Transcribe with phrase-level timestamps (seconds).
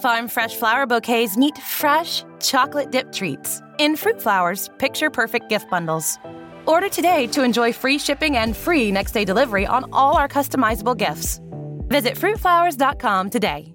[0.00, 5.68] Farm fresh flower bouquets meet fresh chocolate dip treats in Fruit Flowers picture perfect gift
[5.68, 6.18] bundles.
[6.64, 10.96] Order today to enjoy free shipping and free next day delivery on all our customizable
[10.96, 11.38] gifts.
[11.88, 13.74] Visit fruitflowers.com today.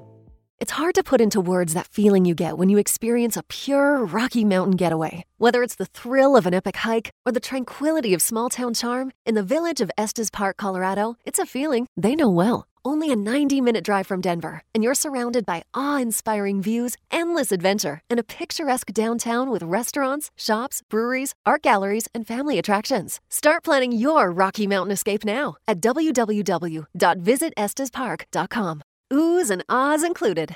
[0.59, 4.03] It's hard to put into words that feeling you get when you experience a pure
[4.03, 5.26] Rocky Mountain getaway.
[5.37, 9.12] Whether it's the thrill of an epic hike or the tranquility of small town charm,
[9.28, 12.65] in the village of Estes Park, Colorado, it's a feeling they know well.
[12.88, 17.52] Only a 90 minute drive from Denver, and you're surrounded by awe inspiring views, endless
[17.52, 23.20] adventure, and a picturesque downtown with restaurants, shops, breweries, art galleries, and family attractions.
[23.29, 28.81] Start planning your Rocky Mountain escape now at www.visitestespark.com.
[29.13, 30.55] Oohs and ahs included.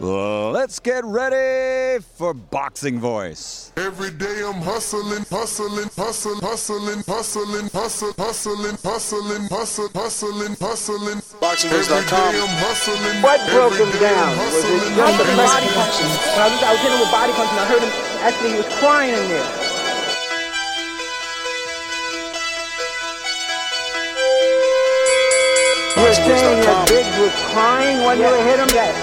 [0.00, 3.72] Let's get ready for Boxing Voice.
[3.76, 7.02] Every day I'm hustling, hustling, hustling, hustling, hustling,
[7.72, 11.18] hustling, hustling, hustling, hustling, hustling, hustling.
[11.42, 13.22] BoxingVoice.com.
[13.22, 14.38] What broke him down?
[14.38, 15.26] I'm Was it hustling.
[15.26, 16.06] the body day- punching?
[16.06, 17.58] When I was, I was hitting him with body punching.
[17.58, 17.92] I heard him,
[18.22, 19.48] actually, he was crying in there.
[25.96, 28.68] You were saying that Biggs was crying when you hit him?
[28.72, 28.94] Yes.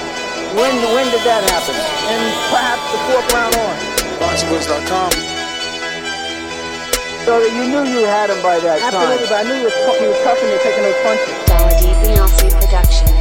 [0.55, 1.75] When, when did that happen?
[1.75, 3.75] And perhaps the fourth round on.
[4.23, 5.11] BoxingVoice.com.
[7.27, 8.95] So that you knew you had him by that time.
[8.95, 11.27] Absolutely, but I knew he was, he was tough and they're taking those punches.
[11.51, 11.91] Dollar D.
[12.07, 13.11] Beyonce Productions.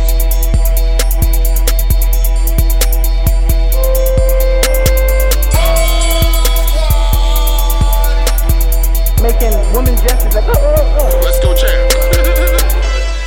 [9.19, 11.19] Making women gestures like, oh, oh, oh.
[11.27, 11.83] Let's go, champ.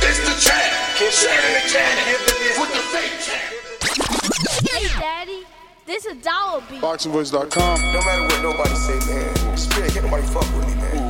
[0.00, 0.72] It's the champ.
[1.12, 2.17] Shannon the champ
[5.88, 6.84] this a dollar beat.
[6.84, 7.80] BoxingVoice.com.
[7.96, 11.08] No matter what nobody say, man, spirit can't nobody fuck with me, man.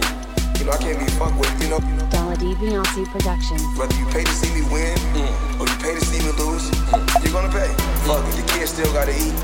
[0.55, 1.83] You know, I can't be fucked with, you know.
[2.15, 2.55] Dollar D.
[2.55, 3.61] Beyonce Productions.
[3.75, 5.59] Whether you pay to see me win mm.
[5.59, 7.03] or you pay to see me lose, mm.
[7.27, 7.67] you're gonna pay.
[8.07, 9.35] Fuck it, the kids still gotta eat.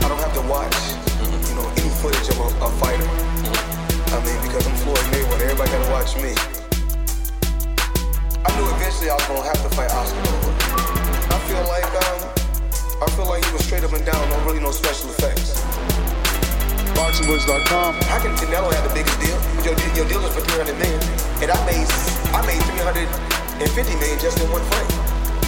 [0.00, 0.72] I don't have to watch,
[1.20, 3.04] you know, any footage of a, a fighter.
[3.04, 3.60] Mm.
[4.08, 6.32] I mean, because I'm Floyd Mayweather, everybody gotta watch me.
[8.40, 10.56] I knew eventually I was gonna have to fight Oscar Nova.
[10.56, 10.65] I
[11.56, 12.20] feel like, um,
[13.00, 15.56] I feel like he was straight up and down, no really no special effects.
[16.92, 17.94] BoxingVoice.com.
[18.08, 19.36] How can Canelo have the biggest deal?
[19.64, 21.00] Your, your deal is for 300 million,
[21.40, 21.88] and I made
[22.32, 24.90] I made 350 million just in one fight.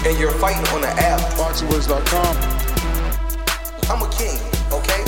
[0.07, 1.21] And you're fighting on the app.
[1.37, 2.35] BoxingVoice.com.
[3.93, 4.41] I'm a king,
[4.73, 5.03] okay?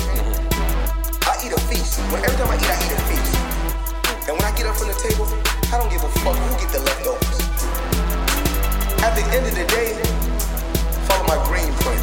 [1.28, 2.00] I eat a feast.
[2.12, 3.32] When every time I eat, I eat a feast.
[4.28, 5.28] And when I get up from the table,
[5.72, 7.40] I don't give a fuck who get the leftovers.
[9.00, 10.10] At the end of the day,
[11.10, 12.02] follow my green plan.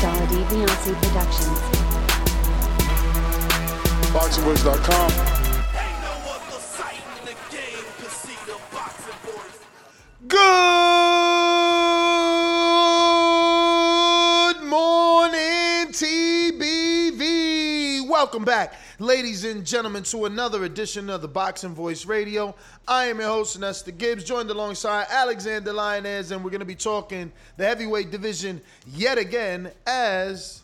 [0.00, 0.34] Dollar D.
[0.50, 1.60] Beyonce Productions.
[4.12, 5.10] BoxingVoice.com.
[10.28, 10.48] Good
[14.64, 17.22] morning, TBV.
[18.08, 22.54] Welcome back, ladies and gentlemen, to another edition of the Boxing Voice Radio.
[22.88, 26.74] I am your host, Nesta Gibbs, joined alongside Alexander Lionez, and we're going to be
[26.74, 30.62] talking the heavyweight division yet again as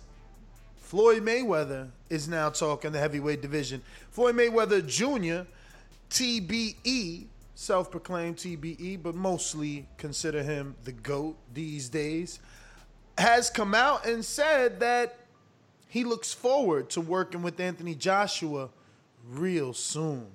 [0.79, 3.83] Floyd Mayweather is now talking the heavyweight division.
[4.11, 5.47] Floyd Mayweather Jr.,
[6.09, 12.41] TBE, self proclaimed TBE, but mostly consider him the GOAT these days,
[13.19, 15.20] has come out and said that
[15.91, 18.71] he looks forward to working with Anthony Joshua
[19.29, 20.27] real soon.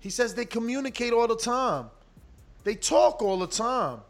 [0.00, 1.90] He says they communicate all the time,
[2.64, 4.00] they talk all the time.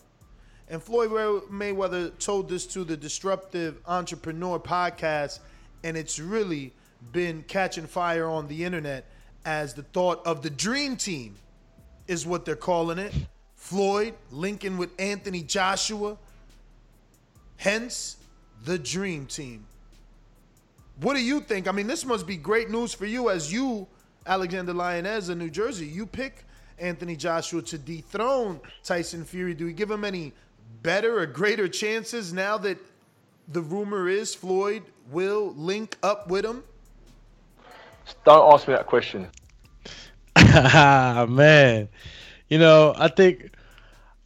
[0.70, 1.10] And Floyd
[1.50, 5.38] Mayweather told this to the Disruptive Entrepreneur podcast,
[5.82, 6.72] and it's really
[7.12, 9.06] been catching fire on the internet
[9.46, 11.36] as the thought of the dream team
[12.06, 13.14] is what they're calling it.
[13.54, 16.18] Floyd linking with Anthony Joshua,
[17.56, 18.16] hence
[18.64, 19.67] the dream team.
[21.00, 21.68] What do you think?
[21.68, 23.86] I mean, this must be great news for you as you,
[24.26, 26.44] Alexander Lionez of New Jersey, you pick
[26.78, 29.54] Anthony Joshua to dethrone Tyson Fury.
[29.54, 30.32] Do we give him any
[30.82, 32.78] better or greater chances now that
[33.48, 36.64] the rumor is Floyd will link up with him?
[38.24, 39.28] Don't ask me that question.
[40.36, 41.88] man.
[42.48, 43.50] You know, I think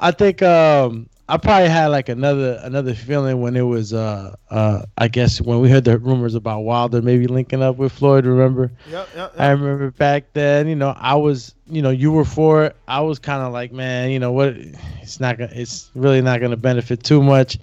[0.00, 4.82] I think um I probably had like another another feeling when it was uh uh
[4.98, 8.26] I guess when we heard the rumors about Wilder maybe linking up with Floyd.
[8.26, 8.72] Remember?
[8.90, 10.68] Yep, yep, I remember back then.
[10.68, 12.76] You know, I was you know you were for it.
[12.88, 14.56] I was kind of like, man, you know what?
[15.00, 15.52] It's not gonna.
[15.54, 17.58] It's really not gonna benefit too much.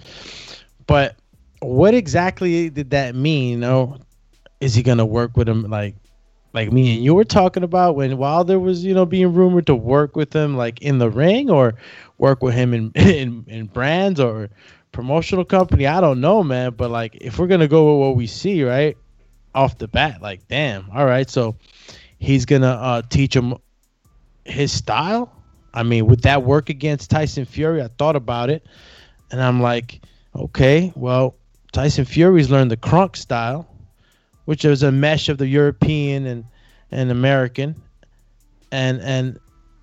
[0.86, 1.16] But
[1.60, 3.50] what exactly did that mean?
[3.50, 3.98] You know,
[4.60, 5.94] is he gonna work with him like?
[6.52, 9.74] Like me and you were talking about when Wilder was, you know, being rumored to
[9.74, 11.74] work with him like in the ring or
[12.18, 14.50] work with him in in, in brands or
[14.92, 15.86] promotional company.
[15.86, 16.74] I don't know, man.
[16.76, 18.96] But like if we're gonna go with what we see, right?
[19.54, 21.28] Off the bat, like damn, all right.
[21.28, 21.56] So
[22.18, 23.54] he's gonna uh teach him
[24.44, 25.32] his style.
[25.72, 27.80] I mean, would that work against Tyson Fury?
[27.80, 28.66] I thought about it,
[29.30, 30.00] and I'm like,
[30.34, 31.36] okay, well,
[31.72, 33.68] Tyson Fury's learned the Kronk style,
[34.50, 36.44] which is a mesh of the European and
[36.90, 37.72] and American,
[38.72, 39.38] and and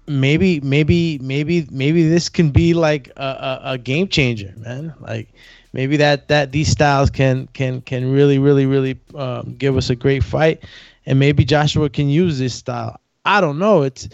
[0.08, 4.94] maybe maybe maybe maybe this can be like a, a, a game changer, man.
[5.00, 5.30] Like
[5.72, 9.96] maybe that that these styles can can can really really really um, give us a
[9.96, 10.62] great fight,
[11.06, 13.00] and maybe Joshua can use this style.
[13.24, 13.84] I don't know.
[13.84, 14.10] It's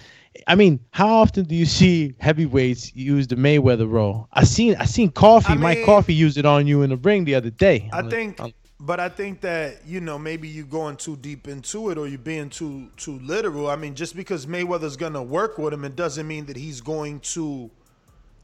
[0.46, 4.28] I mean, how often do you see heavyweights use the Mayweather role?
[4.34, 7.26] I seen I seen Coffee, I Mike Coffee used it on you in the ring
[7.26, 7.90] the other day.
[7.92, 8.40] I think,
[8.86, 12.18] but I think that you know maybe you're going too deep into it or you're
[12.20, 13.70] being too too literal.
[13.70, 17.22] I mean, just because Mayweather's gonna work with him, it doesn't mean that he's going
[17.22, 17.72] to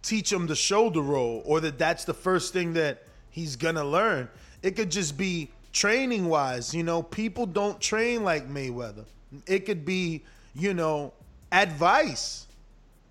[0.02, 4.30] teach him the shoulder roll or that that's the first thing that he's gonna learn.
[4.64, 6.74] It could just be training wise.
[6.74, 9.04] You know, people don't train like Mayweather.
[9.46, 10.24] It could be,
[10.56, 11.12] you know,
[11.52, 12.48] advice,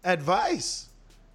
[0.03, 0.87] advice.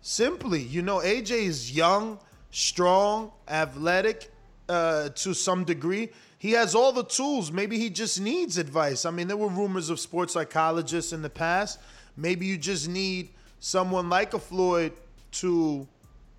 [0.02, 2.20] Simply, you know, AJ is young,
[2.50, 4.33] strong, athletic
[4.70, 6.10] uh, to some degree.
[6.38, 7.52] He has all the tools.
[7.52, 9.06] Maybe he just needs advice.
[9.06, 11.80] I mean, there were rumors of sports psychologists in the past.
[12.18, 13.30] Maybe you just need
[13.60, 14.92] someone like a Floyd
[15.34, 15.88] to,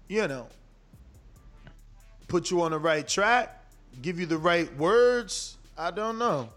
[0.09, 0.47] you know,
[2.29, 3.65] put you on the right track,
[4.03, 5.56] give you the right words.
[5.76, 6.50] I don't know.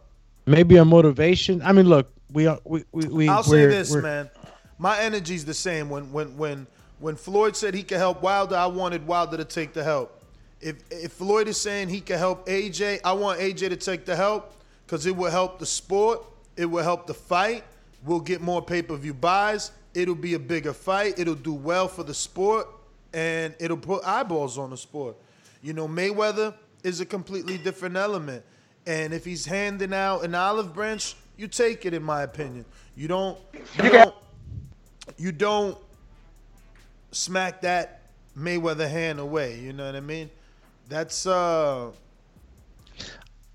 [0.46, 1.62] maybe a motivation.
[1.62, 4.30] I mean, look, we are we we, we I'll say this, man.
[4.78, 5.90] My energy's the same.
[5.90, 6.68] When when when
[7.00, 10.17] when Floyd said he could help Wilder, I wanted Wilder to take the help.
[10.59, 14.15] If if Floyd is saying he can help AJ, I want AJ to take the
[14.15, 14.54] help
[14.86, 16.24] because it will help the sport.
[16.56, 17.63] It will help the fight.
[18.04, 19.71] We'll get more pay per view buys.
[19.94, 21.19] It'll be a bigger fight.
[21.19, 22.68] It'll do well for the sport,
[23.13, 25.15] and it'll put eyeballs on the sport.
[25.62, 28.44] You know, Mayweather is a completely different element.
[28.86, 31.94] And if he's handing out an olive branch, you take it.
[31.94, 32.65] In my opinion,
[32.95, 33.38] you don't.
[33.83, 34.15] You don't.
[35.18, 35.77] You don't
[37.12, 39.59] smack that Mayweather hand away.
[39.59, 40.30] You know what I mean?
[40.89, 41.92] That's uh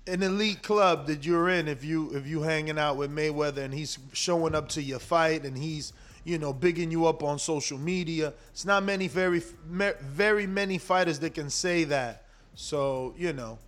[0.05, 3.73] an elite club that you're in if you if you hanging out with Mayweather and
[3.73, 5.93] he's showing up to your fight and he's
[6.25, 8.33] you know bigging you up on social media.
[8.51, 12.23] It's not many very very many fighters that can say that.
[12.55, 13.59] So you know.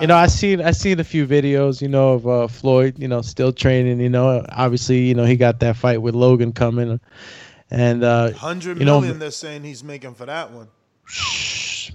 [0.00, 3.06] You know, I seen I seen a few videos, you know, of uh, Floyd, you
[3.06, 4.00] know, still training.
[4.00, 6.98] You know, obviously, you know, he got that fight with Logan coming,
[7.70, 10.66] and uh, Hundred you know, million they're saying he's making for that one.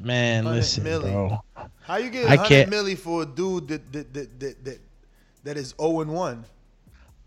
[0.01, 1.11] Man, listen, milli.
[1.11, 1.43] bro.
[1.81, 4.79] How you get I 100 can't- milli for a dude that that that that that,
[5.43, 6.45] that is 0 and 1?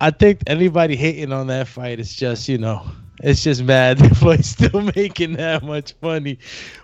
[0.00, 2.84] I think anybody hating on that fight is just, you know,
[3.22, 6.38] it's just mad that Floyd's still making that much money.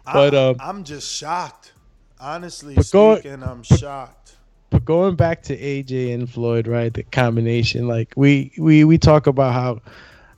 [0.04, 1.72] But I, um, I'm just shocked.
[2.20, 4.36] Honestly But go- speaking, I'm shocked.
[4.70, 6.92] But going back to AJ and Floyd, right?
[6.92, 9.80] The combination, like we we we talk about how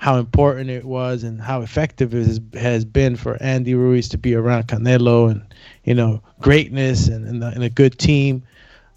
[0.00, 4.16] how important it was and how effective it has, has been for Andy Ruiz to
[4.16, 5.42] be around Canelo and
[5.84, 8.42] you know greatness and and, the, and a good team.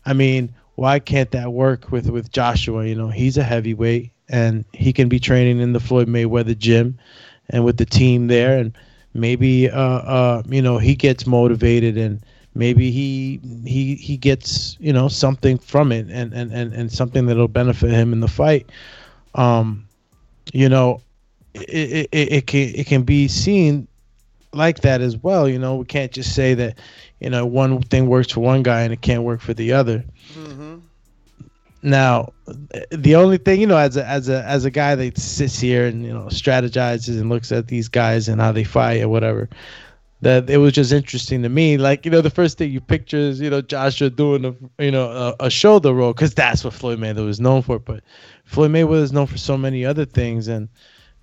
[0.06, 2.88] I mean, why can't that work with with Joshua?
[2.88, 6.98] You know, he's a heavyweight and he can be training in the Floyd Mayweather gym
[7.50, 8.72] and with the team there and
[9.14, 12.24] maybe uh uh you know he gets motivated and
[12.56, 17.26] maybe he he he gets you know something from it and and and, and something
[17.26, 18.70] that'll benefit him in the fight
[19.36, 19.86] um
[20.54, 21.02] you know
[21.54, 23.88] it, it, it, can it can be seen
[24.54, 25.76] like that as well you know.
[25.76, 26.78] We can't just say that
[27.20, 30.06] you know one thing works for one guy and it can't work for the other.
[30.34, 30.78] Mm-hmm.
[31.86, 32.32] Now,
[32.92, 35.86] the only thing you know, as a as a as a guy that sits here
[35.86, 39.50] and you know strategizes and looks at these guys and how they fight or whatever,
[40.24, 41.78] that it was just interesting to me.
[41.78, 44.92] Like you know, the first thing you picture is you know Joshua doing a you
[44.92, 47.80] know a, a shoulder roll because that's what Floyd Mayweather was known for.
[47.80, 48.04] But
[48.46, 50.70] Floyd Mayweather is known for so many other things, and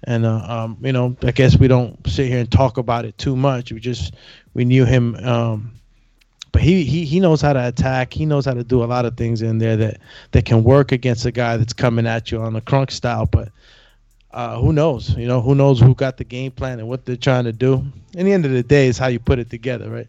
[0.04, 3.16] and uh, um, you know I guess we don't sit here and talk about it
[3.18, 3.72] too much.
[3.72, 4.14] We just
[4.54, 5.16] we knew him.
[5.16, 5.72] Um,
[6.52, 8.12] but he, he he knows how to attack.
[8.12, 10.00] He knows how to do a lot of things in there that
[10.32, 13.26] that can work against a guy that's coming at you on the Kronk style.
[13.26, 13.50] But
[14.32, 15.16] uh, who knows?
[15.16, 17.84] You know, who knows who got the game plan and what they're trying to do.
[18.14, 20.08] In the end of the day, is how you put it together, right?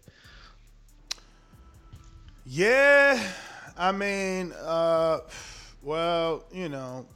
[2.44, 3.22] Yeah,
[3.76, 5.20] I mean, uh,
[5.82, 7.06] well, you know.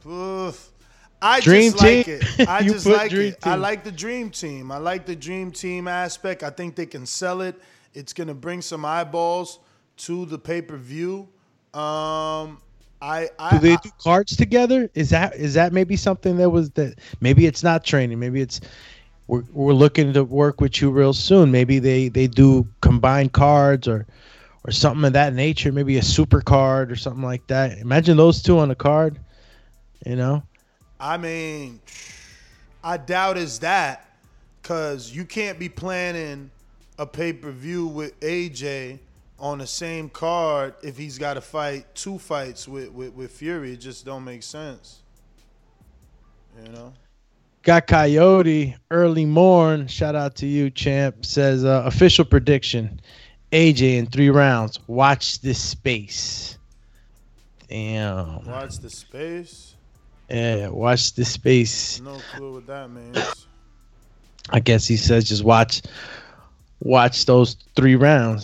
[1.21, 2.23] I Dream just like it.
[2.47, 3.37] I just like it.
[3.43, 4.71] I like the dream team.
[4.71, 6.43] I like the dream team aspect.
[6.43, 7.55] I think they can sell it.
[7.93, 9.59] It's gonna bring some eyeballs
[9.97, 11.27] to the pay per view.
[11.73, 12.59] Um,
[13.01, 14.89] I, I Do they do cards together?
[14.93, 16.99] Is that is that maybe something that was that?
[17.21, 18.19] Maybe it's not training.
[18.19, 18.59] Maybe it's
[19.27, 21.51] we're we're looking to work with you real soon.
[21.51, 24.07] Maybe they they do combined cards or
[24.65, 25.71] or something of that nature.
[25.71, 27.77] Maybe a super card or something like that.
[27.77, 29.19] Imagine those two on a card.
[30.05, 30.43] You know.
[30.99, 31.79] I mean,
[32.83, 34.09] I doubt is that
[34.61, 36.49] because you can't be planning
[36.97, 38.99] a pay per view with AJ
[39.39, 43.73] on the same card if he's got to fight two fights with, with, with Fury.
[43.73, 45.01] It just don't make sense.
[46.63, 46.93] You know?
[47.63, 49.87] Got Coyote early morn.
[49.87, 51.25] Shout out to you, champ.
[51.25, 53.01] Says uh, official prediction:
[53.51, 54.79] AJ in three rounds.
[54.87, 56.57] Watch this space.
[57.67, 58.45] Damn.
[58.45, 59.75] Watch the space.
[60.29, 61.99] Yeah, watch this space.
[62.01, 63.47] No clue what that means.
[64.49, 65.81] I guess he says just watch,
[66.79, 68.43] watch those three rounds.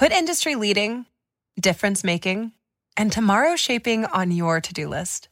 [0.00, 1.04] Put industry leading,
[1.60, 2.52] difference making,
[2.96, 5.28] and tomorrow shaping on your to-do list.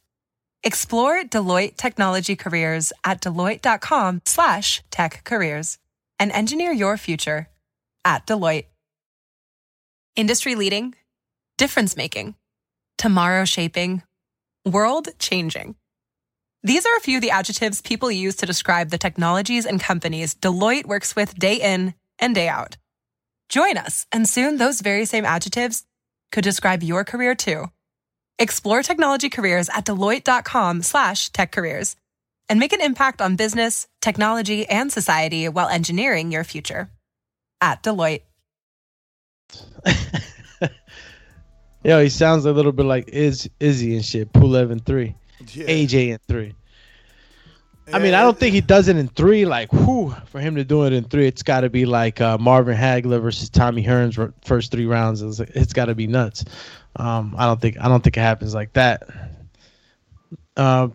[0.62, 5.78] Explore Deloitte technology careers at deloitte.com slash tech careers
[6.18, 7.48] and engineer your future
[8.04, 8.66] at Deloitte.
[10.16, 10.94] Industry leading,
[11.56, 12.34] difference making,
[12.98, 14.02] tomorrow shaping,
[14.66, 15.76] world changing.
[16.62, 20.34] These are a few of the adjectives people use to describe the technologies and companies
[20.34, 22.76] Deloitte works with day in and day out.
[23.48, 25.84] Join us, and soon those very same adjectives
[26.32, 27.66] could describe your career too.
[28.38, 31.96] Explore technology careers at deloitte.com slash tech careers
[32.48, 36.90] and make an impact on business, technology, and society while engineering your future.
[37.60, 38.22] At Deloitte.
[41.84, 44.32] Yo, he sounds a little bit like Iz Izzy and shit.
[44.32, 45.14] Pulev in three,
[45.52, 45.66] Yeah.
[45.66, 46.54] AJ and three.
[47.92, 49.44] I mean, I don't think he does it in three.
[49.46, 52.36] Like, whew, for him to do it in three, it's got to be like uh,
[52.38, 55.22] Marvin Hagler versus Tommy Hearns first three rounds.
[55.22, 56.44] It's, it's got to be nuts.
[56.96, 59.08] Um, I don't think I don't think it happens like that.
[60.56, 60.94] Um,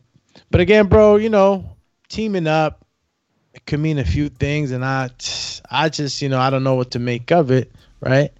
[0.52, 1.78] but again, bro, you know,
[2.10, 2.86] teaming up
[3.66, 5.10] could mean a few things, and I,
[5.70, 7.72] I just, you know, I don't know what to make of it,
[8.02, 8.32] right?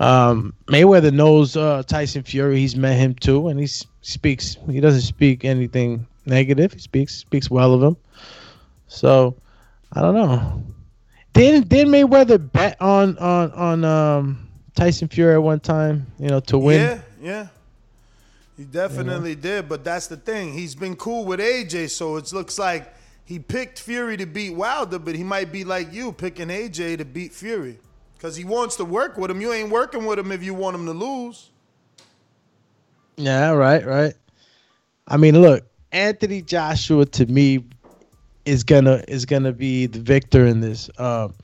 [0.00, 2.58] Um, Mayweather knows uh, Tyson Fury.
[2.58, 4.56] He's met him too, and he speaks.
[4.70, 6.72] He doesn't speak anything negative.
[6.72, 7.96] He speaks speaks well of him.
[8.88, 9.36] So
[9.92, 10.62] I don't know.
[11.32, 16.06] Did did Mayweather bet on on on um, Tyson Fury at one time?
[16.18, 16.80] You know, to win.
[16.80, 17.46] Yeah, yeah.
[18.56, 20.52] He definitely did, but that's the thing.
[20.52, 25.00] He's been cool with AJ, so it looks like he picked Fury to beat Wilder,
[25.00, 27.78] but he might be like you, picking AJ to beat Fury.
[28.16, 29.40] Because he wants to work with him.
[29.40, 31.50] You ain't working with him if you want him to lose.
[33.16, 34.14] Yeah, right, right.
[35.08, 37.64] I mean, look, Anthony Joshua to me
[38.44, 40.90] is gonna is gonna be the victor in this.
[40.98, 41.34] Um,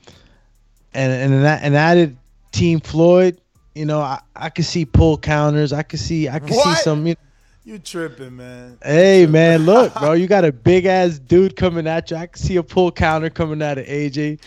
[0.93, 2.17] and and an, an added
[2.51, 3.39] Team Floyd,
[3.73, 5.71] you know, I, I could see pull counters.
[5.71, 7.07] I could see I could see some.
[7.07, 7.15] You
[7.63, 8.77] You tripping, man.
[8.83, 12.17] hey man, look, bro, you got a big ass dude coming at you.
[12.17, 14.41] I can see a pull counter coming out of AJ.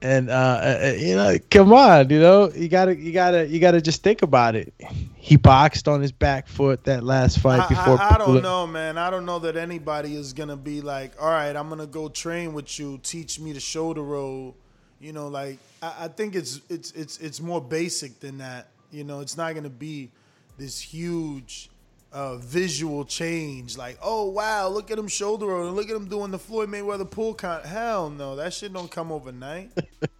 [0.00, 3.80] And uh, uh, you know, come on, you know, you gotta, you gotta, you gotta
[3.80, 4.72] just think about it.
[5.16, 8.00] He boxed on his back foot that last fight I, before.
[8.00, 8.96] I, I don't know, man.
[8.96, 12.52] I don't know that anybody is gonna be like, all right, I'm gonna go train
[12.52, 14.54] with you, teach me the shoulder roll.
[15.00, 18.68] You know, like I, I think it's it's it's it's more basic than that.
[18.92, 20.10] You know, it's not gonna be
[20.58, 21.70] this huge
[22.12, 23.76] uh, visual change.
[23.76, 26.68] Like, oh wow, look at him shoulder roll, and look at him doing the Floyd
[26.68, 27.64] Mayweather pull count.
[27.64, 29.70] Hell no, that shit don't come overnight.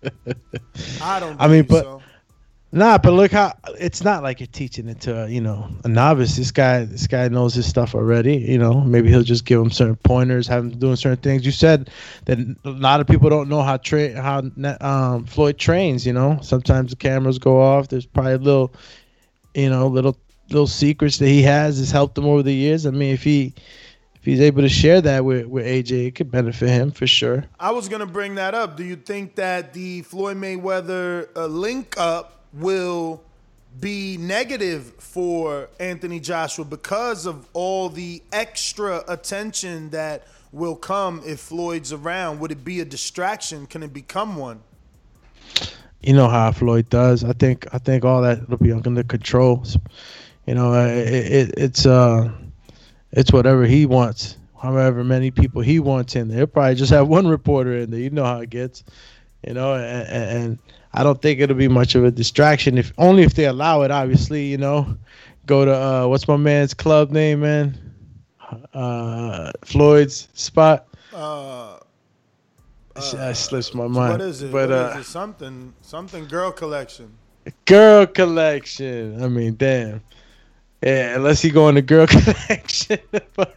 [1.02, 1.40] I don't.
[1.40, 2.02] I mean, but so.
[2.72, 6.36] nah, but look how it's not like you're teaching it to you know a novice.
[6.36, 8.36] This guy, this guy knows his stuff already.
[8.36, 11.46] You know, maybe he'll just give him certain pointers, have him doing certain things.
[11.46, 11.90] You said
[12.26, 14.42] that a lot of people don't know how train how
[14.80, 16.06] um, Floyd trains.
[16.06, 17.88] You know, sometimes the cameras go off.
[17.88, 18.74] There's probably a little,
[19.54, 20.18] you know, little
[20.50, 22.86] little secrets that he has has helped him over the years.
[22.86, 23.54] I mean, if he
[24.14, 27.44] if he's able to share that with, with AJ, it could benefit him for sure.
[27.60, 28.76] I was gonna bring that up.
[28.76, 33.22] Do you think that the Floyd Mayweather uh, link up will
[33.80, 41.40] be negative for Anthony Joshua because of all the extra attention that will come if
[41.40, 42.40] Floyd's around?
[42.40, 43.66] Would it be a distraction?
[43.66, 44.60] Can it become one?
[46.00, 47.24] You know how Floyd does.
[47.24, 49.64] I think I think all that will be under control.
[50.48, 52.32] You know, uh, it, it, it's uh,
[53.12, 54.38] it's whatever he wants.
[54.58, 58.00] However many people he wants in there, he'll probably just have one reporter in there.
[58.00, 58.82] You know how it gets.
[59.46, 60.58] You know, and, and
[60.94, 63.90] I don't think it'll be much of a distraction if only if they allow it.
[63.90, 64.96] Obviously, you know,
[65.44, 67.78] go to uh, what's my man's club name, man?
[68.72, 70.88] Uh, Floyd's spot.
[71.12, 71.76] Uh,
[72.96, 74.12] uh, slips my mind.
[74.12, 74.50] What is it?
[74.50, 75.10] But uh, is it?
[75.10, 77.12] Something, something girl collection.
[77.66, 79.22] girl collection.
[79.22, 80.00] I mean, damn.
[80.82, 82.98] Yeah, unless he go in the girl collection.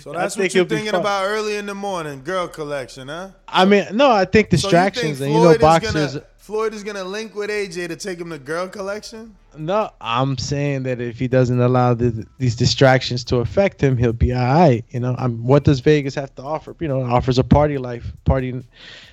[0.00, 3.30] So that's what you're thinking about early in the morning, girl collection, huh?
[3.46, 6.14] I mean, no, I think So you distractions think and you know Floyd is boxers.
[6.14, 9.36] Gonna, Floyd is gonna link with AJ to take him to girl collection.
[9.56, 14.12] No, I'm saying that if he doesn't allow the, these distractions to affect him, he'll
[14.12, 14.84] be all right.
[14.90, 16.74] You know, I'm, what does Vegas have to offer?
[16.80, 18.64] You know, it offers a party life, party.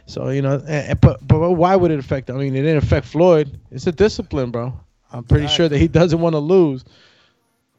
[0.05, 2.29] So you know, and, and- but but why would it affect?
[2.29, 3.59] I mean, it didn't affect Floyd.
[3.71, 4.74] It's a discipline, bro.
[5.12, 6.83] I'm pretty sure that he doesn't want to lose.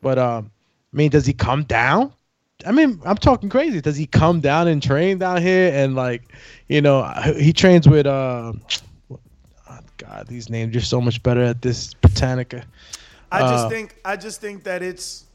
[0.00, 0.50] But um,
[0.92, 2.12] I mean, does he come down?
[2.66, 3.80] I mean, I'm talking crazy.
[3.80, 6.32] Does he come down and train down here and like,
[6.68, 7.04] you know,
[7.38, 8.52] he trains with uh,
[9.70, 12.64] oh God, these names are so much better at this Britannica.
[13.30, 15.26] I just Uh, think, I just think that it's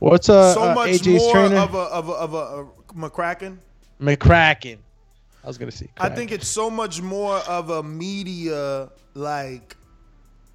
[0.00, 1.56] What's uh, so uh, much AJ's more trainer?
[1.56, 3.58] of a of a of a, a McCracken.
[4.00, 4.78] McCracken.
[5.44, 5.88] I was gonna say.
[5.98, 9.76] I think it's so much more of a media like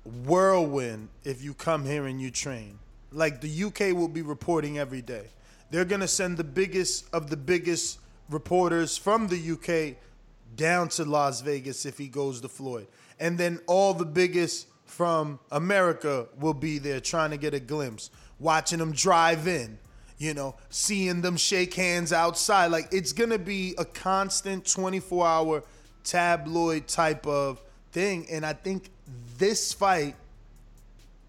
[0.06, 2.80] whirlwind if you come here and you train.
[3.12, 5.28] Like the UK will be reporting every day.
[5.72, 9.98] They're gonna send the biggest of the biggest reporters from the UK
[10.56, 12.88] down to Las Vegas if he goes to Floyd.
[13.20, 18.12] And then all the biggest from America will be there trying to get a glimpse,
[18.40, 19.80] watching them drive in,
[20.18, 22.68] you know, seeing them shake hands outside.
[22.68, 25.64] Like it's gonna be a constant 24 hour
[26.04, 28.28] tabloid type of thing.
[28.30, 28.90] And I think
[29.44, 30.16] this fight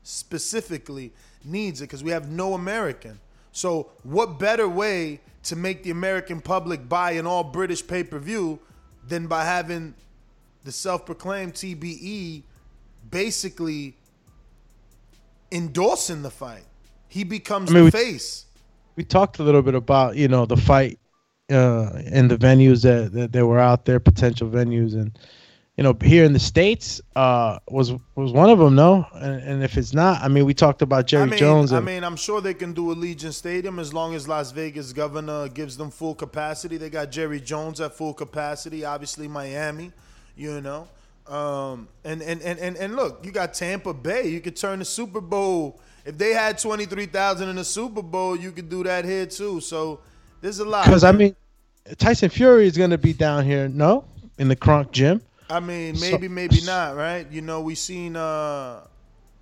[0.05, 1.13] specifically
[1.45, 3.19] needs it because we have no American.
[3.51, 8.21] So, what better way to make the American public buy an all British pay per
[8.21, 8.61] view
[9.09, 9.95] than by having
[10.63, 12.45] the self proclaimed TBE
[13.11, 13.97] basically
[15.51, 16.65] endorsing the fight?
[17.09, 18.47] He becomes I mean, the we- face.
[18.95, 21.01] we talked a little bit about you know the fight
[21.51, 25.19] uh, and the venues that, that that were out there, potential venues, and
[25.77, 28.75] you know here in the states uh, was was one of them.
[28.75, 31.73] No, and, and if it's not, I mean we talked about Jerry I mean, Jones.
[31.73, 35.49] I mean, I'm sure they can do Allegiant Stadium as long as Las Vegas governor
[35.49, 36.77] gives them full capacity.
[36.77, 38.85] They got Jerry Jones at full capacity.
[38.85, 39.93] Obviously, Miami,
[40.37, 40.89] you know.
[41.27, 44.29] Um, and, and, and, and, and look, you got Tampa Bay.
[44.29, 45.81] You could turn the Super Bowl.
[46.05, 49.61] If they had 23,000 in the Super Bowl, you could do that here too.
[49.61, 50.01] So
[50.43, 50.85] there's a lot.
[50.85, 51.35] because I mean
[51.97, 53.69] Tyson Fury is going to be down here.
[53.69, 54.05] No,
[54.39, 55.23] in the Kronk Gym.
[55.49, 57.31] I mean, So- maybe, maybe not, right?
[57.31, 58.87] You know, we seen uh,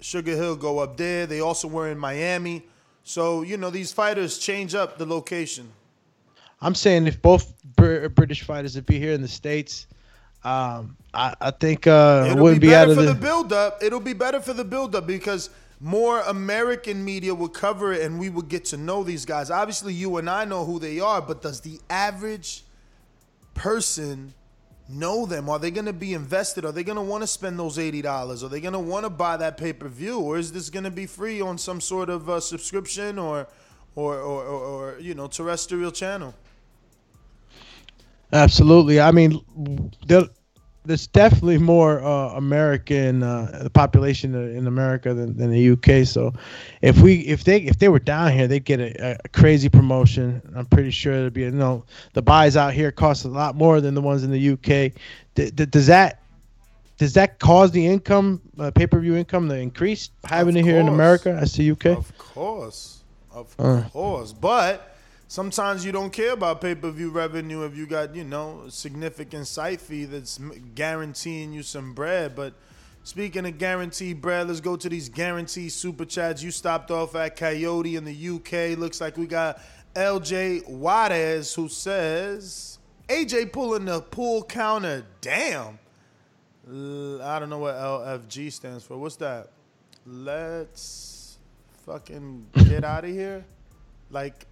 [0.00, 1.26] Sugar Hill go up there.
[1.26, 2.64] They also were in Miami.
[3.04, 5.72] So, you know, these fighters change up the location.
[6.60, 9.88] I'm saying if both British fighters would be here in the states,
[10.44, 13.14] um, I, I think uh, it wouldn't be, be, out better of for the.
[13.14, 13.82] the build up.
[13.82, 18.18] It'll be better for the build up because more American media will cover it and
[18.18, 19.50] we would get to know these guys.
[19.50, 22.62] Obviously, you and I know who they are, but does the average
[23.54, 24.34] person
[24.88, 25.48] know them?
[25.48, 26.64] Are they going to be invested?
[26.64, 28.42] Are they going to want to spend those $80?
[28.42, 30.20] Are they going to want to buy that pay per view?
[30.20, 33.46] Or is this going to be free on some sort of uh, subscription or,
[33.94, 36.34] or, or, or, or, you know, terrestrial channel?
[38.32, 39.00] Absolutely.
[39.00, 39.40] I mean,
[40.84, 46.06] there's definitely more uh, American uh, population in America than, than the UK.
[46.06, 46.32] So,
[46.80, 50.42] if we if they if they were down here, they'd get a, a crazy promotion.
[50.56, 53.80] I'm pretty sure it'd be you know the buys out here cost a lot more
[53.80, 54.92] than the ones in the UK.
[55.34, 56.20] D- d- does that
[56.98, 60.78] does that cause the income uh, pay per view income to increase having it here
[60.78, 60.88] in.
[60.88, 61.86] America as the UK?
[61.86, 63.02] Of course.
[63.32, 63.82] Of Uh.
[63.92, 64.32] course.
[64.32, 64.91] But
[65.32, 69.46] sometimes you don't care about pay per view revenue if you got, you know, significant
[69.46, 70.38] site fee that's
[70.74, 72.36] guaranteeing you some bread.
[72.36, 72.52] But
[73.02, 76.42] speaking of guaranteed bread, let's go to these guaranteed super chats.
[76.42, 78.78] You stopped off at Coyote in the UK.
[78.78, 79.58] Looks like we got
[79.94, 85.06] LJ Juarez who says AJ pulling the pull counter.
[85.22, 85.78] Damn.
[86.68, 88.98] I don't know what LFG stands for.
[88.98, 89.48] What's that?
[90.04, 91.38] Let's
[91.86, 93.46] fucking get out of here.
[94.10, 94.46] Like,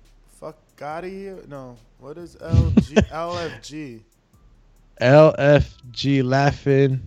[0.83, 1.49] out?
[1.49, 1.77] No.
[1.99, 4.01] What is LG LFG?
[5.01, 7.01] LFG laughing.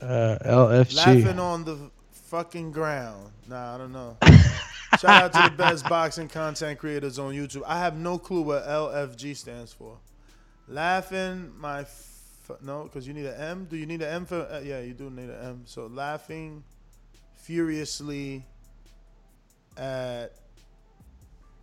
[0.00, 0.96] Uh, LFG.
[0.96, 3.30] Laughing on the fucking ground.
[3.48, 4.16] Nah, I don't know.
[4.98, 7.62] Shout out to the best boxing content creators on YouTube.
[7.66, 9.96] I have no clue what LFG stands for.
[10.66, 13.66] Laughing my f- no, because you need an M.
[13.70, 14.40] Do you need an M for?
[14.40, 15.62] Uh, yeah, you do need an M.
[15.64, 16.64] So laughing
[17.34, 18.44] furiously
[19.76, 20.32] at.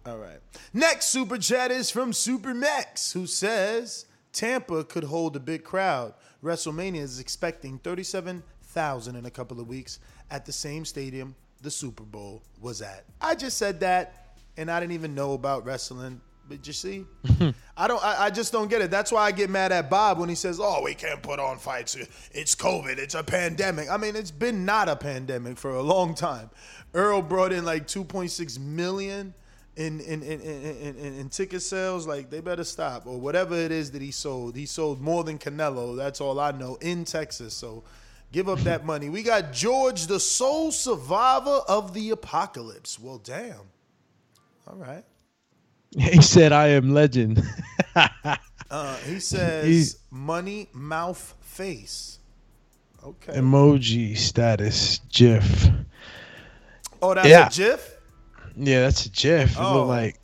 [0.06, 0.40] All right.
[0.72, 6.14] Next super chat is from Super Max, who says Tampa could hold a big crowd.
[6.44, 9.98] WrestleMania is expecting 37,000 in a couple of weeks
[10.30, 13.06] at the same stadium the Super Bowl was at.
[13.20, 16.22] I just said that, and I didn't even know about wrestling.
[16.48, 17.06] But you see,
[17.78, 18.04] I don't.
[18.04, 18.92] I, I, just don't get it.
[18.92, 21.58] That's why I get mad at Bob when he says, "Oh, we can't put on
[21.58, 21.96] fights.
[22.32, 23.00] It's COVID.
[23.00, 26.52] It's a pandemic." I mean, it's been not a pandemic for a long time.
[26.94, 29.34] Earl brought in like 2.6 million
[29.76, 32.08] in in, in, in, in, in ticket sales.
[32.08, 34.56] Like they better stop or whatever it is that he sold.
[34.56, 35.96] He sold more than Canelo.
[35.98, 37.54] That's all I know in Texas.
[37.54, 37.84] So
[38.36, 39.08] Give up that money.
[39.08, 43.00] We got George, the sole survivor of the apocalypse.
[43.00, 43.62] Well, damn.
[44.68, 45.06] All right.
[45.98, 47.42] He said, I am legend.
[47.96, 52.20] uh, he says, He's, money, mouth, face.
[53.02, 53.32] Okay.
[53.32, 55.70] Emoji status, GIF.
[57.02, 57.48] Oh, that's yeah.
[57.48, 57.95] a GIF?
[58.58, 59.56] Yeah, that's a GIF.
[59.58, 59.62] Oh.
[59.62, 60.20] It look like.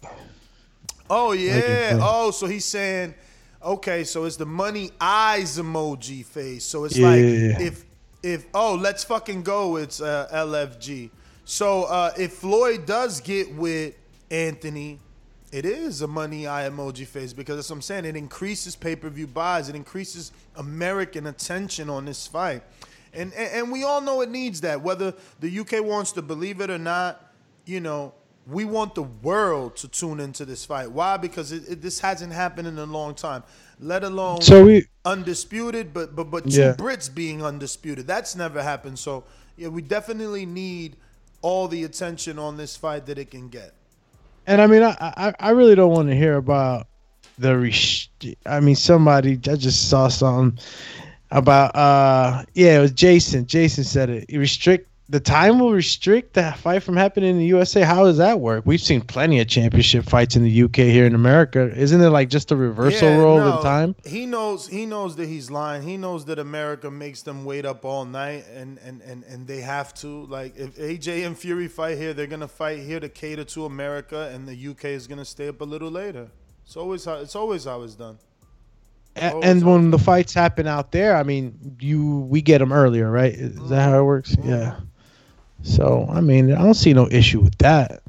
[1.09, 1.91] Oh, yeah.
[1.93, 3.13] Like oh, so he's saying,
[3.61, 6.63] okay, so it's the money eyes emoji face.
[6.63, 7.07] So it's yeah.
[7.07, 7.85] like if
[8.23, 11.09] if oh let's fucking go it's uh, lfg
[11.45, 13.95] so uh, if floyd does get with
[14.29, 14.99] anthony
[15.51, 19.27] it is a money eye emoji face because that's what i'm saying it increases pay-per-view
[19.27, 22.63] buys it increases american attention on this fight
[23.13, 26.61] and, and and we all know it needs that whether the uk wants to believe
[26.61, 27.33] it or not
[27.65, 28.13] you know
[28.47, 32.34] we want the world to tune into this fight why because it, it, this hasn't
[32.34, 33.43] happened in a long time
[33.80, 36.73] let alone so we undisputed, but but but two yeah.
[36.73, 38.08] Brits being undisputed.
[38.08, 38.99] That's never happened.
[38.99, 39.23] So
[39.58, 40.97] yeah, we definitely need
[41.41, 43.73] all the attention on this fight that it can get.
[44.47, 46.88] And I mean, I I, I really don't want to hear about
[47.38, 47.58] the.
[47.58, 48.10] Rest-
[48.45, 50.60] I mean, somebody I just saw something
[51.32, 51.75] about.
[51.75, 53.45] uh Yeah, it was Jason.
[53.45, 54.25] Jason said it.
[54.32, 57.82] Restrict the time will restrict the fight from happening in the USA.
[57.82, 58.65] How does that work?
[58.65, 61.69] We've seen plenty of championship fights in the UK here in America.
[61.76, 63.95] Isn't it like just a reversal yeah, role no, in time?
[64.06, 65.84] He knows he knows that he's lying.
[65.84, 69.60] He knows that America makes them wait up all night and and and, and they
[69.60, 70.26] have to.
[70.28, 74.32] Like if AJ and Fury fight here, they're gonna fight here to cater to America
[74.34, 76.32] and the UK is gonna stay up a little later.
[76.63, 78.17] It's always how it's always how it's done.
[79.13, 83.12] And, and when the fights happen out there, I mean, you we get them earlier,
[83.12, 83.34] right?
[83.34, 84.38] Is that how it works?
[84.38, 84.50] Mm-hmm.
[84.50, 84.80] Yeah.
[85.63, 88.04] So I mean, I don't see no issue with that.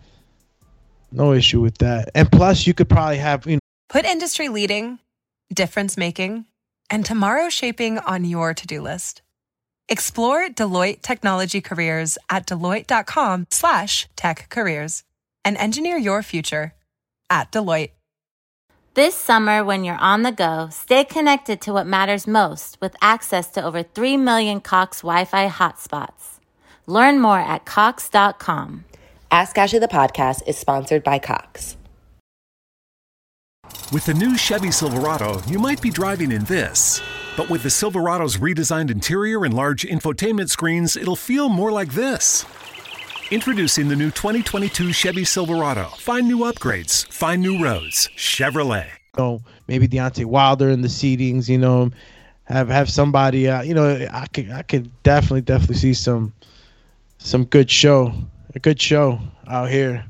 [1.10, 2.10] No issue with that.
[2.14, 3.60] And plus, you could probably have you know.
[3.88, 4.98] Put industry leading,
[5.52, 6.46] difference making,
[6.88, 9.22] and tomorrow shaping on your to do list.
[9.88, 15.04] Explore Deloitte technology careers at deloitte.com/slash tech careers
[15.44, 16.74] and engineer your future
[17.28, 17.90] at Deloitte.
[18.94, 23.48] This summer, when you're on the go, stay connected to what matters most with access
[23.52, 26.40] to over 3 million Cox Wi Fi hotspots.
[26.86, 28.84] Learn more at Cox.com.
[29.30, 31.76] Ask Ashley the podcast is sponsored by Cox.
[33.92, 37.00] With the new Chevy Silverado, you might be driving in this.
[37.36, 42.44] But with the Silverado's redesigned interior and large infotainment screens, it'll feel more like this.
[43.30, 45.84] Introducing the new 2022 Chevy Silverado.
[45.98, 48.10] Find new upgrades, find new roads.
[48.16, 48.86] Chevrolet.
[49.16, 51.90] You know, maybe Deontay Wilder in the seatings, you know,
[52.44, 56.34] have have somebody, uh, you know, I could I could definitely definitely see some
[57.22, 58.12] some good show,
[58.54, 60.04] a good show out here.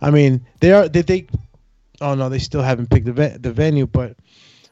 [0.00, 1.26] I mean, they are they they?
[2.00, 3.86] Oh no, they still haven't picked the ve- the venue.
[3.86, 4.16] But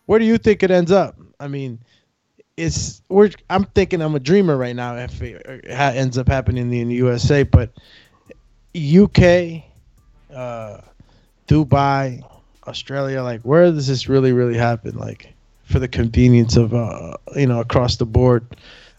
[0.06, 1.16] where do you think it ends up?
[1.40, 1.78] I mean,
[2.56, 3.30] it's we're.
[3.50, 7.42] I'm thinking I'm a dreamer right now if it ends up happening in the USA.
[7.42, 7.70] But
[8.74, 9.64] UK,
[10.34, 10.80] uh,
[11.46, 12.22] Dubai,
[12.66, 14.96] Australia, like where does this really really happen?
[14.96, 15.32] Like
[15.64, 18.56] for the convenience of uh, you know across the board.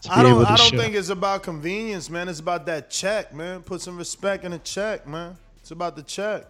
[0.08, 0.44] I don't.
[0.44, 2.28] I don't think it's about convenience, man.
[2.28, 3.62] It's about that check, man.
[3.62, 5.36] Put some respect in the check, man.
[5.60, 6.46] It's about the check.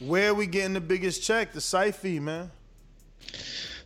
[0.00, 1.52] Where are we getting the biggest check?
[1.52, 2.50] The site fee, man.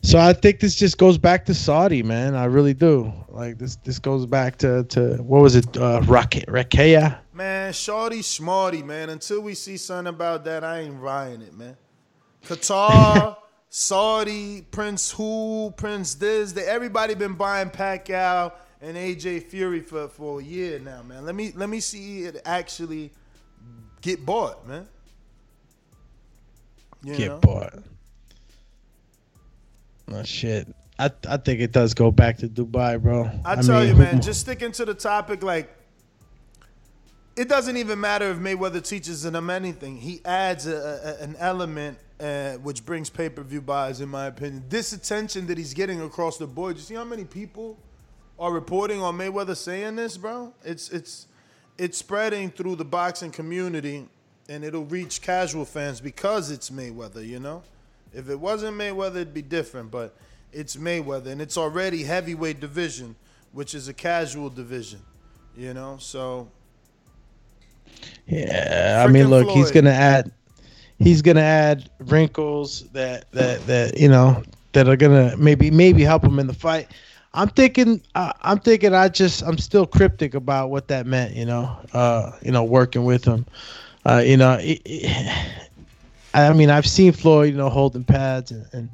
[0.02, 2.34] So I think this just goes back to Saudi, man.
[2.34, 3.12] I really do.
[3.28, 3.76] Like this.
[3.76, 5.76] This goes back to to what was it?
[5.76, 7.18] Uh, Rakia.
[7.32, 9.10] Man, shorty smarty, man.
[9.10, 11.76] Until we see something about that, I ain't buying it, man.
[12.44, 13.36] Qatar.
[13.76, 20.38] Saudi, Prince who, Prince this, they everybody been buying Pacquiao and AJ Fury for, for
[20.38, 21.26] a year now, man.
[21.26, 23.10] Let me let me see it actually
[24.00, 24.86] get bought, man.
[27.02, 27.38] You get know?
[27.38, 27.82] bought.
[30.12, 30.72] Oh shit.
[30.96, 33.28] I I think it does go back to Dubai, bro.
[33.44, 35.76] I tell mean, you, man, just sticking to the topic, like
[37.34, 39.96] it doesn't even matter if Mayweather teaches him anything.
[39.96, 44.26] He adds a, a, an element uh, which brings pay per view buys, in my
[44.26, 44.64] opinion.
[44.68, 46.76] This attention that he's getting across the board.
[46.76, 47.78] You see how many people
[48.38, 50.54] are reporting on Mayweather saying this, bro?
[50.64, 51.26] It's it's
[51.78, 54.08] it's spreading through the boxing community,
[54.48, 57.26] and it'll reach casual fans because it's Mayweather.
[57.26, 57.62] You know,
[58.12, 60.16] if it wasn't Mayweather, it'd be different, but.
[60.56, 63.16] It's Mayweather, and it's already heavyweight division,
[63.50, 65.00] which is a casual division,
[65.56, 65.96] you know.
[65.98, 66.48] So
[68.26, 70.32] Yeah, I mean, look, he's gonna add,
[70.98, 76.24] he's gonna add wrinkles that that that you know that are gonna maybe maybe help
[76.24, 76.88] him in the fight.
[77.34, 81.34] I'm thinking, uh, I'm thinking, I just I'm still cryptic about what that meant.
[81.34, 83.44] You know, uh, you know, working with him,
[84.06, 85.54] uh, you know, it, it,
[86.34, 88.66] I mean, I've seen Floyd, you know, holding pads and.
[88.72, 88.88] and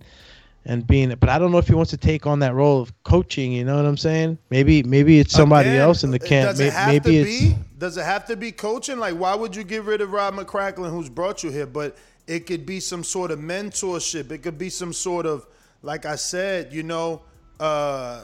[0.65, 2.93] and being but I don't know if he wants to take on that role of
[3.05, 4.39] coaching, you know what I'm saying?
[4.51, 6.51] Maybe maybe it's somebody Again, else in the camp.
[6.51, 7.57] Does it have maybe to it's be?
[7.79, 8.99] Does it have to be coaching?
[8.99, 11.67] Like, why would you get rid of Rob McCracken, who's brought you here?
[11.67, 11.97] But
[12.27, 14.31] it could be some sort of mentorship.
[14.31, 15.47] It could be some sort of,
[15.83, 17.23] like I said, you know,
[17.59, 18.21] uh,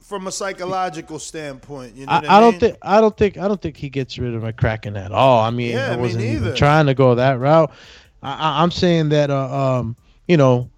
[0.00, 1.96] from a psychological standpoint.
[1.96, 4.18] You know I, I, I don't think I don't think I don't think he gets
[4.18, 5.40] rid of McCracken at all.
[5.40, 7.72] I mean, Yeah, I wasn't even trying to go that route.
[8.22, 9.96] I, I, I'm saying that, uh, um,
[10.28, 10.70] you know,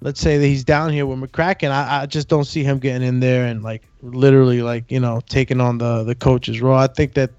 [0.00, 1.70] let's say that he's down here with McCracken.
[1.70, 5.20] I, I just don't see him getting in there and like literally like you know
[5.28, 6.76] taking on the the coach's role.
[6.76, 7.30] I think that,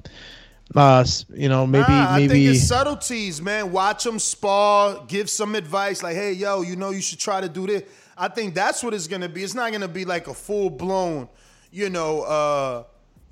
[0.75, 3.71] uh, you know, maybe Nah, I think maybe it's subtleties, man.
[3.71, 7.49] Watch them spar, give some advice, like, "Hey, yo, you know, you should try to
[7.49, 7.83] do this."
[8.17, 9.43] I think that's what it's gonna be.
[9.43, 11.27] It's not gonna be like a full blown,
[11.71, 12.21] you know.
[12.21, 12.83] uh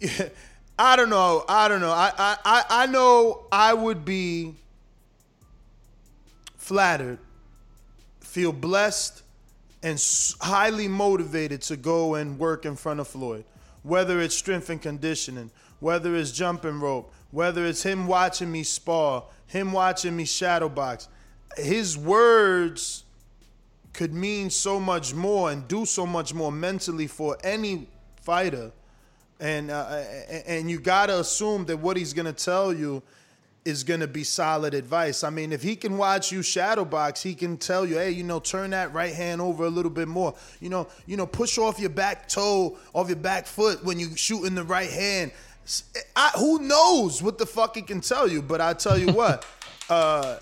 [0.77, 1.45] I don't know.
[1.47, 1.91] I don't know.
[1.91, 4.55] I I, I know I would be
[6.57, 7.19] flattered,
[8.33, 9.21] feel blessed,
[9.83, 10.03] and
[10.41, 13.45] highly motivated to go and work in front of Floyd.
[13.83, 19.23] Whether it's strength and conditioning, whether it's jumping rope, whether it's him watching me spar,
[19.45, 21.09] him watching me shadow box.
[21.57, 23.03] His words
[23.93, 27.87] could mean so much more and do so much more mentally for any
[28.23, 28.71] fighter.
[29.39, 30.01] And uh,
[30.47, 33.03] and you gotta assume that what he's gonna tell you
[33.65, 35.23] is gonna be solid advice.
[35.23, 38.23] I mean, if he can watch you shadow box, he can tell you, hey, you
[38.23, 40.35] know, turn that right hand over a little bit more.
[40.59, 44.15] You know, you know, push off your back toe, off your back foot when you
[44.15, 45.31] shoot in the right hand.
[46.15, 48.41] I, who knows what the fuck he can tell you?
[48.41, 49.45] But I tell you what,
[49.89, 50.37] uh,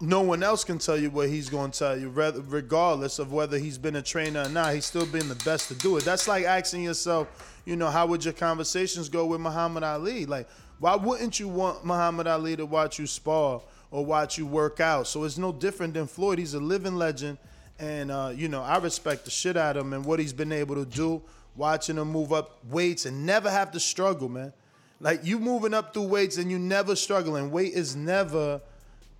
[0.00, 3.58] no one else can tell you what he's going to tell you, regardless of whether
[3.58, 4.74] he's been a trainer or not.
[4.74, 6.04] He's still been the best to do it.
[6.04, 10.26] That's like asking yourself, you know, how would your conversations go with Muhammad Ali?
[10.26, 14.80] Like, why wouldn't you want Muhammad Ali to watch you spar or watch you work
[14.80, 15.06] out?
[15.06, 16.38] So it's no different than Floyd.
[16.38, 17.38] He's a living legend.
[17.78, 20.52] And, uh, you know, I respect the shit out of him and what he's been
[20.52, 21.22] able to do,
[21.56, 24.52] watching him move up weights and never have to struggle, man.
[25.00, 27.50] Like, you moving up through weights and you never struggling.
[27.50, 28.60] Weight is never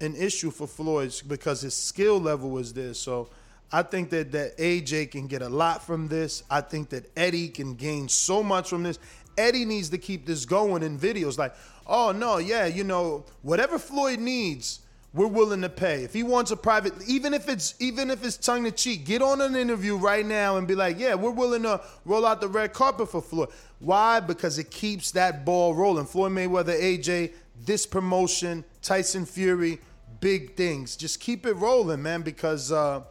[0.01, 2.95] an issue for Floyd because his skill level is there.
[2.95, 3.29] So
[3.73, 6.43] I think that that AJ can get a lot from this.
[6.51, 8.99] I think that Eddie can gain so much from this.
[9.39, 11.55] Eddie needs to keep this going in videos like,
[11.87, 14.81] oh no, yeah, you know, whatever Floyd needs,
[15.17, 16.05] we're willing to pay.
[16.05, 19.23] If he wants a private, even if it's even if it's tongue to cheek, get
[19.23, 22.49] on an interview right now and be like, yeah, we're willing to roll out the
[22.49, 23.49] red carpet for Floyd.
[23.79, 24.21] Why?
[24.21, 26.05] Because it keeps that ball rolling.
[26.05, 27.33] Floyd Mayweather, AJ,
[27.65, 29.81] this promotion, Tyson Fury,
[30.21, 30.97] big things.
[30.97, 32.21] Just keep it rolling, man.
[32.21, 33.03] Because uh,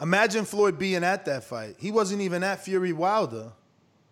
[0.00, 1.76] imagine Floyd being at that fight.
[1.78, 3.52] He wasn't even at Fury Wilder.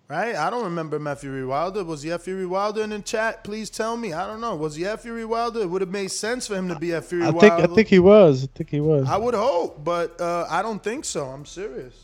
[0.08, 0.36] Right?
[0.36, 1.82] I don't remember him at Fury Wilder.
[1.82, 3.42] Was he at Fury Wilder in the chat?
[3.42, 4.12] Please tell me.
[4.12, 4.54] I don't know.
[4.54, 5.60] Was he at Fury Wilder?
[5.62, 7.40] It would have made sense for him to be at Fury I Wilder.
[7.40, 8.44] think I think he was.
[8.44, 9.08] I think he was.
[9.08, 11.26] I would hope, but uh, I don't think so.
[11.26, 11.94] I'm serious.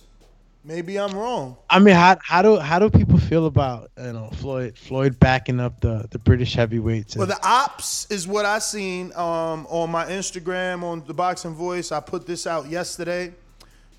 [0.65, 1.57] Maybe I'm wrong.
[1.71, 5.59] I mean, how how do how do people feel about you know Floyd Floyd backing
[5.59, 7.17] up the the British heavyweights?
[7.17, 11.91] Well, the ops is what I seen um, on my Instagram on the Boxing Voice.
[11.91, 13.33] I put this out yesterday,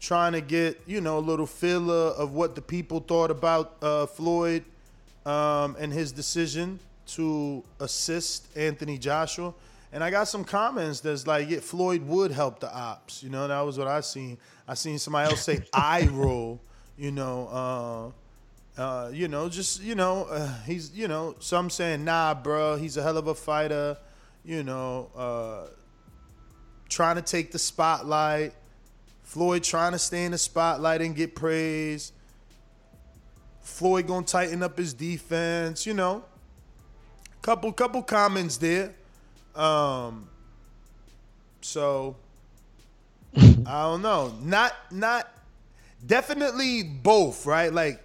[0.03, 4.05] trying to get you know a little filler of what the people thought about uh,
[4.05, 4.63] Floyd
[5.25, 9.53] um, and his decision to assist Anthony Joshua.
[9.93, 13.23] And I got some comments that's like, yeah, Floyd would help the ops.
[13.23, 14.37] You know, that was what I seen.
[14.67, 16.59] I seen somebody else say I roll.
[16.97, 18.13] You know,
[18.77, 22.75] uh, uh, you know, just you know, uh, he's you know, some saying nah, bro,
[22.75, 23.97] he's a hell of a fighter.
[24.43, 25.67] You know, uh,
[26.89, 28.53] trying to take the spotlight.
[29.23, 32.11] Floyd trying to stay in the spotlight and get praise.
[33.61, 35.85] Floyd gonna tighten up his defense.
[35.85, 36.23] You know,
[37.41, 38.93] couple couple comments there.
[39.55, 40.27] Um,
[41.61, 42.15] So
[43.65, 44.33] I don't know.
[44.41, 45.31] Not not
[46.05, 47.73] definitely both, right?
[47.73, 48.01] Like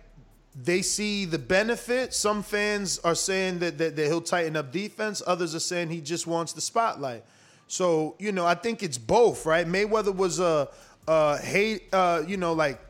[0.55, 2.15] they see the benefit.
[2.15, 5.23] Some fans are saying that, that, that he'll tighten up defense.
[5.27, 7.25] Others are saying he just wants the spotlight.
[7.67, 9.67] So you know, I think it's both, right?
[9.67, 10.69] Mayweather was a,
[11.09, 12.81] a hate, uh, you know, like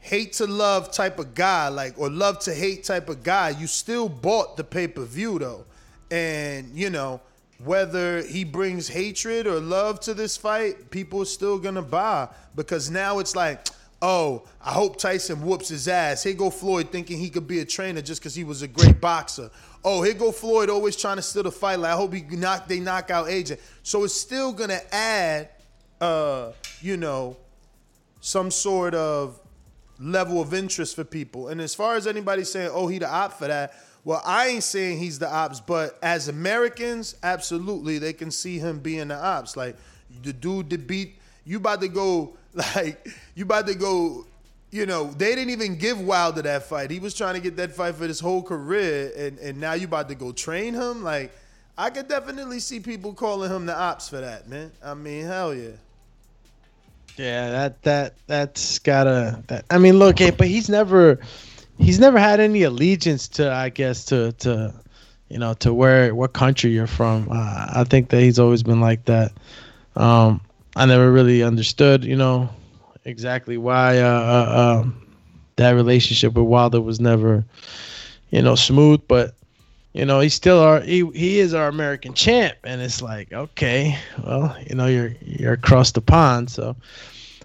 [0.00, 3.50] hate to love type of guy, like or love to hate type of guy.
[3.50, 5.64] You still bought the pay per view though,
[6.10, 7.20] and you know
[7.62, 12.90] whether he brings hatred or love to this fight, people are still gonna buy because
[12.90, 13.68] now it's like
[14.02, 16.22] oh, I hope Tyson whoops his ass.
[16.22, 19.00] Here go Floyd thinking he could be a trainer just because he was a great
[19.00, 19.50] boxer.
[19.84, 21.78] Oh, here go Floyd always trying to steal the fight.
[21.78, 23.58] Like I hope he knock they knock out AJ.
[23.82, 25.48] So it's still gonna add,
[26.00, 27.36] uh, you know,
[28.20, 29.40] some sort of
[29.98, 31.48] level of interest for people.
[31.48, 33.74] And as far as anybody saying, oh, he the op for that.
[34.04, 38.78] Well, I ain't saying he's the ops, but as Americans, absolutely, they can see him
[38.78, 39.56] being the ops.
[39.56, 39.76] Like
[40.22, 42.36] the dude that beat you about to go
[42.74, 44.26] like you about to go,
[44.70, 46.90] you know, they didn't even give Wilder that fight.
[46.90, 49.86] He was trying to get that fight for his whole career, and and now you
[49.86, 51.02] about to go train him.
[51.02, 51.32] Like
[51.76, 54.70] I could definitely see people calling him the ops for that, man.
[54.84, 55.70] I mean, hell yeah.
[57.16, 59.42] Yeah, that that that's gotta.
[59.46, 61.18] That I mean, look, hey, but he's never,
[61.78, 64.74] he's never had any allegiance to, I guess, to to,
[65.28, 67.28] you know, to where what country you're from.
[67.30, 69.32] Uh, I think that he's always been like that.
[69.96, 70.42] Um,
[70.76, 72.50] I never really understood, you know,
[73.04, 75.06] exactly why uh, uh, um,
[75.56, 77.44] that relationship with Wilder was never,
[78.30, 79.00] you know, smooth.
[79.08, 79.34] But
[79.96, 83.98] you know, he's still our he he is our American champ, and it's like, okay,
[84.22, 86.76] well, you know, you're you're across the pond, so.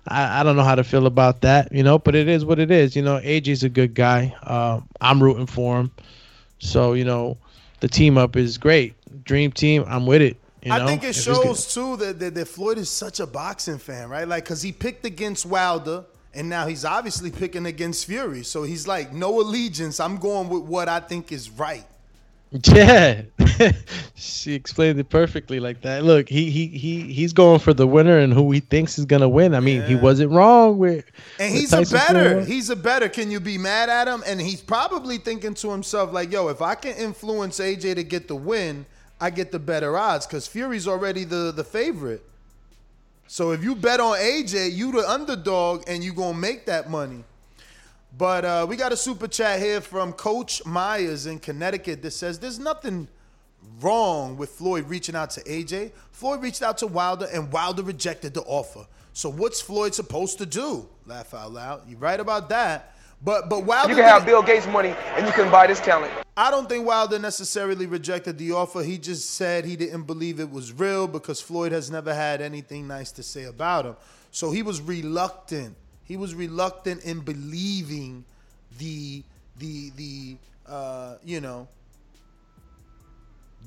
[0.07, 2.57] I, I don't know how to feel about that, you know, but it is what
[2.57, 2.95] it is.
[2.95, 4.35] You know, AJ's a good guy.
[4.41, 5.91] Uh, I'm rooting for him.
[6.57, 7.37] So, you know,
[7.81, 8.95] the team up is great.
[9.25, 10.37] Dream team, I'm with it.
[10.63, 13.77] You know, I think it shows too that, that, that Floyd is such a boxing
[13.77, 14.27] fan, right?
[14.27, 18.41] Like, cause he picked against Wilder, and now he's obviously picking against Fury.
[18.41, 19.99] So he's like, no allegiance.
[19.99, 21.85] I'm going with what I think is right.
[22.51, 23.21] Yeah,
[24.15, 26.03] she explained it perfectly like that.
[26.03, 29.29] Look, he he he he's going for the winner and who he thinks is gonna
[29.29, 29.55] win.
[29.55, 29.87] I mean, yeah.
[29.87, 31.05] he wasn't wrong with.
[31.39, 32.43] And he's a better.
[32.43, 33.07] He's a better.
[33.07, 34.21] Can you be mad at him?
[34.25, 38.27] And he's probably thinking to himself like, "Yo, if I can influence AJ to get
[38.27, 38.85] the win."
[39.21, 42.23] I get the better odds because Fury's already the the favorite.
[43.27, 47.23] So if you bet on AJ, you the underdog, and you gonna make that money.
[48.17, 52.39] But uh, we got a super chat here from Coach Myers in Connecticut that says
[52.39, 53.07] there's nothing
[53.79, 55.91] wrong with Floyd reaching out to AJ.
[56.11, 58.85] Floyd reached out to Wilder, and Wilder rejected the offer.
[59.13, 60.87] So what's Floyd supposed to do?
[61.05, 61.89] Laugh out loud.
[61.89, 62.95] You right about that.
[63.23, 66.11] But but Wilder You can have Bill Gates money and you can buy this talent.
[66.35, 68.81] I don't think Wilder necessarily rejected the offer.
[68.81, 72.87] He just said he didn't believe it was real because Floyd has never had anything
[72.87, 73.95] nice to say about him.
[74.31, 75.75] So he was reluctant.
[76.03, 78.25] He was reluctant in believing
[78.77, 79.23] the
[79.59, 80.35] the the
[80.67, 81.67] uh, you know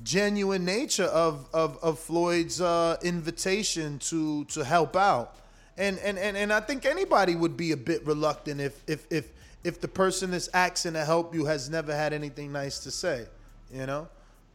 [0.03, 5.37] genuine nature of of, of Floyd's uh, invitation to to help out.
[5.77, 9.29] And, and and and I think anybody would be a bit reluctant if if if
[9.65, 13.25] if the person that's asking to help you has never had anything nice to say,
[13.73, 14.07] you know?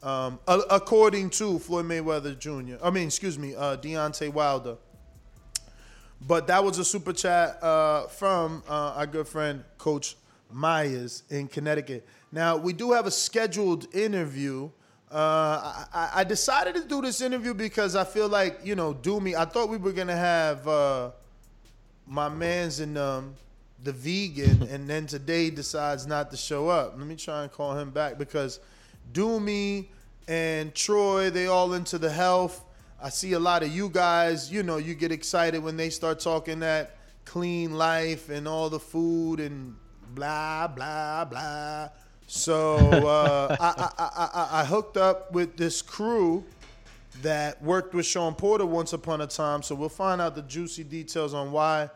[0.02, 4.76] Um, according to Floyd Mayweather Jr., I mean, excuse me, uh, Deontay Wilder.
[6.26, 10.16] But that was a super chat uh, from uh, our good friend Coach
[10.52, 12.06] Myers in Connecticut.
[12.32, 14.70] Now, we do have a scheduled interview.
[15.10, 19.18] Uh, I, I, decided to do this interview because I feel like, you know, do
[19.18, 19.34] me.
[19.34, 21.10] I thought we were going to have uh,
[22.06, 23.34] my man's in um,
[23.82, 26.94] the vegan, and then today decides not to show up.
[26.96, 28.60] Let me try and call him back because
[29.12, 29.86] Doomy
[30.28, 32.64] and Troy, they all into the health.
[33.02, 36.20] I see a lot of you guys, you know, you get excited when they start
[36.20, 39.74] talking that clean life and all the food and
[40.14, 41.88] blah, blah, blah.
[42.26, 46.44] So uh, I, I, I, I hooked up with this crew
[47.22, 49.62] that worked with Shawn Porter once upon a time.
[49.62, 51.88] So we'll find out the juicy details on why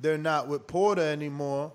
[0.00, 1.72] they're not with Porter anymore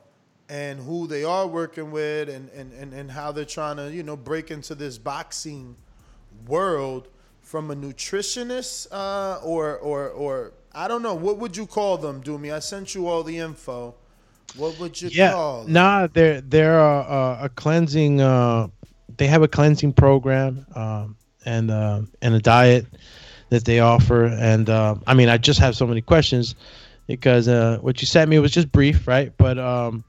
[0.50, 4.04] and who they are working with and, and, and, and how they're trying to, you
[4.04, 5.76] know, break into this boxing
[6.46, 7.08] world
[7.48, 11.16] from a nutritionist uh, or, or, or I don't know.
[11.16, 12.54] What would you call them, Doomy?
[12.54, 13.96] I sent you all the info.
[14.58, 15.72] What would you yeah, call them?
[15.72, 18.68] Nah, they're, they're a, a cleansing, uh,
[19.16, 22.86] they have a cleansing program um, and, uh, and a diet
[23.50, 24.26] that they offer.
[24.26, 26.54] And uh, I mean, I just have so many questions
[27.08, 29.32] because uh, what you sent me was just brief, right?
[29.38, 30.04] But um,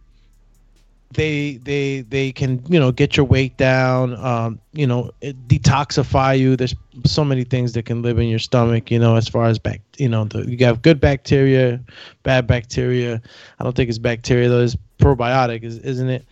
[1.11, 6.56] they they they can you know get your weight down um you know detoxify you.
[6.56, 9.59] There's so many things that can live in your stomach you know as far as
[9.59, 11.80] back you know the, you have good bacteria
[12.22, 13.22] bad bacteria.
[13.59, 14.62] I don't think it's bacteria though.
[14.62, 16.26] It's probiotic is, isn't it?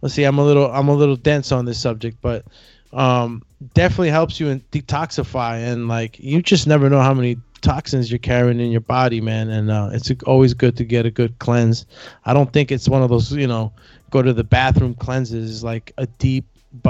[0.00, 2.44] Let's see i'm a little i'm a little dense on this subject but
[2.92, 3.42] um
[3.74, 5.62] definitely helps you in detoxify.
[5.62, 9.48] And like you just never know how many toxins you're carrying in your body man.
[9.50, 11.86] And uh, it's always good to get a good cleanse.
[12.24, 13.72] I don't think it's one of those you know
[14.12, 16.46] go to the bathroom cleanses is like a deep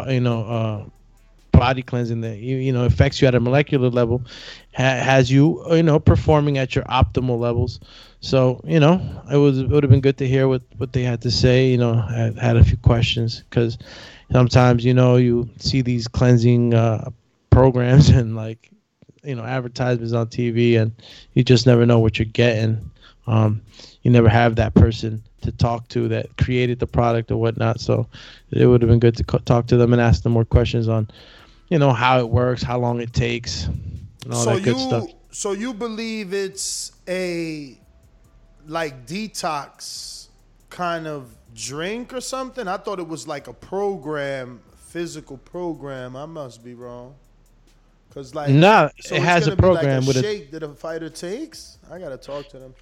[0.09, 0.91] you know uh
[1.53, 4.23] body cleansing that you, you know affects you at a molecular level
[4.77, 7.81] ha- has you you know performing at your optimal levels.
[8.20, 9.01] So you know
[9.33, 11.70] it was it would have been good to hear what what they had to say
[11.70, 13.79] you know I had a few questions because
[14.33, 17.11] sometimes you know you see these cleansing uh
[17.51, 18.73] programs and like
[19.25, 20.93] you know advertisements on tv and
[21.35, 22.91] you just never know what you're getting.
[23.27, 23.62] Um
[24.03, 27.80] you never have that person to talk to that created the product or whatnot.
[27.80, 28.09] So
[28.50, 30.88] it would have been good to co- talk to them and ask them more questions
[30.88, 31.09] on,
[31.68, 34.82] you know, how it works, how long it takes, and all so that good you,
[34.82, 35.09] stuff.
[35.30, 37.78] So you believe it's a
[38.66, 40.28] like detox
[40.70, 42.66] kind of drink or something?
[42.68, 46.16] I thought it was like a program, physical program.
[46.16, 47.14] I must be wrong.
[48.14, 50.62] Cause like Nah, so it has a gonna like program a with a- shake that
[50.62, 51.78] a fighter takes.
[51.90, 52.74] I gotta talk to them.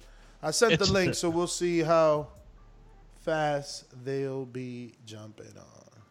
[0.43, 2.27] I sent the link, so we'll see how
[3.19, 6.01] fast they'll be jumping on.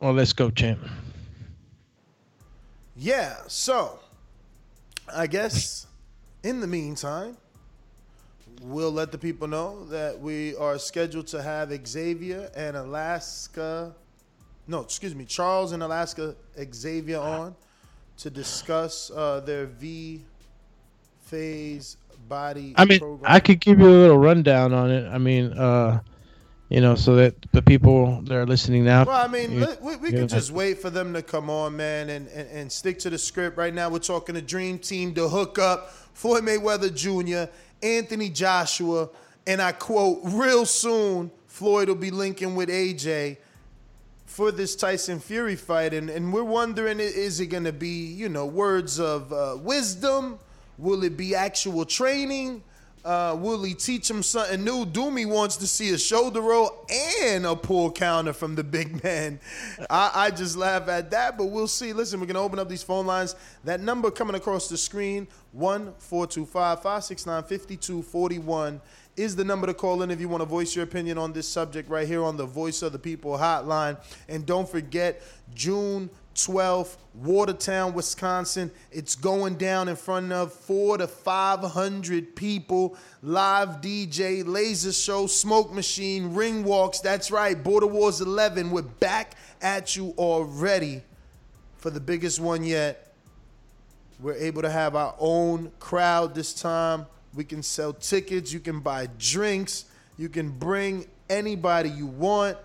[0.00, 0.80] Well, let's go, champ.
[2.96, 4.00] Yeah, so
[5.14, 5.86] I guess
[6.42, 7.36] in the meantime,
[8.62, 13.94] we'll let the people know that we are scheduled to have Xavier and Alaska,
[14.66, 16.34] no, excuse me, Charles and Alaska
[16.74, 17.54] Xavier on
[18.18, 20.22] to discuss uh, their V
[21.22, 21.96] phase
[22.28, 23.32] body I mean, program.
[23.32, 25.08] I could give you a little rundown on it.
[25.08, 26.00] I mean, uh,
[26.68, 29.04] you know, so that the people that are listening now.
[29.04, 32.10] Well, I mean, you- we, we could just wait for them to come on, man,
[32.10, 33.56] and, and, and stick to the script.
[33.56, 37.50] Right now, we're talking the Dream Team, the hookup, Floyd Mayweather Jr.,
[37.82, 39.08] Anthony Joshua,
[39.46, 43.38] and I quote, real soon, Floyd will be linking with AJ
[44.26, 45.94] for this Tyson Fury fight.
[45.94, 50.38] And, and we're wondering, is it going to be, you know, words of uh, wisdom?
[50.78, 52.62] Will it be actual training?
[53.04, 54.84] Uh, will he teach him something new?
[54.84, 56.86] Doomy wants to see a shoulder roll
[57.22, 59.40] and a pull counter from the big man.
[59.88, 61.92] I, I just laugh at that, but we'll see.
[61.92, 63.34] Listen, we're going to open up these phone lines.
[63.64, 68.80] That number coming across the screen, 1 425 569 5241,
[69.16, 71.48] is the number to call in if you want to voice your opinion on this
[71.48, 73.96] subject right here on the Voice of the People hotline.
[74.28, 75.22] And don't forget,
[75.54, 76.10] June
[76.46, 78.70] 12th, Watertown, Wisconsin.
[78.92, 82.96] It's going down in front of four to 500 people.
[83.22, 87.00] Live DJ, laser show, smoke machine, ring walks.
[87.00, 88.70] That's right, Border Wars 11.
[88.70, 91.02] We're back at you already
[91.78, 93.12] for the biggest one yet.
[94.20, 97.06] We're able to have our own crowd this time.
[97.34, 98.52] We can sell tickets.
[98.52, 99.84] You can buy drinks.
[100.16, 102.56] You can bring anybody you want.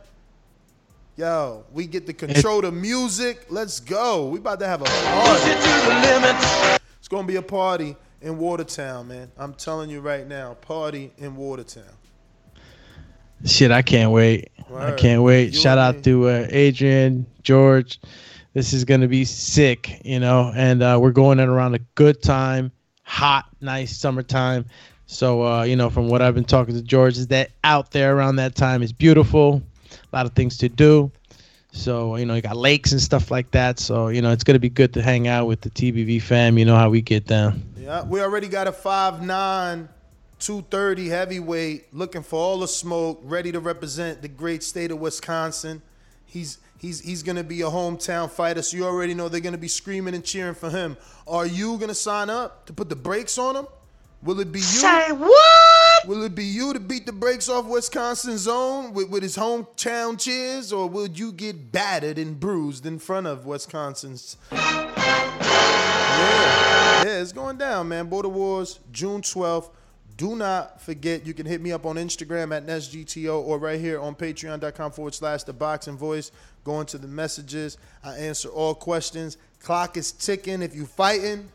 [1.15, 3.45] Yo, we get to control the music.
[3.49, 4.29] Let's go.
[4.29, 5.51] We about to have a party.
[6.97, 9.31] It's gonna be a party in Watertown, man.
[9.37, 11.83] I'm telling you right now, party in Watertown.
[13.45, 14.49] Shit, I can't wait.
[14.75, 15.53] I can't wait.
[15.53, 17.99] You Shout and out to uh, Adrian, George.
[18.53, 22.23] This is gonna be sick, you know, and uh, we're going in around a good
[22.23, 22.71] time,
[23.03, 24.65] hot, nice summertime.
[25.05, 28.17] So, uh, you know, from what I've been talking to George, is that out there
[28.17, 29.61] around that time is beautiful,
[30.13, 31.11] a lot of things to do.
[31.71, 33.79] So, you know, you got lakes and stuff like that.
[33.79, 36.57] So, you know, it's gonna be good to hang out with the TBV fam.
[36.57, 37.63] You know how we get down.
[37.77, 39.89] Yeah, we already got a 5'9",
[40.39, 45.81] 230 heavyweight looking for all the smoke, ready to represent the great state of Wisconsin.
[46.27, 49.67] He's he's he's gonna be a hometown fighter, so you already know they're gonna be
[49.67, 50.95] screaming and cheering for him.
[51.27, 53.67] Are you gonna sign up to put the brakes on him?
[54.23, 54.65] Will it be you?
[54.65, 56.07] Say what?
[56.07, 60.17] Will it be you to beat the brakes off Wisconsin zone with, with his hometown
[60.17, 64.37] cheers, or will you get battered and bruised in front of Wisconsin's?
[64.51, 64.91] Yeah,
[67.03, 68.07] yeah, it's going down, man.
[68.07, 69.71] Border Wars, June 12th.
[70.15, 73.99] Do not forget, you can hit me up on Instagram at NestGTO or right here
[73.99, 76.31] on patreon.com forward slash the boxing voice.
[76.63, 77.77] Go into the messages.
[78.03, 79.37] I answer all questions.
[79.59, 80.61] Clock is ticking.
[80.61, 81.49] If you fighting,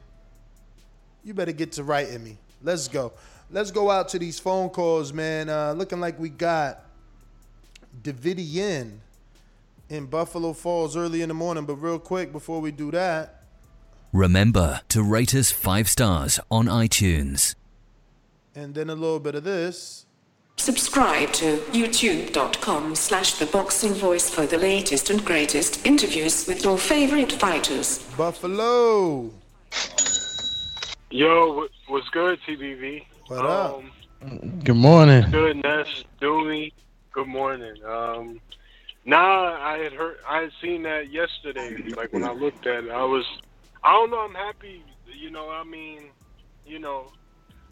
[1.24, 2.36] you better get to writing me.
[2.62, 3.12] Let's go.
[3.50, 5.48] Let's go out to these phone calls, man.
[5.48, 6.84] Uh, looking like we got
[8.02, 8.98] Davidian
[9.88, 11.64] in Buffalo Falls early in the morning.
[11.64, 13.34] But real quick, before we do that,
[14.12, 17.54] Remember to rate us five stars on iTunes.
[18.54, 20.06] and then a little bit of this.
[20.56, 26.76] Subscribe to youtube.com slash the boxing voice for the latest and greatest interviews with your
[26.78, 27.98] favorite fighters.
[28.16, 29.30] Buffalo.
[31.10, 33.02] Yo, what's good, TBV?
[33.28, 33.82] What up?
[34.22, 35.24] Um, Good morning.
[35.30, 35.86] good, Ness,
[36.20, 36.70] Doomy.
[37.14, 37.76] Good morning.
[37.82, 38.38] Um,
[39.06, 41.78] nah, I had heard, I had seen that yesterday.
[41.96, 43.24] Like when I looked at it, I was,
[43.82, 44.18] I don't know.
[44.18, 44.82] I'm happy.
[45.18, 46.10] You know, I mean,
[46.66, 47.06] you know,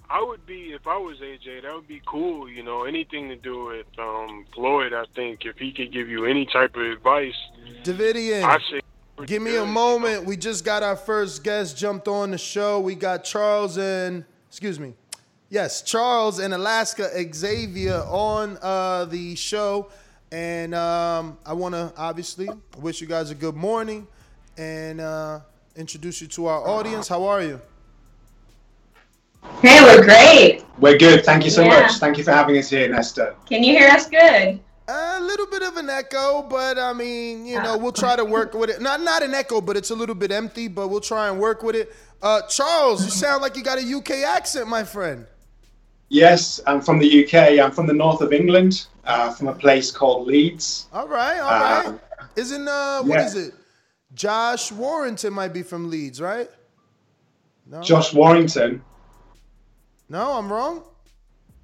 [0.09, 1.62] I would be if I was AJ.
[1.62, 2.49] That would be cool.
[2.49, 4.95] You know, anything to do with um, Floyd.
[4.95, 7.34] I think if he could give you any type of advice,
[7.84, 8.45] Davidian.
[8.45, 8.80] I say.
[9.24, 10.24] Give me a moment.
[10.26, 12.80] We just got our first guest jumped on the show.
[12.80, 14.92] We got Charles and excuse me.
[15.48, 19.88] Yes, Charles and Alaska Xavier on uh, the show.
[20.32, 22.48] And um, I want to obviously
[22.78, 24.06] wish you guys a good morning
[24.58, 25.40] and uh,
[25.76, 27.08] introduce you to our audience.
[27.08, 27.60] How are you?
[29.62, 30.64] Hey, we're great.
[30.78, 31.24] We're good.
[31.24, 31.80] Thank you so Yeah.
[31.80, 31.92] much.
[31.94, 33.34] Thank you for having us here, Nesta.
[33.48, 34.60] Can you hear us good?
[34.89, 38.55] A little bit of an echo, but I mean, you know, we'll try to work
[38.55, 38.80] with it.
[38.80, 41.64] Not not an echo, but it's a little bit empty, but we'll try and work
[41.64, 41.93] with it.
[42.22, 45.26] Uh, Charles, you sound like you got a UK accent, my friend.
[46.09, 47.59] Yes, I'm from the UK.
[47.59, 50.87] I'm from the north of England, uh, from a place called Leeds.
[50.93, 51.87] All right, all right.
[51.87, 52.24] Uh.
[52.37, 53.26] Isn't uh, what yeah.
[53.26, 53.55] is it?
[54.14, 56.49] Josh Warrington might be from Leeds, right?
[57.66, 58.82] No, Josh Warrington.
[60.09, 60.84] No, I'm wrong.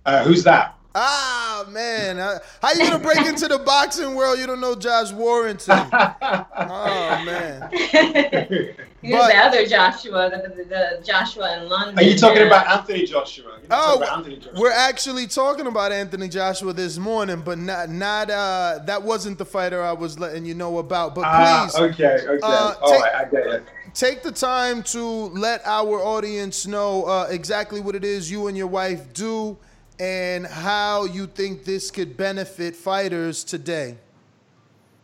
[0.05, 0.77] Uh, who's that?
[0.95, 4.39] Ah man, Uh, how you gonna break into the boxing world?
[4.39, 5.73] You don't know Josh Warrington.
[5.93, 7.71] oh man.
[9.05, 11.99] You're But- the other Joshua, the, the, the Joshua in London.
[11.99, 13.59] Are you talking about Anthony Joshua?
[13.71, 14.61] Oh, Anthony Joshua.
[14.61, 19.45] we're actually talking about Anthony Joshua this morning, but not not uh that wasn't the
[19.47, 21.15] fighter I was letting you know about.
[21.15, 22.39] But Ah, please, okay, okay.
[22.43, 23.65] uh, All take- right, I get it.
[23.95, 28.57] take the time to let our audience know uh, exactly what it is you and
[28.57, 29.57] your wife do
[30.03, 33.97] and how you think this could benefit fighters today.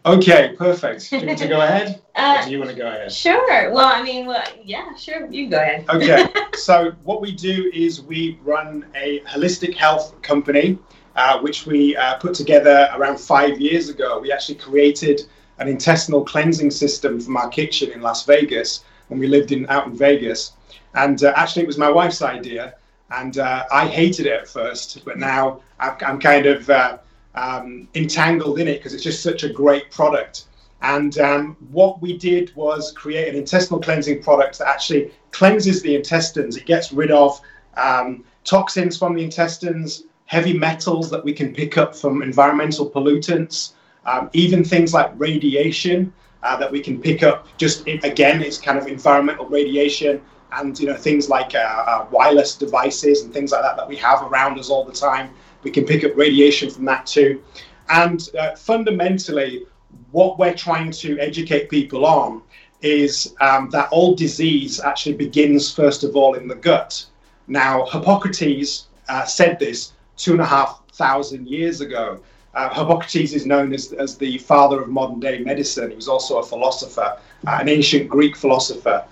[0.05, 1.09] Okay, perfect.
[1.09, 2.03] Do you want to go ahead?
[2.17, 3.13] Uh, or do you want to go ahead?
[3.13, 3.71] Sure.
[3.71, 5.31] Well, I mean, well, yeah, sure.
[5.31, 5.85] You go ahead.
[5.89, 10.77] Okay, so what we do is we run a holistic health company,
[11.15, 14.19] uh, which we uh, put together around five years ago.
[14.19, 15.21] We actually created
[15.59, 19.87] an intestinal cleansing system from our kitchen in Las Vegas when we lived in out
[19.87, 20.55] in Vegas,
[20.95, 22.75] and uh, actually it was my wife's idea,
[23.11, 26.99] and uh, I hated it at first, but now I'm, kind of uh,
[27.35, 30.47] um, entangled in it because it's just such a great product.
[30.83, 35.97] And um, what we did was create an intestinal cleansing product that actually cleanses the
[35.97, 36.57] intestines.
[36.57, 37.41] It gets rid of
[37.77, 43.73] um, toxins from the intestines, heavy metals that we can pick up from environmental pollutants,
[44.05, 47.47] um, even things like radiation uh, that we can pick up.
[47.57, 50.21] Just again, it's kind of environmental radiation
[50.53, 53.97] and you know things like uh, uh, wireless devices and things like that that we
[53.97, 55.31] have around us all the time.
[55.63, 57.43] We can pick up radiation from that too.
[57.91, 59.67] And uh, fundamentally,
[60.11, 62.43] what we're trying to educate people on
[62.81, 67.05] is um, that all disease actually begins, first of all, in the gut.
[67.49, 72.21] Now, Hippocrates uh, said this two and a half thousand years ago.
[72.55, 75.91] Uh, Hippocrates is known as, as the father of modern day medicine.
[75.91, 79.05] He was also a philosopher, uh, an ancient Greek philosopher.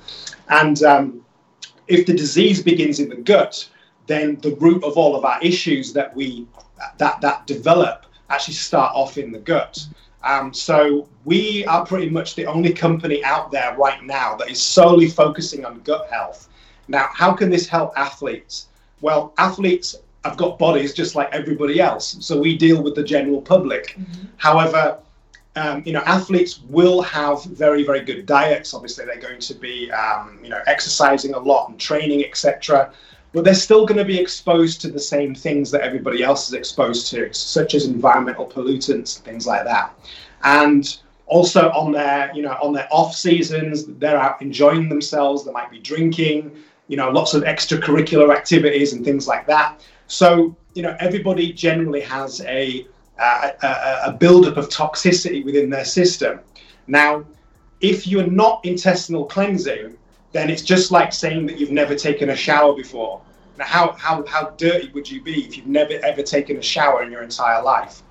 [0.49, 1.24] And um,
[1.89, 3.68] if the disease begins in the gut,
[4.07, 6.47] then the root of all of our issues that we
[6.99, 9.87] that that develop actually start off in the gut.
[10.24, 14.61] Um, so we are pretty much the only company out there right now that is
[14.61, 16.49] solely focusing on gut health.
[16.89, 18.66] Now, how can this help athletes?
[19.01, 23.41] Well, athletes have got bodies just like everybody else, so we deal with the general
[23.41, 23.97] public.
[24.39, 24.99] However,
[25.57, 28.75] um, you know, athletes will have very, very good diets.
[28.75, 32.93] Obviously, they're going to be, um, you know, exercising a lot and training, etc.
[33.33, 36.55] But they're still going to be exposed to the same things that everybody else is
[36.55, 39.99] exposed to, such as environmental pollutants, things like that.
[40.45, 45.45] And also on their, you know, on their off seasons, they're out enjoying themselves.
[45.45, 46.55] They might be drinking,
[46.89, 49.83] you know, lots of extracurricular activities and things like that.
[50.07, 52.87] So, you know, everybody generally has a
[53.19, 56.41] a, a buildup of toxicity within their system.
[56.87, 57.25] Now,
[57.81, 59.97] if you're not intestinal cleansing,
[60.33, 63.21] then it's just like saying that you've never taken a shower before.
[63.59, 67.03] Now, how, how, how dirty would you be if you've never ever taken a shower
[67.03, 68.03] in your entire life?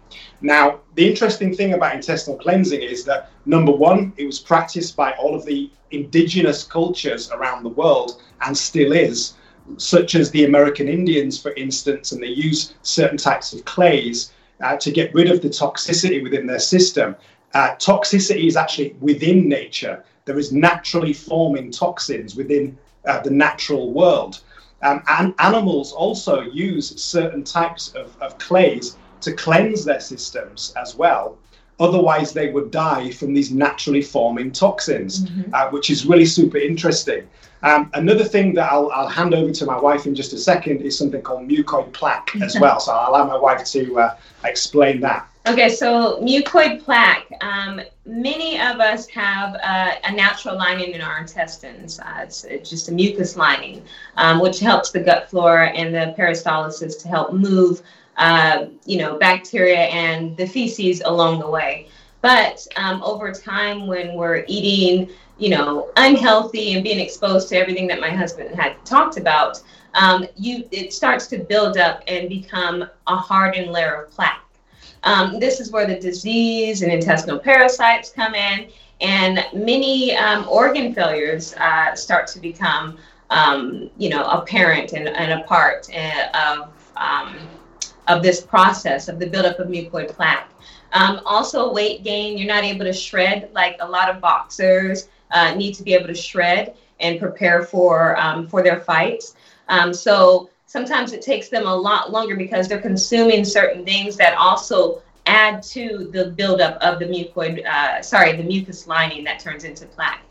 [0.42, 5.12] Now, the interesting thing about intestinal cleansing is that number one, it was practiced by
[5.14, 9.34] all of the indigenous cultures around the world and still is,
[9.78, 14.32] such as the American Indians, for instance, and they use certain types of clays
[14.62, 17.16] uh, to get rid of the toxicity within their system.
[17.54, 20.04] Uh, toxicity is actually within nature.
[20.26, 24.42] There is naturally forming toxins within uh, the natural world.
[24.82, 30.96] Um, and animals also use certain types of, of clays to cleanse their systems as
[30.96, 31.38] well.
[31.80, 37.28] Otherwise, they would die from these naturally forming toxins, uh, which is really super interesting.
[37.66, 40.82] Um, another thing that I'll, I'll hand over to my wife in just a second
[40.82, 42.80] is something called mucoid plaque as well.
[42.80, 45.28] So I'll allow my wife to uh, explain that.
[45.48, 47.28] Okay, so mucoid plaque.
[47.42, 52.00] Um, many of us have uh, a natural lining in our intestines.
[52.00, 53.84] Uh, it's, it's just a mucus lining,
[54.18, 57.82] um, which helps the gut flora and the peristalsis to help move,
[58.18, 61.90] uh, you know, bacteria and the feces along the way.
[62.22, 67.88] But um, over time, when we're eating, you know, unhealthy and being exposed to everything
[67.88, 69.62] that my husband had talked about,
[69.94, 74.42] um, you it starts to build up and become a hardened layer of plaque.
[75.04, 78.70] Um, this is where the disease and intestinal parasites come in,
[79.02, 82.98] and many um, organ failures uh, start to become,
[83.30, 87.36] um, you know, apparent and, and a part uh, of um,
[88.08, 90.50] of this process of the buildup of mucoid plaque.
[90.94, 92.38] Um, also, weight gain.
[92.38, 96.08] You're not able to shred like a lot of boxers uh, need to be able
[96.08, 99.36] to shred and prepare for um, for their fights.
[99.68, 104.34] Um, so sometimes it takes them a lot longer because they're consuming certain things that
[104.38, 109.64] also add to the buildup of the mucoid, uh, sorry, the mucus lining that turns
[109.64, 110.22] into plaque.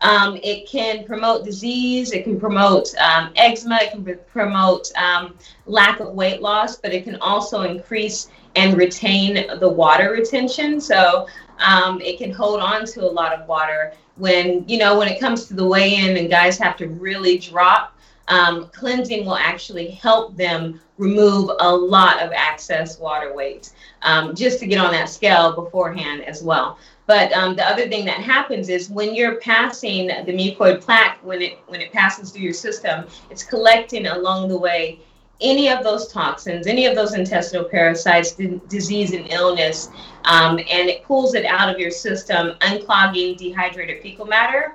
[0.00, 5.34] Um, it can promote disease, it can promote um, eczema, it can promote um,
[5.66, 10.80] lack of weight loss, but it can also increase and retain the water retention.
[10.80, 11.26] So
[11.58, 15.20] um, it can hold on to a lot of water when, you know, when it
[15.20, 17.94] comes to the weigh in and guys have to really drop
[18.28, 24.60] um, cleansing will actually help them remove a lot of excess water weight um, just
[24.60, 26.78] to get on that scale beforehand as well.
[27.06, 31.42] But um, the other thing that happens is when you're passing the mucoid plaque, when
[31.42, 35.00] it when it passes through your system, it's collecting along the way
[35.40, 39.90] any of those toxins, any of those intestinal parasites, d- disease and illness,
[40.24, 44.74] um, and it pulls it out of your system, unclogging dehydrated fecal matter,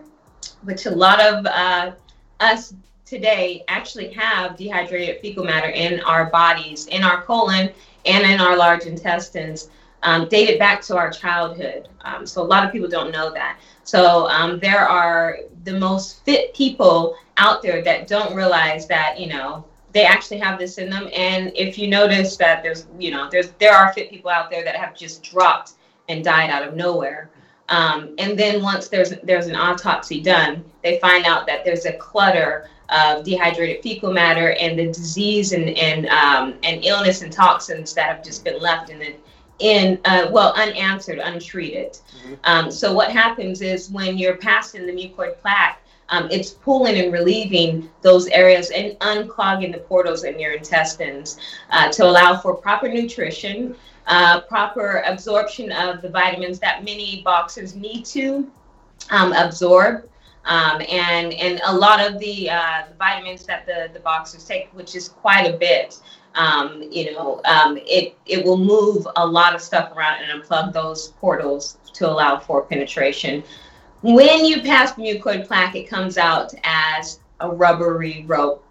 [0.63, 1.91] which a lot of uh,
[2.39, 2.73] us
[3.05, 7.71] today actually have dehydrated fecal matter in our bodies, in our colon,
[8.05, 9.69] and in our large intestines,
[10.03, 11.89] um, dated back to our childhood.
[12.01, 13.59] Um, so a lot of people don't know that.
[13.83, 19.27] So um, there are the most fit people out there that don't realize that you
[19.27, 21.09] know they actually have this in them.
[21.15, 24.63] And if you notice that there's you know there's there are fit people out there
[24.63, 25.73] that have just dropped
[26.07, 27.29] and died out of nowhere.
[27.69, 31.93] Um, and then once there's there's an autopsy done, they find out that there's a
[31.93, 37.93] clutter of dehydrated fecal matter and the disease and and um, and illness and toxins
[37.93, 39.15] that have just been left in the
[39.59, 41.97] in uh, well unanswered, untreated.
[42.43, 47.13] Um, so what happens is when you're passing the mucoid plaque, um, it's pulling and
[47.13, 51.37] relieving those areas and unclogging the portals in your intestines
[51.71, 53.75] uh, to allow for proper nutrition,
[54.07, 58.49] uh, proper absorption of the vitamins that many boxers need to
[59.11, 60.09] um, absorb.
[60.45, 64.69] Um, and and a lot of the, uh, the vitamins that the, the boxers take,
[64.73, 65.99] which is quite a bit,
[66.33, 70.73] um, you know, um, it it will move a lot of stuff around and unplug
[70.73, 73.43] those portals to allow for penetration.
[74.01, 78.63] When you pass mucoid plaque, it comes out as a rubbery rope,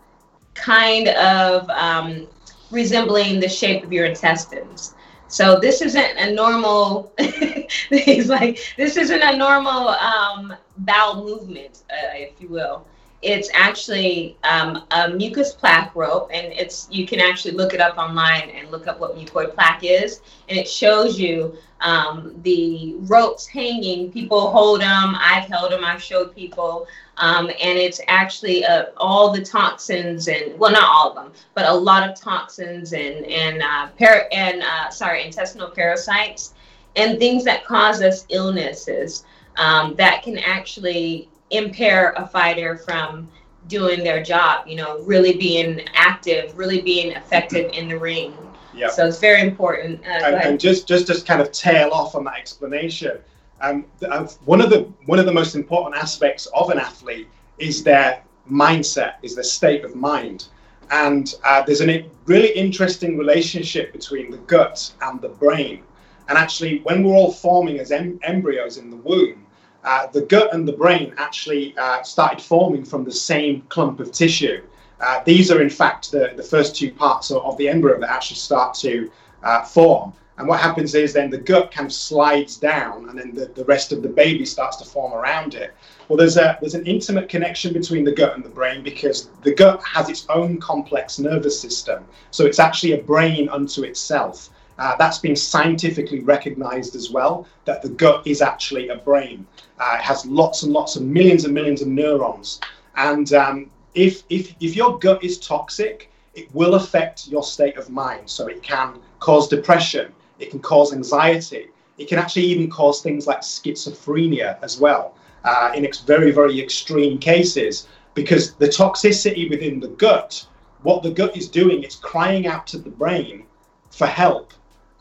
[0.55, 2.26] kind of um,
[2.70, 4.95] resembling the shape of your intestines.
[5.29, 7.12] So this isn't a normal.
[7.91, 12.87] he's like, this isn't a normal um, bowel movement, uh, if you will.
[13.20, 17.98] It's actually um, a mucus plaque rope, and it's you can actually look it up
[17.98, 23.46] online and look up what mucoid plaque is, and it shows you um, the ropes
[23.46, 24.12] hanging.
[24.12, 25.16] People hold them.
[25.18, 25.84] I've held them.
[25.84, 31.10] I've showed people, um, and it's actually uh, all the toxins and well, not all
[31.10, 33.88] of them, but a lot of toxins and and uh,
[34.30, 36.54] and uh, sorry, intestinal parasites
[36.94, 39.24] and things that cause us illnesses
[39.56, 43.28] um, that can actually impair a fighter from
[43.68, 44.66] doing their job.
[44.66, 48.34] You know, really being active, really being effective in the ring.
[48.74, 48.90] Yeah.
[48.90, 50.01] So it's very important.
[50.07, 53.18] Uh, and, and just just just kind of tail off on that explanation.
[53.61, 57.28] Um, uh, one of the one of the most important aspects of an athlete
[57.59, 60.46] is their mindset, is their state of mind,
[60.90, 65.82] and uh, there's a really interesting relationship between the gut and the brain.
[66.28, 69.44] And actually, when we're all forming as em- embryos in the womb,
[69.89, 74.12] uh, the gut and the brain actually uh, started forming from the same clump of
[74.12, 74.62] tissue.
[75.01, 78.11] Uh, these are, in fact, the, the first two parts of, of the embryo that
[78.11, 79.11] actually start to
[79.43, 80.12] uh, form.
[80.36, 83.64] And what happens is then the gut kind of slides down, and then the, the
[83.64, 85.74] rest of the baby starts to form around it.
[86.07, 89.55] Well, there's a there's an intimate connection between the gut and the brain because the
[89.55, 92.05] gut has its own complex nervous system.
[92.30, 94.51] So it's actually a brain unto itself.
[94.78, 99.45] Uh, that's been scientifically recognized as well that the gut is actually a brain.
[99.79, 102.61] Uh, it has lots and lots of millions and millions of neurons.
[102.97, 107.91] And um, if, if, if your gut is toxic, it will affect your state of
[107.91, 108.29] mind.
[108.29, 111.68] So it can cause depression, it can cause anxiety,
[111.99, 115.14] it can actually even cause things like schizophrenia as well
[115.45, 117.89] uh, in ex- very, very extreme cases.
[118.14, 120.47] Because the toxicity within the gut,
[120.83, 123.45] what the gut is doing, it's crying out to the brain
[123.91, 124.53] for help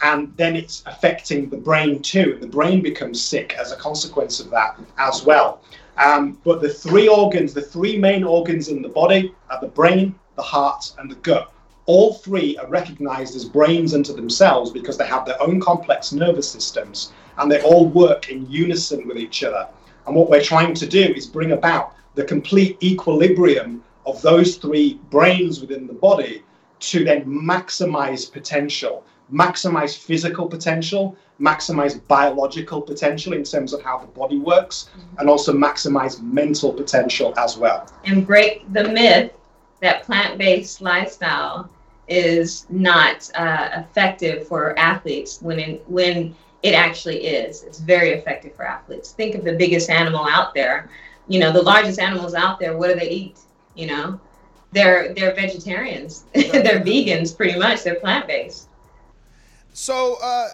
[0.02, 2.38] and then it's affecting the brain too.
[2.40, 5.62] The brain becomes sick as a consequence of that as well.
[5.98, 10.14] Um, but the three organs, the three main organs in the body are the brain,
[10.36, 11.52] the heart, and the gut.
[11.88, 16.50] All three are recognized as brains unto themselves because they have their own complex nervous
[16.50, 19.68] systems and they all work in unison with each other.
[20.06, 25.00] And what we're trying to do is bring about the complete equilibrium of those three
[25.10, 26.44] brains within the body
[26.80, 34.08] to then maximize potential maximize physical potential, maximize biological potential in terms of how the
[34.08, 35.20] body works, Mm-hmm.
[35.20, 37.88] and also maximize mental potential as well.
[38.06, 39.32] and break the myth
[39.82, 41.70] that plant-based lifestyle
[42.08, 47.64] is not uh, effective for athletes when in, when it actually is.
[47.64, 49.12] It's very effective for athletes.
[49.12, 50.90] Think of the biggest animal out there.
[51.28, 52.76] You know, the largest animals out there.
[52.78, 53.38] What do they eat?
[53.76, 54.20] You know,
[54.72, 56.24] they're they're vegetarians.
[56.34, 57.84] they're vegans, pretty much.
[57.84, 58.67] They're plant-based.
[59.78, 60.48] So, uh,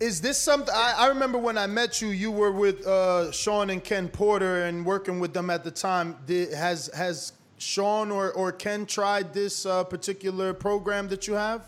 [0.00, 0.74] is this something?
[0.76, 4.64] I, I remember when I met you, you were with uh, Shawn and Ken Porter
[4.64, 6.16] and working with them at the time.
[6.26, 11.62] Did, has has Shawn or, or Ken tried this uh, particular program that you have?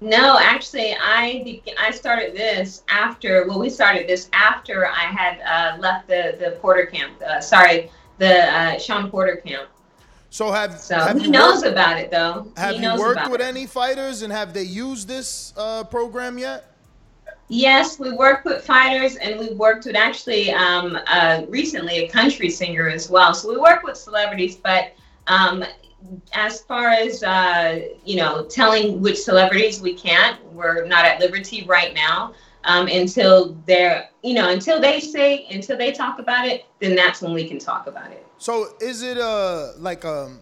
[0.00, 3.46] No, actually, I I started this after.
[3.46, 7.20] Well, we started this after I had uh, left the the Porter camp.
[7.20, 9.68] Uh, sorry, the uh, Shawn Porter camp.
[10.30, 12.46] So have So have he you knows worked- about it though.
[12.56, 13.46] Have he you worked with it.
[13.46, 16.66] any fighters and have they used this uh, program yet?
[17.48, 22.48] Yes, we worked with fighters, and we worked with actually um, uh, recently a country
[22.48, 23.34] singer as well.
[23.34, 24.92] So we work with celebrities, but
[25.26, 25.64] um,
[26.32, 31.64] as far as uh, you know, telling which celebrities we can't, we're not at liberty
[31.66, 32.32] right now
[32.64, 36.66] um, until they're you know until they say until they talk about it.
[36.78, 38.24] Then that's when we can talk about it.
[38.40, 40.34] So is it a like a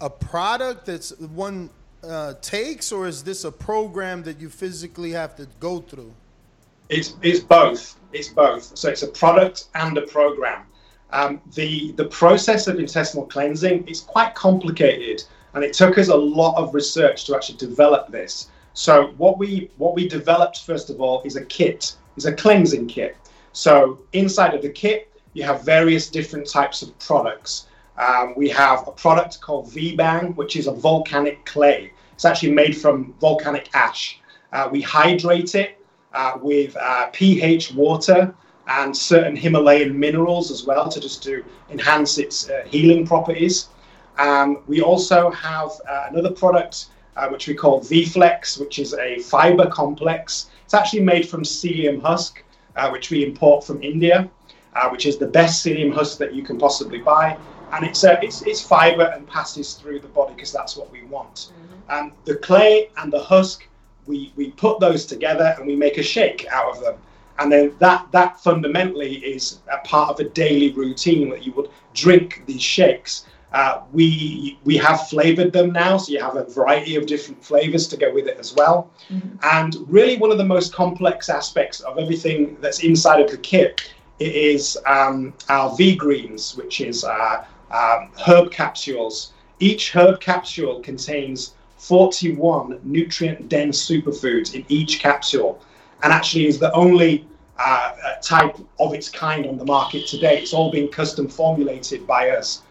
[0.00, 1.70] a product that's one
[2.02, 6.12] uh, takes, or is this a program that you physically have to go through?
[6.88, 7.96] It's, it's both.
[8.12, 8.76] It's both.
[8.76, 10.66] So it's a product and a program.
[11.10, 15.22] Um, the the process of intestinal cleansing is quite complicated,
[15.54, 18.50] and it took us a lot of research to actually develop this.
[18.72, 22.88] So what we what we developed first of all is a kit, is a cleansing
[22.88, 23.16] kit.
[23.52, 27.66] So inside of the kit, you have various different types of products.
[27.98, 31.92] Um, we have a product called V-Bang, which is a volcanic clay.
[32.14, 34.20] It's actually made from volcanic ash.
[34.52, 35.78] Uh, we hydrate it
[36.12, 38.34] uh, with uh, pH water
[38.68, 43.68] and certain Himalayan minerals as well to just to enhance its uh, healing properties.
[44.16, 49.18] Um, we also have uh, another product uh, which we call V-Flex, which is a
[49.18, 50.50] fiber complex.
[50.64, 52.42] It's actually made from psyllium husk,
[52.90, 54.28] which we import from India,
[54.74, 57.36] uh, which is the best psyllium husk that you can possibly buy.
[57.72, 61.02] And it's, uh, it's, it's fiber and passes through the body because that's what we
[61.04, 61.52] want.
[61.88, 63.66] Um, the clay and the husk,
[64.06, 66.96] we, we put those together and we make a shake out of them.
[67.38, 71.68] And then that, that fundamentally is a part of a daily routine that you would
[71.92, 73.26] drink these shakes.
[73.52, 77.86] Uh, we we have flavored them now, so you have a variety of different flavors
[77.86, 78.90] to go with it as well.
[79.44, 83.93] And really, one of the most complex aspects of everything that's inside of the kit
[84.18, 89.32] it is um, our V greens, which is uh, um, herb capsules.
[89.58, 95.60] Each herb capsule contains 41 nutrient dense superfoods in each capsule,
[96.02, 97.26] and actually is the only
[97.58, 100.38] uh, uh, type of its kind on the market today.
[100.38, 102.62] It's all been custom formulated by us.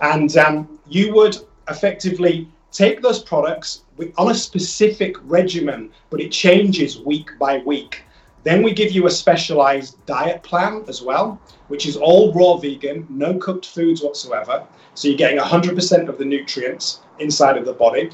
[0.00, 1.36] And um, you would
[1.68, 3.82] effectively take those products
[4.16, 8.04] on a specific regimen, but it changes week by week.
[8.42, 13.06] Then we give you a specialized diet plan as well, which is all raw vegan,
[13.10, 14.66] no cooked foods whatsoever.
[14.94, 18.10] So you're getting 100% of the nutrients inside of the body.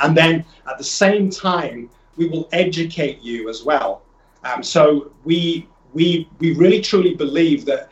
[0.00, 4.02] And then at the same time, we will educate you as well.
[4.44, 7.90] Um, so we we we really truly believe that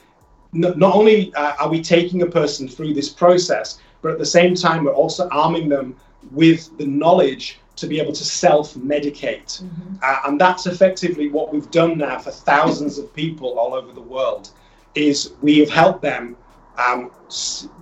[0.54, 4.26] n- not only uh, are we taking a person through this process, but at the
[4.26, 5.96] same time we're also arming them
[6.30, 9.62] with the knowledge to be able to self-medicate,
[10.02, 14.00] uh, and that's effectively what we've done now for thousands of people all over the
[14.00, 14.50] world.
[14.94, 16.36] Is we have helped them
[16.76, 17.10] um,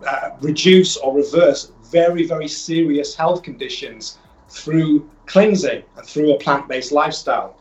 [0.06, 4.18] uh, reduce or reverse very very serious health conditions
[4.48, 7.56] through cleansing and through a plant-based lifestyle.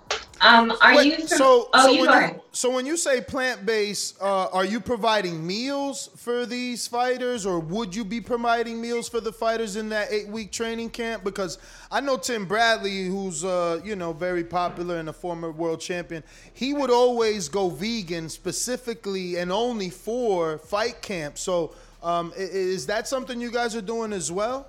[0.45, 4.21] Um, are Wait, you so, oh, so, you when you, so when you say plant-based,
[4.21, 9.19] uh, are you providing meals for these fighters, or would you be providing meals for
[9.19, 11.23] the fighters in that eight-week training camp?
[11.23, 11.57] Because
[11.89, 16.23] I know Tim Bradley, who's uh, you know very popular and a former world champion,
[16.53, 21.39] he would always go vegan specifically and only for fight camp.
[21.39, 21.73] So
[22.03, 24.67] um, is that something you guys are doing as well?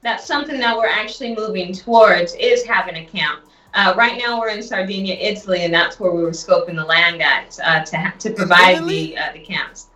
[0.00, 3.42] that's something that we're actually moving towards is having a camp.
[3.74, 7.22] Uh, right now we're in Sardinia, Italy, and that's where we were scoping the land
[7.22, 9.86] at uh, to ha- to provide the uh, the camps.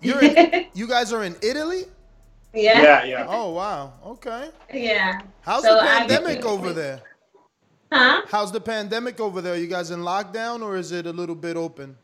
[0.00, 1.84] You're in, you guys are in Italy?
[2.52, 2.82] Yeah.
[2.82, 3.26] Yeah, yeah.
[3.28, 3.92] Oh wow.
[4.06, 4.50] Okay.
[4.72, 5.20] Yeah.
[5.40, 7.00] How's So the I- pandemic over there?
[7.92, 8.22] Huh?
[8.28, 9.56] How's the pandemic over there?
[9.56, 11.96] You guys in lockdown or is it a little bit open?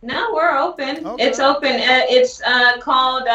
[0.00, 1.06] No, we're open.
[1.06, 1.24] Okay.
[1.24, 1.72] It's open.
[1.74, 3.30] Uh, it's uh, called, uh,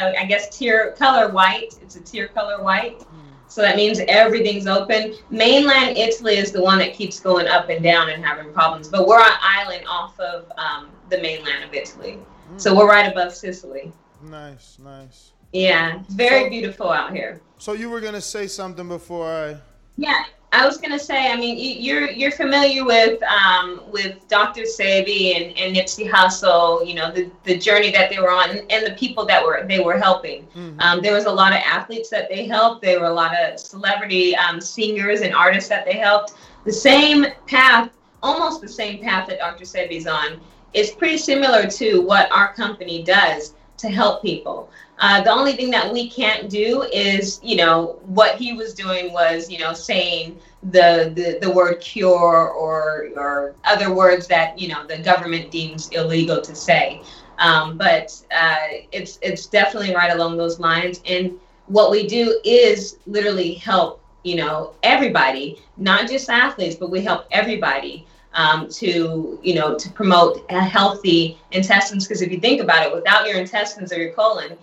[0.00, 1.78] uh, I guess, tier color white.
[1.82, 3.02] It's a tier color white.
[3.48, 5.14] So that means everything's open.
[5.30, 8.88] Mainland Italy is the one that keeps going up and down and having problems.
[8.88, 12.18] But we're an island off of um, the mainland of Italy.
[12.56, 13.92] So we're right above Sicily.
[14.22, 15.32] Nice, nice.
[15.52, 17.40] Yeah, very So- beautiful out here.
[17.58, 19.56] So you were gonna say something before I.
[19.96, 20.24] Yeah,
[20.54, 21.30] I was gonna say.
[21.32, 24.62] I mean, you- you're you're familiar with um, with Dr.
[24.62, 26.86] Sebi and, and Nipsey Hussle.
[26.86, 29.64] You know the, the journey that they were on and, and the people that were
[29.68, 30.46] they were helping.
[30.80, 32.82] Um, there was a lot of athletes that they helped.
[32.82, 36.34] There were a lot of celebrity um, singers and artists that they helped.
[36.64, 37.90] The same path,
[38.22, 39.64] almost the same path that Dr.
[39.64, 40.40] Sebi's on,
[40.72, 44.70] is pretty similar to what our company does to help people.
[44.98, 49.12] Uh, the only thing that we can't do is, you know, what he was doing
[49.12, 50.38] was, you know, saying
[50.70, 55.88] the the, the word cure or or other words that you know the government deems
[55.90, 57.02] illegal to say.
[57.38, 58.56] Um, but uh,
[58.92, 61.00] it's it's definitely right along those lines.
[61.06, 61.32] And
[61.66, 67.26] what we do is literally help, you know, everybody, not just athletes, but we help
[67.32, 72.06] everybody um, to you know to promote a healthy intestines.
[72.06, 74.56] Because if you think about it, without your intestines or your colon,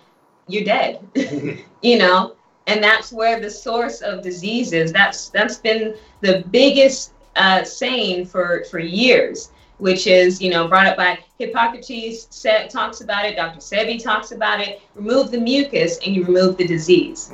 [0.51, 1.05] you're dead.
[1.81, 2.35] you know,
[2.67, 4.91] and that's where the source of disease is.
[4.91, 10.87] That's that's been the biggest uh, saying for for years, which is you know brought
[10.87, 12.27] up by Hippocrates.
[12.29, 13.35] Said, talks about it.
[13.35, 13.59] Dr.
[13.59, 14.81] Sebi talks about it.
[14.95, 17.33] Remove the mucus, and you remove the disease.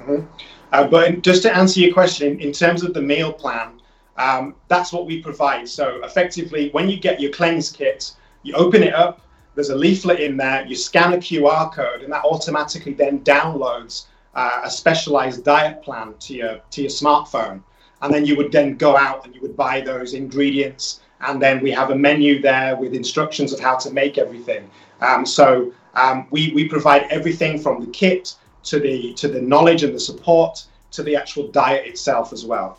[0.71, 3.79] Uh, but just to answer your question, in, in terms of the meal plan,
[4.17, 5.67] um, that's what we provide.
[5.69, 8.13] So effectively, when you get your cleanse kit,
[8.43, 9.21] you open it up.
[9.57, 10.63] There's a leaflet in there.
[10.67, 14.05] You scan a QR code, and that automatically then downloads
[14.35, 17.63] uh, a specialized diet plan to your to your smartphone.
[18.03, 20.99] And then you would then go out and you would buy those ingredients.
[21.21, 24.69] And then we have a menu there with instructions of how to make everything.
[25.01, 28.35] Um, so um, we we provide everything from the kit
[28.65, 32.77] to the to the knowledge and the support to the actual diet itself as well.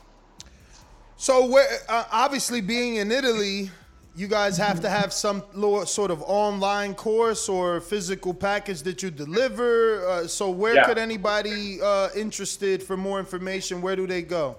[1.17, 1.59] So
[1.89, 3.73] uh, obviously being in Italy,
[4.19, 5.45] you guys have to have some
[5.87, 10.05] sort of online course or physical package that you deliver.
[10.09, 10.87] Uh, so where Yeah.
[10.87, 13.81] could anybody uh, interested for more information?
[13.81, 14.57] Where do they go?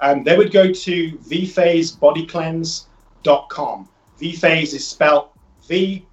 [0.00, 3.88] Um, they would go to vphasebodycleanse.com.
[4.20, 5.28] Vphase is spelled
[5.68, 6.04] V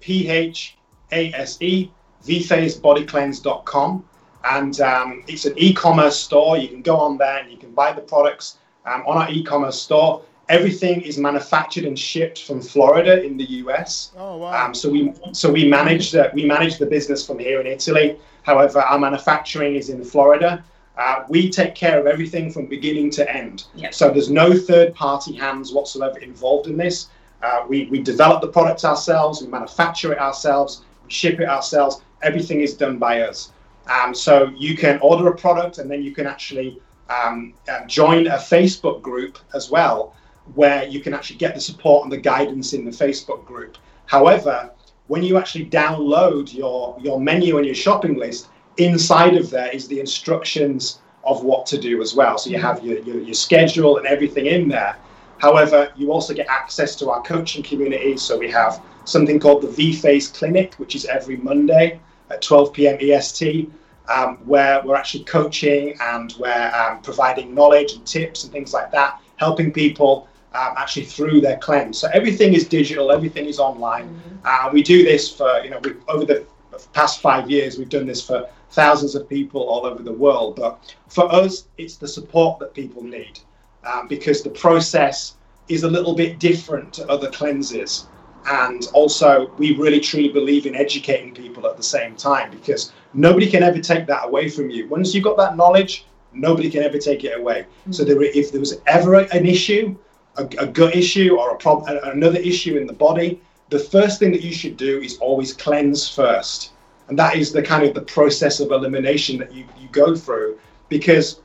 [0.00, 0.78] P H
[1.12, 1.90] A S E,
[2.26, 4.04] vphasebodycleanse.com.
[4.42, 6.56] And um, it's an e commerce store.
[6.56, 9.44] You can go on there and you can buy the products um, on our e
[9.44, 10.22] commerce store.
[10.50, 14.10] Everything is manufactured and shipped from Florida in the US.
[14.16, 14.66] Oh wow!
[14.66, 18.18] Um, so we so we manage the, we manage the business from here in Italy.
[18.42, 20.64] However, our manufacturing is in Florida.
[20.98, 23.64] Uh, we take care of everything from beginning to end.
[23.76, 23.94] Yep.
[23.94, 27.08] So there's no third party hands whatsoever involved in this.
[27.42, 32.02] Uh, we, we develop the product ourselves, we manufacture it ourselves, we ship it ourselves.
[32.22, 33.52] Everything is done by us.
[33.86, 38.26] Um, so you can order a product and then you can actually um, uh, join
[38.26, 40.14] a Facebook group as well,
[40.54, 43.78] where you can actually get the support and the guidance in the Facebook group.
[44.06, 44.70] However,
[45.08, 49.88] when you actually download your, your menu and your shopping list, inside of there is
[49.88, 52.38] the instructions of what to do as well.
[52.38, 54.96] So you have your, your, your schedule and everything in there.
[55.38, 58.16] However, you also get access to our coaching community.
[58.16, 62.72] So we have something called the V Phase Clinic, which is every Monday at 12
[62.72, 62.98] p.m.
[63.00, 63.70] EST,
[64.08, 68.90] um, where we're actually coaching and we're um, providing knowledge and tips and things like
[68.92, 71.98] that, helping people um, actually through their cleanse.
[71.98, 74.20] So everything is digital, everything is online.
[74.44, 76.44] Uh, we do this for, you know, we, over the
[76.92, 80.56] past five years, we've done this for thousands of people all over the world.
[80.56, 83.40] But for us, it's the support that people need
[83.84, 85.36] um, because the process
[85.68, 88.08] is a little bit different to other cleanses.
[88.46, 93.48] And also, we really truly believe in educating people at the same time because nobody
[93.48, 94.88] can ever take that away from you.
[94.88, 97.66] Once you've got that knowledge, nobody can ever take it away.
[97.82, 97.92] Mm-hmm.
[97.92, 99.94] So, there, if there was ever an issue,
[100.36, 104.32] a, a gut issue, or a problem, another issue in the body, the first thing
[104.32, 106.72] that you should do is always cleanse first.
[107.08, 110.58] And that is the kind of the process of elimination that you, you go through
[110.88, 111.40] because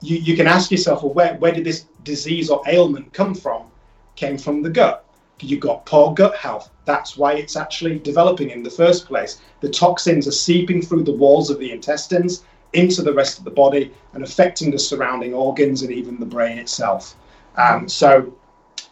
[0.00, 3.64] you, you can ask yourself, well, where, where did this disease or ailment come from?
[4.16, 5.04] Came from the gut
[5.42, 6.70] you've got poor gut health.
[6.84, 9.40] That's why it's actually developing in the first place.
[9.60, 13.50] The toxins are seeping through the walls of the intestines into the rest of the
[13.50, 17.16] body and affecting the surrounding organs and even the brain itself.
[17.58, 18.32] Um, so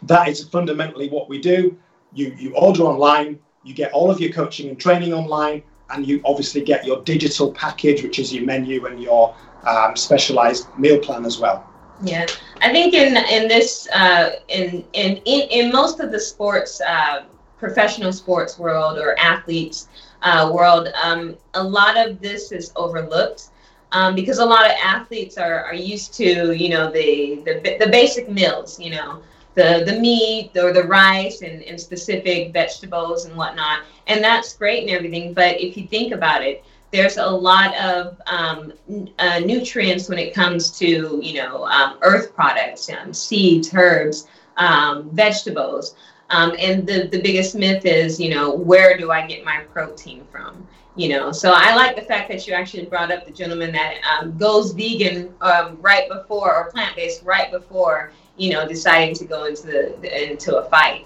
[0.03, 1.77] that is fundamentally what we do.
[2.13, 6.21] You you order online, you get all of your coaching and training online, and you
[6.25, 11.25] obviously get your digital package, which is your menu and your um, specialized meal plan
[11.25, 11.65] as well.
[12.03, 12.27] Yeah,
[12.61, 17.23] I think in in this uh, in, in in in most of the sports, uh,
[17.57, 19.87] professional sports world or athletes
[20.21, 23.49] uh, world, um, a lot of this is overlooked.
[23.93, 27.89] Um, because a lot of athletes are, are used to you know the, the the
[27.89, 29.23] basic meals you know
[29.53, 34.81] the the meat or the rice and, and specific vegetables and whatnot and that's great
[34.81, 38.73] and everything but if you think about it there's a lot of um,
[39.19, 44.27] uh, nutrients when it comes to you know um, earth products, um, seeds, herbs,
[44.57, 45.95] um, vegetables.
[46.29, 50.27] Um, and the, the biggest myth is, you know, where do I get my protein
[50.29, 50.67] from?
[50.97, 53.97] You know, so I like the fact that you actually brought up the gentleman that
[54.03, 55.31] um, goes vegan
[55.79, 60.57] right before or plant based right before, you know, deciding to go into the, into
[60.57, 61.05] a fight.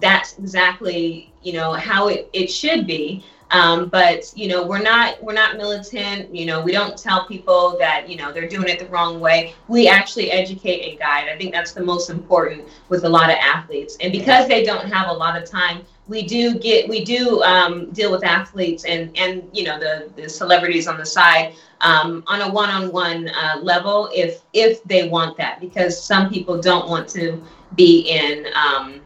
[0.00, 3.24] that's exactly, you know, how it, it should be.
[3.52, 6.34] Um, but you know, we're not we're not militant.
[6.34, 9.54] You know, we don't tell people that you know they're doing it the wrong way.
[9.68, 11.28] We actually educate and guide.
[11.28, 13.96] I think that's the most important with a lot of athletes.
[14.00, 17.90] And because they don't have a lot of time, we do get we do um,
[17.90, 22.40] deal with athletes and and you know the the celebrities on the side um, on
[22.42, 27.42] a one-on-one uh, level if if they want that because some people don't want to
[27.74, 29.00] be in um,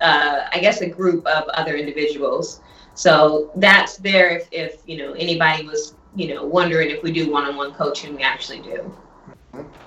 [0.00, 2.60] uh, I guess a group of other individuals.
[2.94, 7.30] So that's there if, if you know anybody was you know wondering if we do
[7.30, 8.92] one-on-one coaching, we actually do.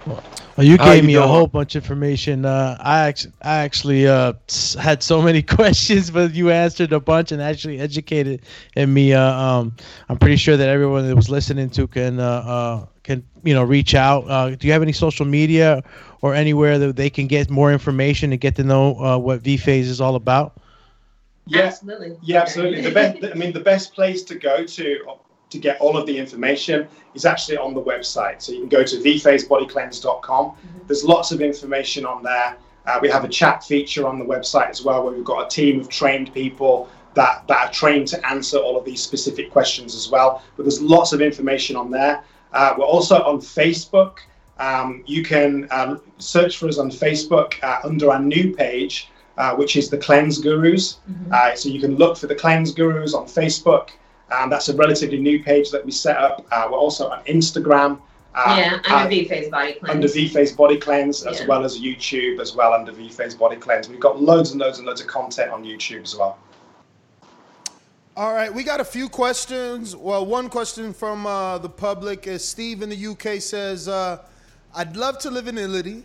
[0.05, 1.25] Well, you gave you me doing?
[1.25, 2.45] a whole bunch of information.
[2.45, 4.33] Uh, I actually, I actually uh,
[4.79, 8.43] had so many questions, but you answered a bunch and actually educated
[8.75, 9.13] in me.
[9.13, 9.75] Uh, um,
[10.07, 13.63] I'm pretty sure that everyone that was listening to can uh, uh, can you know
[13.63, 14.29] reach out.
[14.29, 15.83] Uh, do you have any social media
[16.21, 19.89] or anywhere that they can get more information and get to know what V Phase
[19.89, 20.57] is all about?
[21.47, 22.17] Yeah, absolutely.
[22.23, 22.81] Yeah, absolutely.
[22.81, 25.17] The best, I mean, the best place to go to
[25.55, 28.41] to get all of the information is actually on the website.
[28.41, 30.45] So you can go to vphasebodycleanse.com.
[30.45, 30.79] Mm-hmm.
[30.87, 32.57] There's lots of information on there.
[32.85, 35.49] Uh, we have a chat feature on the website as well, where we've got a
[35.49, 39.95] team of trained people that, that are trained to answer all of these specific questions
[39.95, 40.43] as well.
[40.55, 42.23] But there's lots of information on there.
[42.53, 44.19] Uh, we're also on Facebook.
[44.59, 49.55] Um, you can um, search for us on Facebook uh, under our new page, uh,
[49.55, 50.99] which is the Cleanse Gurus.
[51.09, 51.33] Mm-hmm.
[51.33, 53.89] Uh, so you can look for the Cleanse Gurus on Facebook.
[54.31, 56.45] Um, that's a relatively new page that we set up.
[56.51, 57.99] Uh, we're also on Instagram.
[58.33, 59.95] Uh, yeah, under V Phase Body Cleanse.
[59.95, 61.47] Under V Phase Body Cleanse, as yeah.
[61.47, 63.87] well as YouTube, as well under V Phase Body Cleanse.
[63.87, 66.37] We've got loads and loads and loads of content on YouTube as well.
[68.17, 69.95] All right, we got a few questions.
[69.95, 74.19] Well, one question from uh, the public is Steve in the UK says, uh,
[74.73, 76.03] I'd love to live in Italy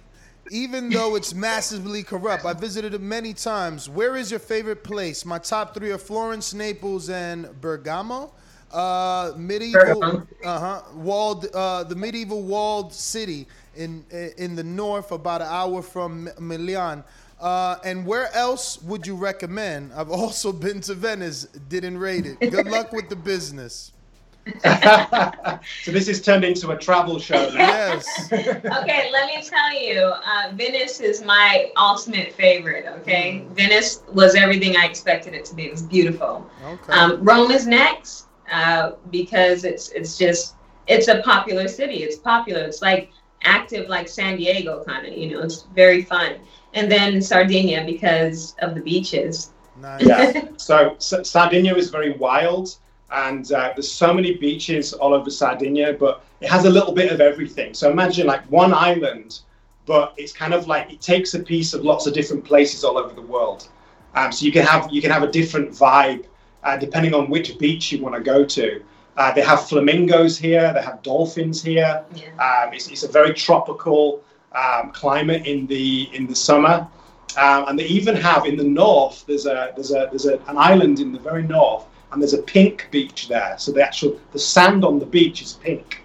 [0.51, 2.45] even though it's massively corrupt.
[2.45, 3.89] I visited it many times.
[3.89, 5.25] Where is your favorite place?
[5.25, 8.33] My top three are Florence, Naples, and Bergamo.
[8.73, 14.05] Uh, medieval, uh huh, walled, uh, the medieval walled city in
[14.39, 17.03] in the north, about an hour from Milan.
[17.41, 19.93] Uh, and where else would you recommend?
[19.93, 22.39] I've also been to Venice, didn't rate it.
[22.39, 23.93] Good luck with the business.
[25.83, 27.51] so this is turned into a travel show.
[27.53, 28.33] Yes.
[28.33, 32.87] okay, let me tell you, uh, Venice is my ultimate favorite.
[33.01, 33.57] Okay, mm.
[33.57, 35.67] Venice was everything I expected it to be.
[35.67, 36.49] It was beautiful.
[36.65, 36.93] Okay.
[36.93, 40.55] Um, Rome is next uh, because it's it's just
[40.87, 42.03] it's a popular city.
[42.03, 42.63] It's popular.
[42.63, 43.11] It's like
[43.43, 45.15] active like San Diego kind of.
[45.15, 46.37] You know, it's very fun.
[46.75, 49.53] And then Sardinia because of the beaches.
[49.81, 50.07] Nice.
[50.07, 50.49] yeah.
[50.57, 52.77] So, so Sardinia is very wild
[53.13, 57.13] and uh, there's so many beaches all over Sardinia, but it has a little bit
[57.13, 57.75] of everything.
[57.75, 59.41] So imagine like one island,
[59.87, 62.97] but it's kind of like it takes a piece of lots of different places all
[62.97, 63.69] over the world.
[64.15, 66.27] Um, so you can have you can have a different vibe
[66.63, 68.83] uh, depending on which beach you want to go to.
[69.17, 70.73] Uh, they have flamingos here.
[70.73, 72.05] They have dolphins here.
[72.39, 76.87] Um, it's, it's a very tropical um, climate in the in the summer,
[77.37, 79.25] um, and they even have in the north.
[79.27, 82.43] There's a there's a there's a, an island in the very north, and there's a
[82.43, 83.55] pink beach there.
[83.59, 86.03] So the actual the sand on the beach is pink.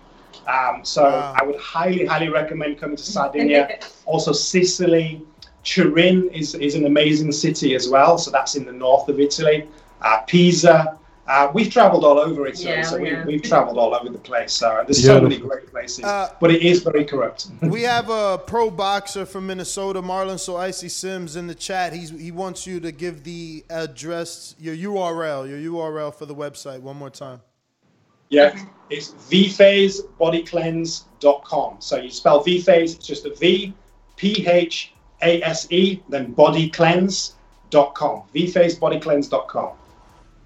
[0.47, 3.79] Um, so I would highly highly recommend coming to Sardinia.
[4.05, 5.21] also Sicily,
[5.63, 8.17] Turin is is an amazing city as well.
[8.17, 9.67] So that's in the north of Italy.
[10.01, 10.99] Uh, Pisa.
[11.28, 13.26] Uh, we've traveled all over Italy, Yeah, so yeah.
[13.26, 14.53] we, we've traveled all over the place.
[14.53, 17.47] So there's so many great places, Uh, but it is very corrupt.
[17.63, 21.93] we have a pro boxer from Minnesota, Marlon So Icy Sims, in the chat.
[21.93, 26.82] He's he wants you to give the address, your URL, your URL for the website
[26.82, 27.41] one more time.
[28.30, 28.55] Yeah,
[28.89, 31.76] it's vphasebodycleanse.com.
[31.80, 33.73] So you spell vphase, it's just a V,
[34.15, 38.23] P H A S E, then bodycleanse.com.
[38.34, 39.69] vphasebodycleanse.com.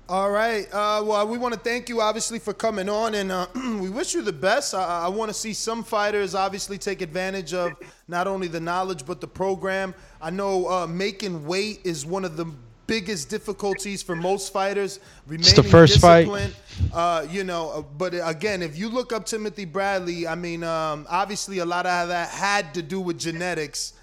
[0.09, 0.65] All right.
[0.73, 3.45] Uh, well, we want to thank you, obviously, for coming on, and uh,
[3.79, 4.73] we wish you the best.
[4.73, 7.73] I, I want to see some fighters obviously take advantage of
[8.07, 9.93] not only the knowledge but the program.
[10.19, 12.45] I know uh, making weight is one of the
[12.87, 14.99] biggest difficulties for most fighters.
[15.27, 16.27] Remaining the first fight.
[16.91, 21.05] Uh, you know, uh, but again, if you look up Timothy Bradley, I mean, um,
[21.07, 23.93] obviously, a lot of that had to do with genetics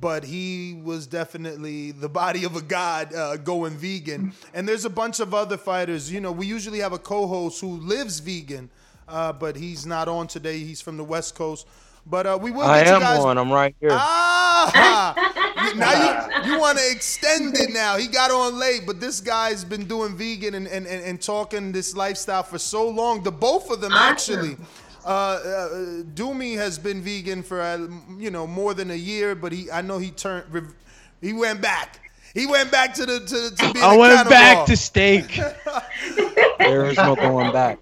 [0.00, 4.32] but he was definitely the body of a god uh, going vegan.
[4.52, 6.12] And there's a bunch of other fighters.
[6.12, 8.70] You know, we usually have a co-host who lives vegan,
[9.08, 10.58] uh, but he's not on today.
[10.58, 11.66] He's from the West Coast.
[12.06, 13.20] But uh, we will I get you am guys.
[13.20, 13.38] one.
[13.38, 13.90] I'm right here.
[13.92, 15.30] Ah!
[15.76, 17.96] Now you, you want to extend it now.
[17.96, 21.72] He got on late, but this guy's been doing vegan and, and, and, and talking
[21.72, 23.22] this lifestyle for so long.
[23.22, 24.56] The both of them actually.
[25.04, 25.68] Uh, uh,
[26.14, 27.78] Doomy has been vegan for uh,
[28.18, 30.74] you know more than a year, but he I know he turned rev-
[31.20, 32.00] he went back.
[32.34, 34.66] He went back to the to, to being I a went back cannibal.
[34.66, 35.40] to steak.
[36.58, 37.78] There is no going back.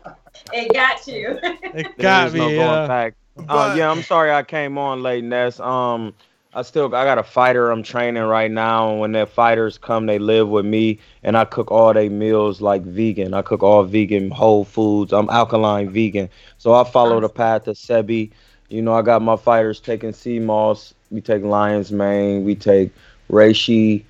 [0.53, 1.39] It got you.
[1.43, 2.55] It There got is no me.
[2.57, 2.87] going Yeah.
[2.89, 3.15] back.
[3.37, 5.61] But- Uh, yeah, I'm sorry I came on late, Ness.
[5.61, 6.13] Um,
[6.55, 10.05] I still I got a fighter I'm training right now, and when their fighters come,
[10.07, 13.33] they live with me, and I cook all their meals like vegan.
[13.33, 15.13] I cook all vegan, whole foods.
[15.13, 16.29] I'm alkaline vegan,
[16.59, 18.31] so I follow the path of Sebi.
[18.69, 20.93] You know, I got my fighters taking sea moss.
[21.11, 22.45] We take lion's mane.
[22.45, 22.91] We take
[23.31, 24.05] reishi.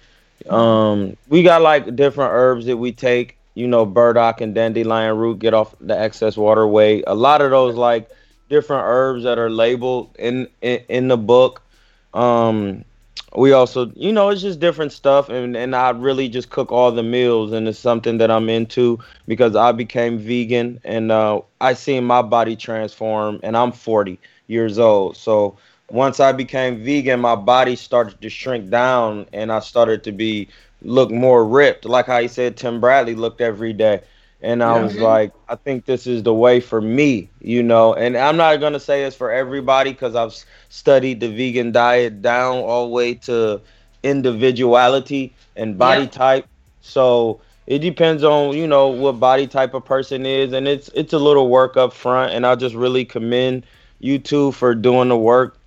[0.48, 3.38] Um, we got like different herbs that we take.
[3.54, 7.04] You know, burdock and dandelion root get off the excess water weight.
[7.06, 8.10] A lot of those like
[8.48, 11.61] different herbs that are labeled in in, in the book.
[12.14, 12.84] Um,
[13.34, 16.92] we also, you know, it's just different stuff, and and I really just cook all
[16.92, 21.72] the meals, and it's something that I'm into because I became vegan, and uh, I
[21.74, 25.56] seen my body transform, and I'm 40 years old, so
[25.90, 30.48] once I became vegan, my body started to shrink down, and I started to be
[30.82, 34.00] look more ripped, like how he said Tim Bradley looked every day.
[34.42, 34.84] And I Yeah.
[34.84, 37.94] was like, I think this is the way for me, you know.
[37.94, 40.34] And I'm not gonna say it's for everybody because I've
[40.68, 43.62] studied the vegan diet down all the way to
[44.02, 46.08] individuality and body Yeah.
[46.08, 46.46] type.
[46.80, 51.12] So it depends on you know what body type a person is, and it's it's
[51.12, 52.32] a little work up front.
[52.32, 53.66] And I just really commend
[54.00, 55.58] you two for doing the work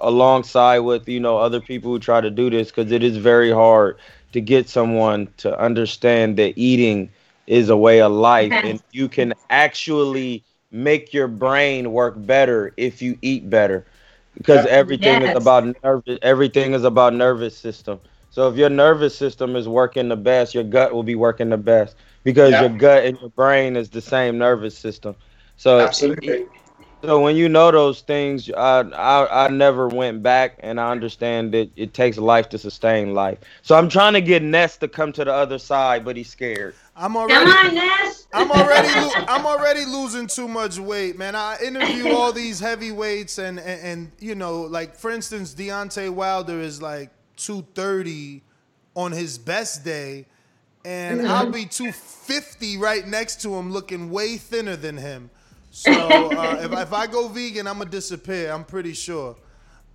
[0.00, 3.50] alongside with you know other people who try to do this because it is very
[3.50, 3.98] hard
[4.32, 7.10] to get someone to understand that eating
[7.46, 13.02] is a way of life and you can actually make your brain work better if
[13.02, 13.86] you eat better
[14.34, 15.22] because everything Yes.
[15.22, 20.08] is about nervous everything is about nervous system so if your nervous system is working
[20.08, 22.60] the best your gut will be working the best because Yeah.
[22.60, 25.14] your gut and your brain is the same nervous system
[25.56, 26.46] so Absolutely.
[27.04, 31.52] so when you know those things, I, I I never went back, and I understand
[31.52, 33.38] that it takes life to sustain life.
[33.62, 36.76] So I'm trying to get Ness to come to the other side, but he's scared.
[36.96, 37.50] I'm already.
[37.50, 38.26] on, Ness.
[38.32, 38.88] I'm already.
[38.88, 41.34] Lo- I'm already losing too much weight, man.
[41.34, 46.60] I interview all these heavyweights, and, and and you know, like for instance, Deontay Wilder
[46.60, 48.42] is like 230
[48.94, 50.26] on his best day,
[50.84, 51.28] and Mhm.
[51.28, 55.30] I'll be 250 right next to him, looking way thinner than him.
[55.70, 58.52] So uh, if if I go vegan, I'm gonna disappear.
[58.52, 59.34] I'm pretty sure.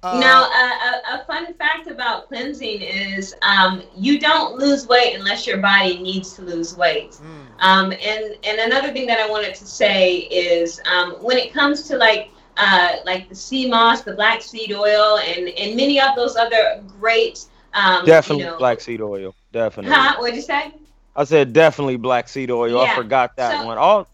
[0.02, 5.16] Uh, now, a, a, a fun fact about cleansing is um, you don't lose weight
[5.16, 7.20] unless your body needs to lose weight.
[7.60, 11.84] Um, and and another thing that I wanted to say is um, when it comes
[11.90, 16.16] to like uh, like the sea moss, the black seed oil, and and many of
[16.16, 19.36] those other great um, definitely you know, black seed oil.
[19.52, 19.94] Definitely.
[19.94, 20.16] Huh?
[20.18, 20.74] What'd you say?
[21.16, 22.80] I said definitely black seed oil.
[22.80, 23.78] I forgot that so- one.
[23.78, 24.08] All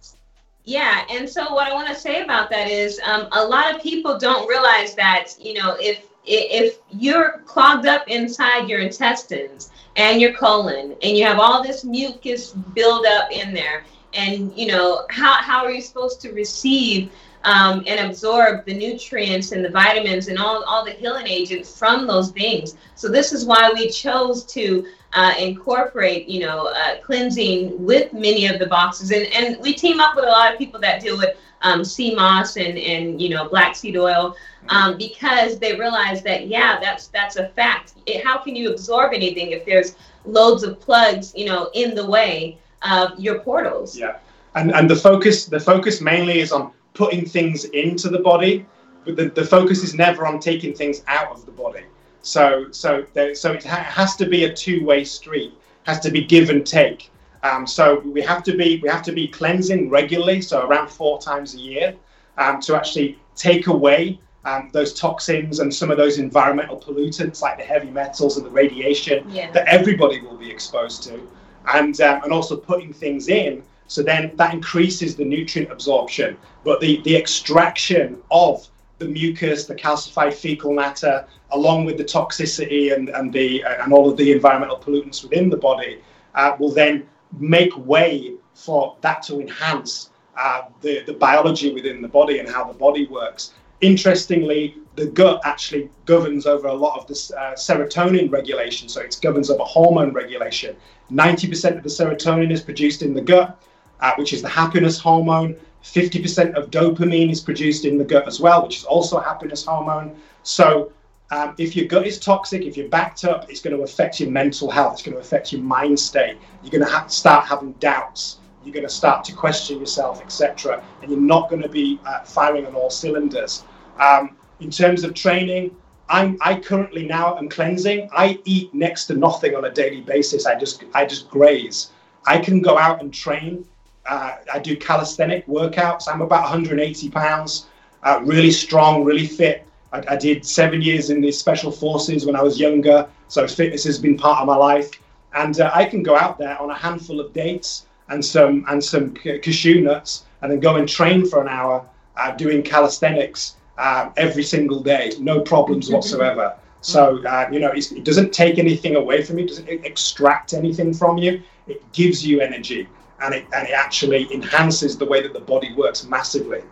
[0.66, 3.82] Yeah, and so what I want to say about that is, um, a lot of
[3.82, 10.20] people don't realize that you know if if you're clogged up inside your intestines and
[10.20, 13.86] your colon, and you have all this mucus build up in there,
[14.16, 17.12] and you know how how are you supposed to receive
[17.46, 22.08] um, and absorb the nutrients and the vitamins and all, all the healing agents from
[22.08, 22.76] those beings.
[22.96, 28.48] So this is why we chose to uh, incorporate, you know, uh, cleansing with many
[28.48, 29.12] of the boxes.
[29.12, 32.14] And, and we team up with a lot of people that deal with um, sea
[32.14, 34.36] moss and, and, you know, black seed oil
[34.70, 37.94] um, because they realize that, yeah, that's, that's a fact.
[38.08, 39.96] It, how can you absorb anything if there's
[40.26, 43.98] loads of plugs, you know, in the way of your portals?
[43.98, 44.18] Yeah.
[44.56, 48.66] And, and the focus the focus mainly is on putting things into the body,
[49.06, 51.84] but the, the focus is never on taking things out of the body.
[52.22, 55.54] So so there, so it ha- has to be a two way street.
[55.84, 57.12] Has to be give and take.
[57.44, 61.20] Um, so we have to be we have to be cleansing regularly, so around four
[61.22, 61.96] times a year,
[62.40, 67.58] um, to actually take away um, those toxins and some of those environmental pollutants like
[67.58, 69.52] the heavy metals and the radiation Yeah.
[69.52, 71.28] that everybody will be exposed to,
[71.68, 73.62] and um, and also putting things in.
[73.88, 78.68] So then that increases the nutrient absorption, but the the extraction of
[78.98, 83.94] the mucus, the calcified fecal matter, along with the toxicity and, and the uh, and
[83.94, 86.02] all of the environmental pollutants within the body,
[86.34, 87.08] uh, will then
[87.38, 92.64] make way for that to enhance uh, the the biology within the body and how
[92.64, 93.54] the body works.
[93.82, 99.20] Interestingly, the gut actually governs over a lot of the uh, serotonin regulation, so it
[99.22, 100.76] governs over hormone regulation.
[101.12, 103.60] 90% of the serotonin is produced in the gut,
[104.02, 105.56] uh, which is the happiness hormone.
[105.84, 109.64] 50% of dopamine is produced in the gut as well, which is also a happiness
[109.66, 110.16] hormone.
[110.44, 110.92] So,
[111.32, 114.30] um, if your gut is toxic, if you're backed up, it's going to affect your
[114.30, 114.94] mental health.
[114.94, 116.38] It's going to affect your mind state.
[116.62, 118.38] You're going to have to start having doubts.
[118.64, 120.84] You're going to start to question yourself, etc.
[121.02, 123.64] And you're not going to be uh, firing on all cylinders.
[124.00, 125.76] Um, in terms of training,
[126.10, 128.10] I'm, I currently now am cleansing.
[128.16, 130.46] I eat next to nothing on a daily basis.
[130.46, 131.92] I just I just graze.
[132.28, 133.66] I can go out and train.
[134.08, 136.08] Uh, I do calisthenic workouts.
[136.12, 137.68] I'm about 180 pounds,
[138.04, 139.66] uh, really strong, really fit.
[139.92, 143.84] I, I did seven years in the special forces when I was younger, so fitness
[143.86, 144.92] has been part of my life.
[145.34, 148.84] And uh, I can go out there on a handful of dates and some and
[148.84, 151.86] some cashew nuts, and then go and train for an hour
[152.18, 156.56] uh, doing calisthenics uh, every single day, no problems whatsoever.
[156.82, 160.94] So uh, you know, it doesn't take anything away from you, it doesn't extract anything
[160.94, 161.42] from you.
[161.68, 162.88] It gives you energy,
[163.22, 166.64] and it and it actually enhances the way that the body works massively.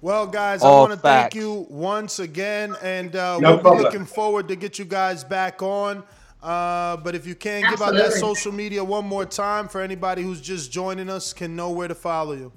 [0.00, 3.62] Well, guys, All I want to thank you once again, and uh, No we'll be
[3.62, 3.82] problem.
[3.84, 6.02] looking forward to get you guys back on.
[6.42, 10.22] Uh, but if you can give out that social media one more time for anybody
[10.22, 12.50] who's just joining us, can know where to follow you.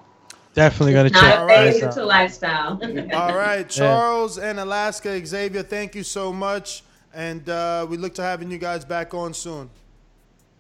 [0.60, 1.88] Definitely gonna Not check a this phase, out.
[1.88, 2.80] it's a lifestyle.
[3.14, 6.82] All right, Charles and Alaska Xavier, thank you so much,
[7.14, 9.70] and uh, we look to having you guys back on soon.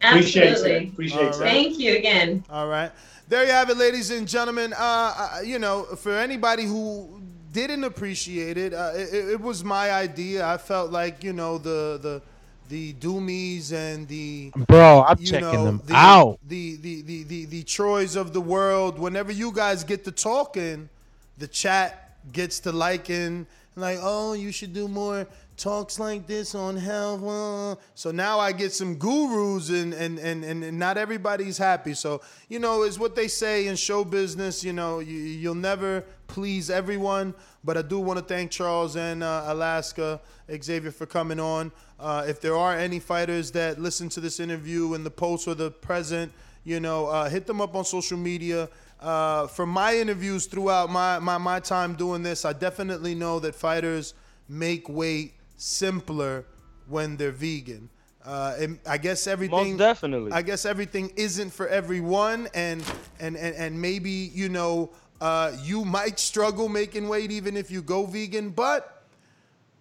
[0.02, 0.52] Appreciate it.
[0.52, 0.88] Absolutely.
[0.88, 1.34] Appreciate it.
[1.34, 2.42] Thank you again.
[2.48, 2.90] All right.
[3.28, 4.72] There you have it, ladies and gentlemen.
[4.72, 7.20] Uh, uh, you know, for anybody who
[7.52, 10.46] didn't appreciate it, uh, it, it was my idea.
[10.46, 12.22] I felt like you know the the
[12.70, 16.38] the Doomies and the Bro, I'm checking know, them the, out.
[16.48, 18.98] The, the the the the Troys of the world.
[18.98, 20.88] Whenever you guys get to talking,
[21.36, 25.26] the chat gets to liking like, oh, you should do more
[25.56, 27.22] talks like this on health.
[27.22, 31.94] uh." So now I get some gurus and and, and and not everybody's happy.
[31.94, 34.64] So you know, it's what they say in show business.
[34.64, 37.34] You know, you, you'll never please everyone.
[37.62, 40.20] But I do want to thank Charles and uh, Alaska
[40.50, 41.72] Xavier for coming on.
[41.98, 45.54] Uh, if there are any fighters that listen to this interview in the post or
[45.54, 46.32] the present,
[46.64, 48.68] you know, uh, hit them up on social media.
[49.00, 53.54] Uh, from my interviews throughout my, my, my time doing this, I definitely know that
[53.54, 54.14] fighters
[54.48, 56.44] make weight simpler
[56.88, 57.88] when they're vegan.
[58.24, 59.70] Uh, and I guess everything.
[59.72, 60.32] Most definitely.
[60.32, 62.82] I guess everything isn't for everyone, and
[63.18, 64.90] and and, and maybe you know
[65.20, 69.04] uh, you might struggle making weight even if you go vegan, but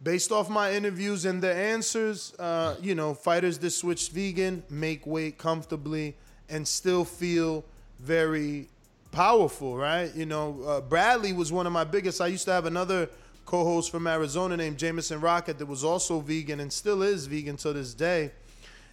[0.04, 5.06] based off my interviews and the answers, uh, you know, fighters that switch vegan make
[5.06, 6.16] weight comfortably
[6.50, 7.64] and still feel
[8.00, 8.68] very
[9.12, 10.14] powerful, right?
[10.16, 12.22] You know, uh, Bradley was one of my biggest.
[12.22, 13.10] I used to have another
[13.46, 17.74] co-host from Arizona named Jameson Rocket that was also vegan and still is vegan to
[17.74, 18.32] this day.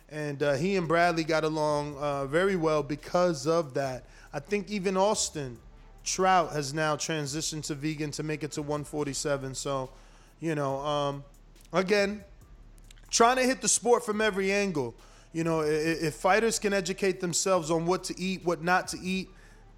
[0.09, 4.05] and uh, he and Bradley got along uh, very well because of that.
[4.33, 5.59] I think even Austin
[6.07, 9.55] Trout has now transitioned to vegan to make it to 147.
[9.55, 9.91] So,
[10.41, 11.25] you know, um,
[11.73, 12.25] again,
[13.11, 14.95] trying to hit the sport from every angle.
[15.33, 18.99] You know, if, if fighters can educate themselves on what to eat, what not to
[19.03, 19.29] eat,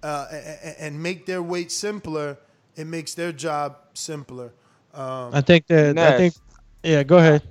[0.03, 2.37] uh, and, and make their weight simpler,
[2.75, 4.53] it makes their job simpler.
[4.93, 6.35] Um, I think that I think.
[6.83, 7.41] Yeah, go ahead.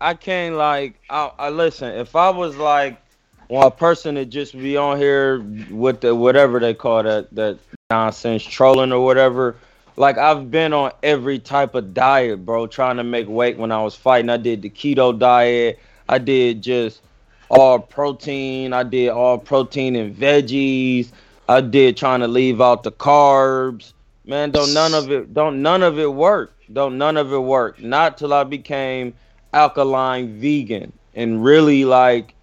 [0.00, 1.92] I can't like I, I listen.
[1.92, 3.02] If I was like
[3.48, 5.40] well, a person to just be on here
[5.70, 7.58] with the whatever they call that that
[7.92, 9.54] nonsense trolling or whatever,
[9.96, 13.82] like I've been on every type of diet, bro, trying to make weight when I
[13.82, 14.30] was fighting.
[14.30, 15.78] I did the keto diet.
[16.08, 17.02] I did just
[17.50, 18.72] all protein.
[18.72, 21.10] I did all protein and veggies.
[21.50, 23.92] I did trying to leave out the carbs.
[24.24, 26.54] Man, don't none of it don't none of it work.
[26.72, 27.78] Don't none of it work.
[27.78, 29.12] Not till I became
[29.52, 32.34] alkaline vegan and really like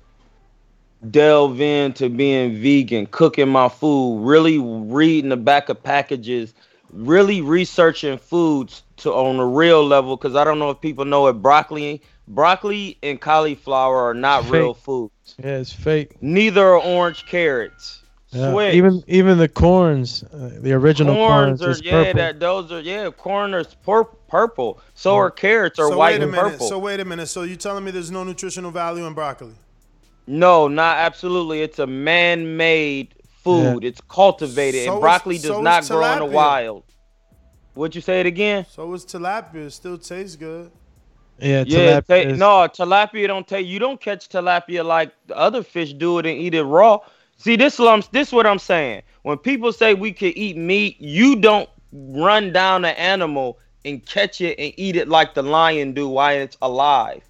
[1.07, 6.53] delve into being vegan, cooking my food, really reading the back of packages,
[6.91, 11.27] really researching foods to on a real level because I don't know if people know
[11.27, 14.51] it broccoli broccoli and cauliflower are not Fake.
[14.51, 15.35] real foods.
[15.37, 16.21] Yeah, it's fake.
[16.21, 18.03] Neither are orange carrots.
[18.31, 22.21] Yeah, even even the corns, uh, the original corns, corns are is yeah purple.
[22.21, 24.79] that those are yeah corn is pur- purple.
[24.93, 26.51] So are carrots are so white wait a and minute.
[26.51, 26.67] purple.
[26.67, 27.27] So wait a minute.
[27.27, 29.55] So you telling me there's no nutritional value in broccoli?
[30.29, 31.61] No, not absolutely.
[31.63, 33.83] It's a man-made food.
[33.83, 36.83] It's cultivated, So and is- broccoli does so not grow in the wild.
[37.75, 38.65] Would you say it again?
[38.69, 39.65] So is tilapia.
[39.67, 40.69] It still tastes good.
[41.39, 43.65] Yeah, Yeah, tilapia ta- is- no, tilapia don't take.
[43.65, 46.99] You don't catch tilapia like the other fish do it and eat it raw.
[47.37, 49.01] See, this is this what I'm saying.
[49.23, 54.41] When people say we can eat meat, you don't run down an animal and catch
[54.41, 57.23] it and eat it like the lion do while it's alive.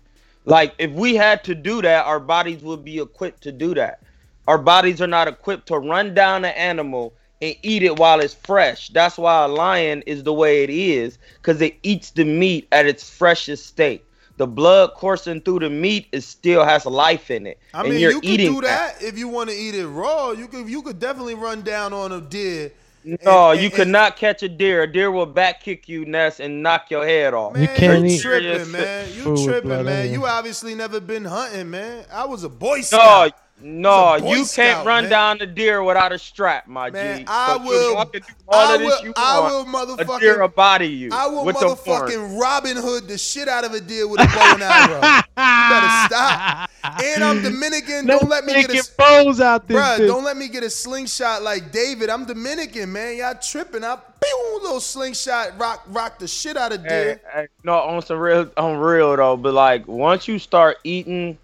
[0.45, 4.01] Like if we had to do that, our bodies would be equipped to do that.
[4.47, 8.33] Our bodies are not equipped to run down an animal and eat it while it's
[8.33, 8.89] fresh.
[8.89, 12.85] That's why a lion is the way it is, because it eats the meat at
[12.85, 14.03] its freshest state.
[14.37, 17.59] The blood coursing through the meat is still has life in it.
[17.73, 20.31] I and mean, you're you eating do that if you want to eat it raw.
[20.31, 22.71] You could you could definitely run down on a deer.
[23.03, 24.83] No, and- you and- could not catch a deer.
[24.83, 27.57] A deer will back kick you, Ness, and knock your head off.
[27.57, 29.07] You can't you eat tripping, man.
[29.13, 30.11] You tripping, man.
[30.11, 32.05] You obviously never been hunting, man.
[32.11, 33.29] I was a boy scout.
[33.29, 35.09] no, He's a Boy you Scout, can't run man.
[35.09, 37.25] down the deer without a strap, my Man, G.
[37.27, 39.65] I So you will- walk and do all I will- you I want, will A
[40.05, 41.09] motherfucking- deer will body you.
[41.11, 44.25] I will with the motherfucking Robin Hood the shit out of a deer with a
[44.25, 44.95] bow and arrow.
[44.95, 46.69] you better stop.
[47.03, 48.05] And I'm Dominican.
[48.05, 50.07] No Don't let me get making a bows out this Bruh, bitch.
[50.07, 52.09] don't let me get a slingshot like David.
[52.09, 53.17] I'm Dominican, man.
[53.17, 53.83] Y'all tripping.
[53.83, 57.21] I pew, little slingshot rock rock the shit out of Hey, deer.
[57.33, 59.35] hey, no, on some real, on real though.
[59.37, 61.37] But like, once you start eating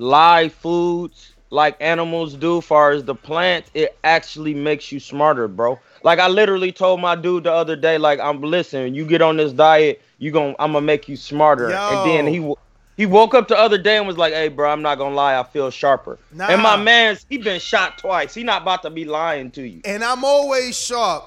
[0.00, 5.78] live foods like animals do, far as the plants, it actually makes you smarter, bro.
[6.02, 9.36] Like I literally told my dude the other day, like I'm listen, you get on
[9.36, 11.70] this diet, you gon' I'm gonna make you smarter.
[11.70, 12.54] And then he
[12.96, 15.38] he woke up the other day and was like, "Hey, bro, I'm not gonna lie,
[15.38, 18.32] I feel sharper." And my man's he been shot twice.
[18.34, 19.80] He not about to be lying to you.
[19.84, 21.24] And I'm always sharp.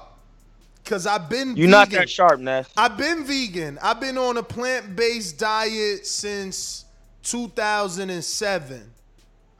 [0.84, 2.02] Cause I've been You not vegan.
[2.02, 2.68] that sharp, Ness.
[2.76, 3.78] I've been vegan.
[3.82, 6.83] I've been on a plant-based diet since
[7.24, 8.90] 2007.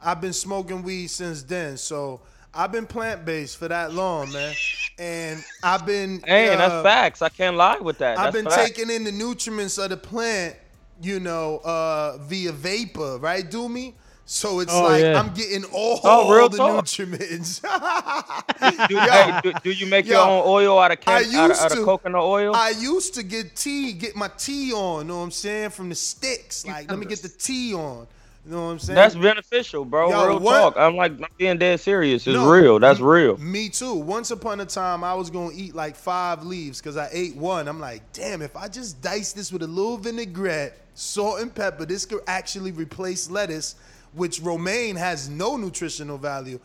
[0.01, 1.77] I've been smoking weed since then.
[1.77, 2.21] So
[2.53, 4.53] I've been plant-based for that long, man.
[4.97, 7.21] And I've been Hey, uh, that's facts.
[7.21, 8.17] I can't lie with that.
[8.17, 8.69] I've That's been facts.
[8.69, 10.55] taking in the nutrients of the plant,
[11.01, 13.49] you know, uh, via vapor, right?
[13.49, 13.93] Do me.
[14.27, 15.19] So it's Oh, like yeah.
[15.19, 16.85] I'm getting all Oh, real the talk.
[16.85, 17.61] nutriments.
[18.89, 21.49] do, hey, do, do you make your own oil out of, I chem- out of,
[21.49, 21.85] used out of to.
[21.85, 22.55] coconut oil?
[22.55, 25.01] I used to get tea, get my tea on.
[25.03, 25.69] You know what I'm saying?
[25.69, 28.07] From the sticks, like let me get the tea on.
[28.47, 28.95] You know what I'm saying?
[28.95, 30.09] That's beneficial, bro.
[30.09, 30.77] Yo, real what- talk.
[30.77, 32.25] I'm like I'm being dead serious.
[32.25, 32.79] It's No, real.
[32.79, 33.37] That's real.
[33.37, 33.93] Me too.
[33.93, 37.67] Once upon a time, I was gonna eat like five leaves because I ate one.
[37.67, 41.85] I'm like, damn, if I just dice this with a little vinaigrette, salt and pepper,
[41.85, 43.75] this could actually replace lettuce,
[44.15, 46.59] which romaine has no nutritional value.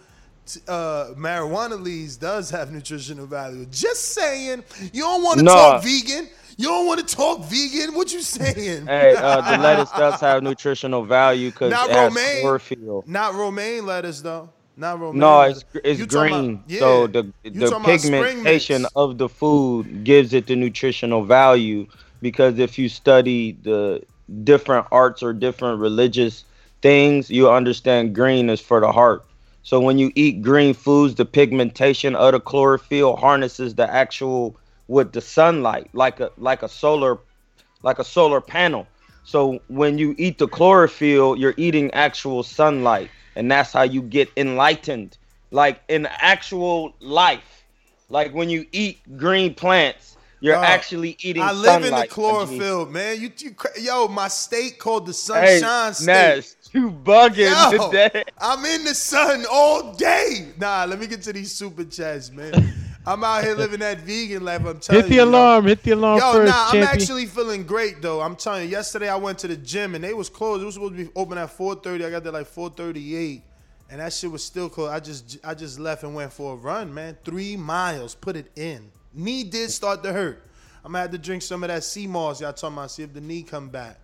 [0.67, 3.67] Uh, marijuana leaves does have nutritional value.
[3.67, 4.65] Just saying.
[4.93, 5.53] You don't want to No.
[5.53, 6.29] talk vegan.
[6.57, 7.95] You don't want to talk vegan.
[7.95, 8.87] What you saying?
[8.87, 12.41] Hey, uh, the lettuce does have nutritional value because Not it has romaine.
[12.43, 13.05] chlorophyll.
[13.07, 14.51] Not romaine lettuce though.
[14.77, 15.21] Not romaine.
[15.21, 15.65] No, lettuce.
[15.75, 16.55] it's it's You green.
[16.67, 20.57] about- So the You the talking about spring pigmentation of the food gives it the
[20.57, 21.87] nutritional value
[22.21, 24.03] because if you study the
[24.45, 26.45] different arts or different religious
[26.83, 29.25] things, you understand green is for the heart.
[29.63, 34.57] So when you eat green foods, the pigmentation of the chlorophyll harnesses the actual
[34.89, 37.19] with the sunlight, like a like a solar
[37.83, 38.89] like a solar panel.
[39.23, 44.33] So when you eat the chlorophyll, you're eating actual sunlight, and that's how you get
[44.37, 45.19] enlightened,
[45.51, 47.65] like in actual life.
[48.09, 51.43] Like when you eat green plants, you're Dog, actually eating.
[51.45, 53.21] I live in the chlorophyll, man.
[53.21, 56.37] You, you, yo, my state called the Hey, sunshine state.
[56.37, 58.25] Ness, you bugging Yo, today.
[58.39, 60.49] I'm in the sun all day.
[60.59, 62.53] Nah, let me get to these super chats, man.
[63.07, 64.65] I'm out here living that vegan life.
[64.65, 65.03] I'm telling you.
[65.03, 65.21] Hit the you.
[65.21, 65.25] yo.
[65.25, 65.67] alarm.
[65.67, 66.89] Hit the alarm Yo, first, nah, I'm champion.
[66.89, 68.21] actually feeling great though.
[68.21, 68.69] I'm telling you.
[68.69, 70.63] Yesterday I went to the gym and they was closed.
[70.63, 72.05] It was supposed to be open at 4:30.
[72.05, 73.43] I got there like 4:38,
[73.91, 74.93] and that shit was still closed.
[74.93, 77.17] I just I just left and went for a run, man.
[77.25, 78.15] Three miles.
[78.15, 78.91] Put it in.
[79.15, 80.45] Knee did start to hurt.
[80.85, 82.91] I'm gonna have to drink some of that sea moss y'all talking about.
[82.91, 83.99] See if the knee come back.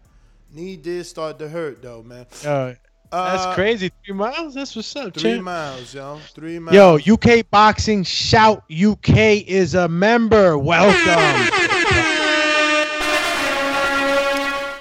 [0.57, 2.25] Knee did start to hurt though, man.
[2.43, 2.75] Yo,
[3.13, 3.93] that's Uh, crazy.
[4.07, 4.55] Three miles.
[4.55, 5.43] That's what's up, Three champ.
[5.43, 6.19] miles, yo.
[6.35, 6.75] Three miles.
[7.05, 10.57] Yo, UK Boxing Shout UK is a member.
[10.57, 11.53] Welcome.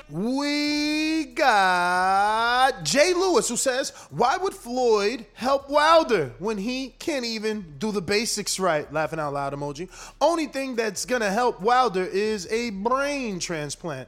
[0.10, 7.76] We got Jay Lewis who says, Why would Floyd help Wilder when he can't even
[7.80, 8.91] do the basics right?
[8.93, 9.89] Laughing out loud emoji.
[10.22, 14.07] Only thing that's gonna help Wilder is a brain transplant.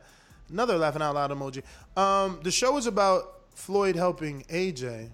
[0.50, 1.64] Another laughing out loud emoji.
[1.96, 5.10] Um, the show is about Floyd helping AJ.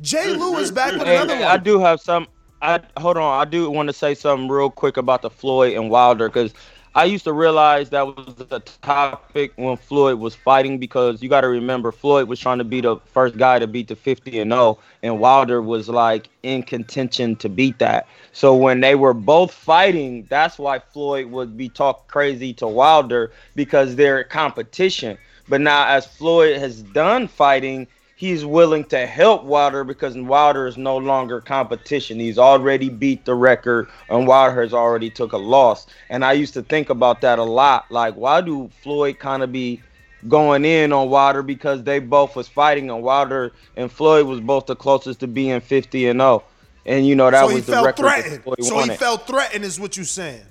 [0.00, 1.30] Jay Lewis back with Hey, one.
[1.30, 2.28] I do have some.
[2.62, 3.40] I hold on.
[3.40, 6.54] I do want to say something real quick about the Floyd and Wilder because
[6.98, 11.42] I used to realize that was the topic when Floyd was fighting because you got
[11.42, 14.50] to remember Floyd was trying to be the first guy to beat the 50 and
[14.50, 18.08] 0, and Wilder was like in contention to beat that.
[18.32, 23.30] So when they were both fighting, that's why Floyd would be talk crazy to Wilder
[23.54, 25.16] because they're competition.
[25.48, 27.86] But now as Floyd has done fighting,
[28.18, 32.18] he's willing to help Wilder because Wilder is no longer competition.
[32.18, 35.86] He's already beat the record and Wilder has already took a loss.
[36.10, 37.86] And I used to think about that a lot.
[37.92, 39.80] Like, why do Floyd kind of be
[40.26, 44.66] going in on Wilder because they both was fighting and Wilder and Floyd was both
[44.66, 46.42] the closest to being 50 and 0.
[46.86, 48.42] And you know that so was he the record threatened.
[48.42, 48.92] Floyd So wanted.
[48.92, 50.42] he felt threatened, is what you saying.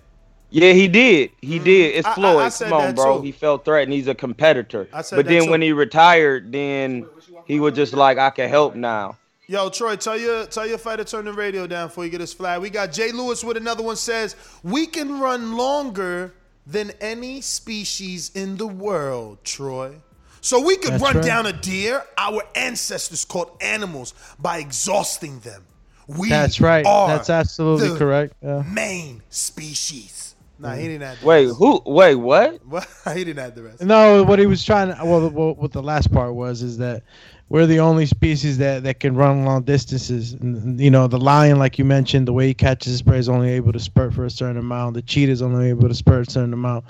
[0.49, 1.31] Yeah, he did.
[1.41, 1.65] He mm-hmm.
[1.65, 1.95] did.
[1.95, 2.37] It's I- I- Floyd.
[2.39, 3.17] I Come on, bro.
[3.17, 3.23] too.
[3.23, 3.91] He felt threatened.
[3.91, 4.87] He's a competitor.
[4.91, 5.49] But then too.
[5.49, 7.05] when he retired, then
[7.47, 9.17] he was just like, I can help now.
[9.47, 12.19] Yo, Troy, tell your tell your fighter to turn the radio down before you get
[12.19, 12.61] his flag.
[12.61, 16.33] We got Jay Lewis with another one says we can run longer
[16.65, 19.95] than any species in the world, Troy.
[20.41, 21.25] So we could That's run right.
[21.25, 22.03] down a deer.
[22.17, 25.63] Our ancestors caught animals by exhausting them.
[26.07, 26.85] We That's right.
[26.85, 28.33] are That's absolutely the correct.
[28.41, 28.63] Yeah.
[28.69, 30.35] main species.
[30.59, 31.19] Nah, he didn't add.
[31.19, 31.57] the Wait, rest.
[31.57, 31.81] who?
[31.85, 32.65] Wait, what?
[32.65, 32.87] What?
[33.13, 33.81] he didn't have the rest.
[33.83, 37.03] No, what he was trying to well, well, what the last part was is that
[37.49, 40.33] we're the only species that, that can run long distances.
[40.33, 43.29] And, you know, the lion, like you mentioned, the way he catches his prey is
[43.29, 44.95] only able to spurt for a certain amount.
[44.95, 46.85] The cheetah is only able to spurt a certain amount.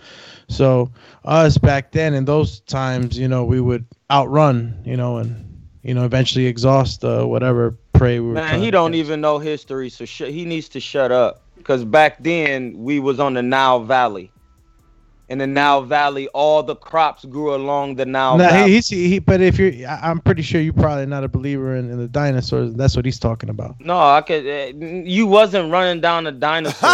[0.50, 0.92] So
[1.26, 5.48] us back then in those times, you know, we would outrun, you know, and
[5.84, 8.34] you know eventually exhaust uh, whatever prey we were.
[8.34, 11.44] Man, he don't even know history, so sh- he needs to shut up.
[11.64, 14.32] Cause back then we was on the Nile Valley.
[15.30, 18.70] In the Nile Valley, all the crops grew along the Nile No, Valley.
[18.70, 21.76] he, he's he, but if you're, I- I'm pretty sure you're probably not a believer
[21.76, 22.74] in, in the dinosaurs.
[22.76, 23.76] That's what he's talking about.
[23.82, 24.46] No, I could.
[24.48, 26.90] Uh, you wasn't running down a dinosaur.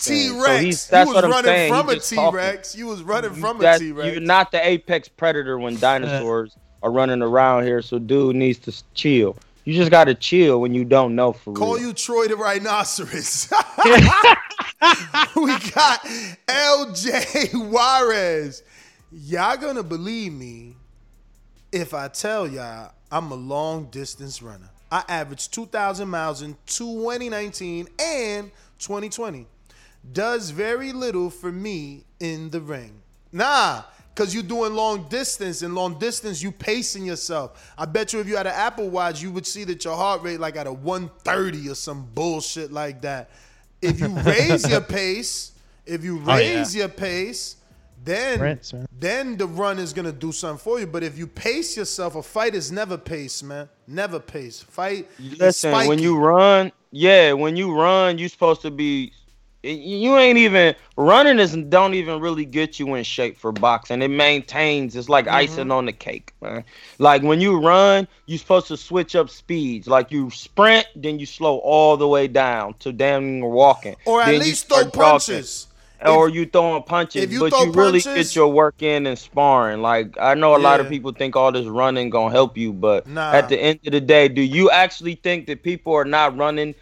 [0.00, 0.42] T Rex.
[0.42, 0.86] Rex.
[0.86, 1.72] that's you was what I'm running saying.
[1.72, 2.36] from He a just T talking.
[2.36, 2.74] Rex.
[2.76, 4.12] You was running from a That- T Rex.
[4.12, 7.82] You're not the apex predator when dinosaurs are running around here.
[7.82, 9.36] So dude needs to chill.
[9.64, 11.88] You just gotta chill when you don't know for Call real.
[11.88, 13.52] you Troy the Rhinoceros.
[15.36, 16.00] we got
[16.46, 18.62] LJ Juarez.
[19.12, 20.76] Y'all gonna believe me
[21.70, 24.70] if I tell y'all I'm a long distance runner.
[24.90, 29.46] I averaged 2,000 miles in 2019 and 2020.
[30.12, 33.02] Does very little for me in the ring.
[33.32, 33.82] Nah,
[34.14, 37.72] because you're doing long distance, and long distance, you pacing yourself.
[37.76, 40.22] I bet you if you had an Apple Watch, you would see that your heart
[40.22, 43.30] rate like at a 130 or some bullshit like that.
[43.82, 45.52] If you raise your pace,
[45.86, 46.58] if you Oh, yeah.
[46.58, 47.56] raise your pace,
[48.04, 50.86] then Sprints, then the run is gonna do something for you.
[50.86, 53.68] But if you pace yourself, a fight is never pace, man.
[53.86, 54.62] Never pace.
[54.62, 55.08] Fight.
[55.18, 59.12] is Listen, when you run, yeah, when you run, you're supposed to be.
[59.62, 64.00] You ain't even running is don't even really get you in shape for boxing.
[64.00, 64.96] It maintains.
[64.96, 65.34] It's like mm-hmm.
[65.34, 66.64] icing on the cake, man.
[66.98, 69.86] Like when you run, you're supposed to switch up speeds.
[69.86, 73.96] Like you sprint, then you slow all the way down to damn walking.
[74.06, 75.66] Or at Then least throw punches.
[76.06, 79.18] or you throwing punches, you but throw you really punches- get your work in and
[79.18, 79.82] sparring.
[79.82, 83.06] Like I know a lot of people think all this running gonna help you, but
[83.06, 83.32] Nah.
[83.32, 86.74] at the end of the day, do you actually think that people are not running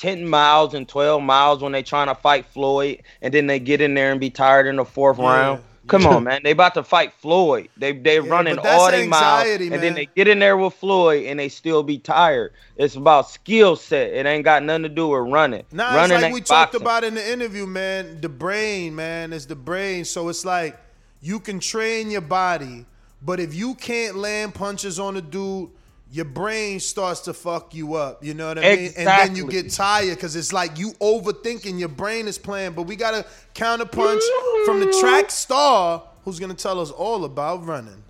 [0.00, 3.82] 10 miles and 12 miles when they trying to fight Floyd and then they get
[3.82, 5.62] in there and be tired in the fourth Yeah, round?
[5.88, 6.40] Come on, man.
[6.42, 7.68] They about to fight Floyd.
[7.76, 11.24] They they running all they miles, anxiety, and then they get in there with Floyd,
[11.26, 12.52] and they still be tired.
[12.76, 14.12] It's about skill set.
[14.12, 15.64] It ain't got nothing to do with running.
[15.72, 18.20] Nah, running it's like we talked about in the interview, man.
[18.20, 20.04] The brain, man, is the brain.
[20.04, 20.78] So it's like
[21.20, 22.86] you can train your body,
[23.20, 25.70] but if you can't land punches on a dude,
[26.12, 28.24] your brain starts to fuck you up.
[28.24, 28.92] You know what I mean?
[28.96, 31.78] And then you get tired because it's like you overthinking.
[31.78, 33.24] Your brain is playing, but we got a
[33.54, 34.20] counterpunch
[34.64, 38.02] from the track star who's gonna tell us all about running.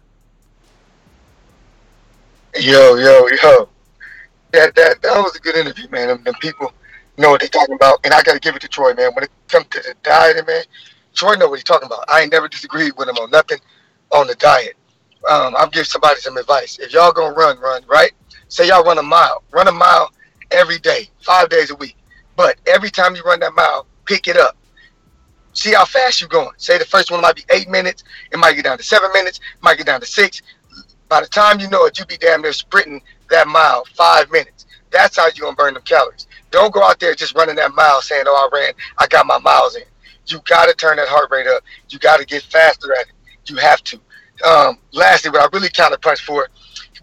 [2.59, 3.69] Yo, yo, yo.
[4.53, 6.09] That that that was a good interview, man.
[6.09, 6.73] Them, them people
[7.19, 9.13] know what they talking about, and I got to give it to Troy, man.
[9.15, 10.63] When it comes to the diet, man,
[11.15, 12.05] Troy know what he's talking about.
[12.09, 13.59] I ain't never disagreed with him on nothing
[14.11, 14.77] on the diet.
[15.29, 16.79] Um, I'll give somebody some advice.
[16.79, 18.13] If y'all gonna run, run right.
[18.49, 20.13] Say y'all run a mile, run a mile
[20.51, 21.97] every day, five days a week.
[22.37, 24.57] But every time you run that mile, pick it up.
[25.53, 26.51] See how fast you're going.
[26.57, 29.41] Say the first one might be eight minutes, it might get down to seven minutes,
[29.61, 30.43] might get down to six.
[31.09, 34.67] By the time you know it, you be damn near sprinting that mile five minutes.
[34.91, 36.27] That's how you're gonna burn them calories.
[36.51, 39.39] Don't go out there just running that mile saying, "Oh, I ran, I got my
[39.39, 39.83] miles in."
[40.27, 41.63] You got to turn that heart rate up.
[41.89, 43.13] You got to get faster at it.
[43.47, 44.01] You have to.
[44.43, 46.49] Um, lastly, what I really counter punch for,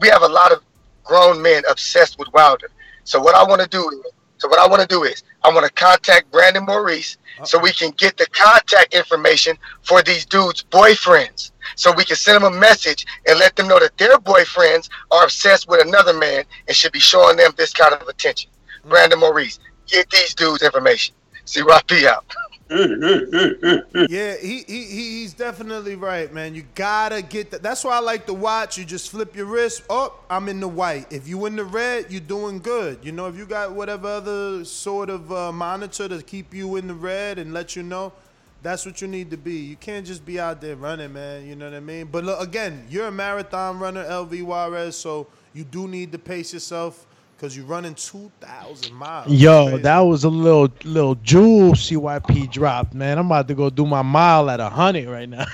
[0.02, 0.62] we have a lot of
[1.04, 2.70] grown men obsessed with Wilder.
[3.04, 4.04] So what I want to do,
[4.38, 7.72] so what I want to do is, I want to contact Brandon Maurice so we
[7.72, 11.52] can get the contact information for these dudes' boyfriends.
[11.76, 15.24] So we can send them a message and let them know that their boyfriends are
[15.24, 18.50] obsessed with another man and should be showing them this kind of attention.
[18.86, 21.14] Brandon Maurice, get these dudes information.
[21.46, 22.26] See P out.
[22.70, 26.54] yeah, he, he he- he's definitely right, man.
[26.56, 27.64] You gotta get that.
[27.64, 28.78] That's why I like to watch.
[28.78, 29.84] You just flip your wrist.
[29.90, 31.12] Oh, I'm in the white.
[31.12, 33.00] If you in the red, you're doing good.
[33.04, 36.88] You know, if you got whatever other sort of uh, monitor to keep you in
[36.88, 38.14] the red and let you know,
[38.62, 39.56] that's what you need to be.
[39.56, 41.48] You can't just be out there running, man.
[41.48, 42.08] You know what I mean?
[42.12, 46.54] But look, again, you're a marathon runner, LV Juarez, so you do need to pace
[46.54, 47.07] yourself
[47.38, 49.32] because you're running 2,000 miles.
[49.32, 49.84] Yo, Crazy.
[49.84, 53.20] that was a little little jewel CYP drop, man.
[53.20, 55.46] I'm about to go do my mile at a hundred right now.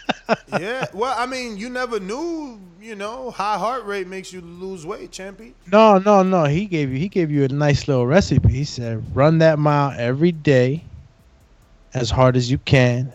[0.58, 0.86] yeah.
[0.92, 5.12] Well, I mean, you never knew, you know, high heart rate makes you lose weight,
[5.12, 5.52] Champy.
[5.70, 6.44] No, no, no.
[6.44, 8.48] He gave you he gave you a nice little recipe.
[8.48, 10.84] He said run that mile every day
[11.94, 13.12] as hard as you can,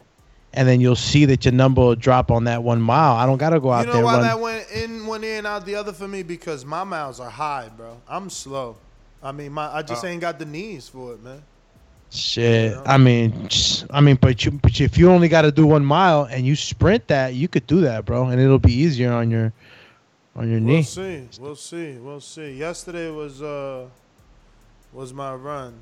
[0.53, 3.15] and then you'll see that your number will drop on that one mile.
[3.15, 3.95] I don't gotta go out there.
[3.95, 4.21] You know there why run.
[4.23, 6.23] that went in one ear and out the other for me?
[6.23, 7.97] Because my miles are high, bro.
[8.07, 8.77] I'm slow.
[9.21, 10.07] I mean, my I just Oh.
[10.07, 11.41] ain't got the knees for it, man.
[12.11, 12.77] Shit.
[12.85, 13.49] I mean,
[13.89, 16.55] I mean, but you, but if you only got to do one mile and you
[16.55, 19.51] sprint that, you could do that, bro, and it'll be easier on your,
[20.35, 20.83] on your We'll knee.
[20.83, 21.27] see.
[21.39, 21.93] We'll see.
[21.97, 22.53] We'll see.
[22.53, 23.85] Yesterday was uh
[24.91, 25.73] was my run.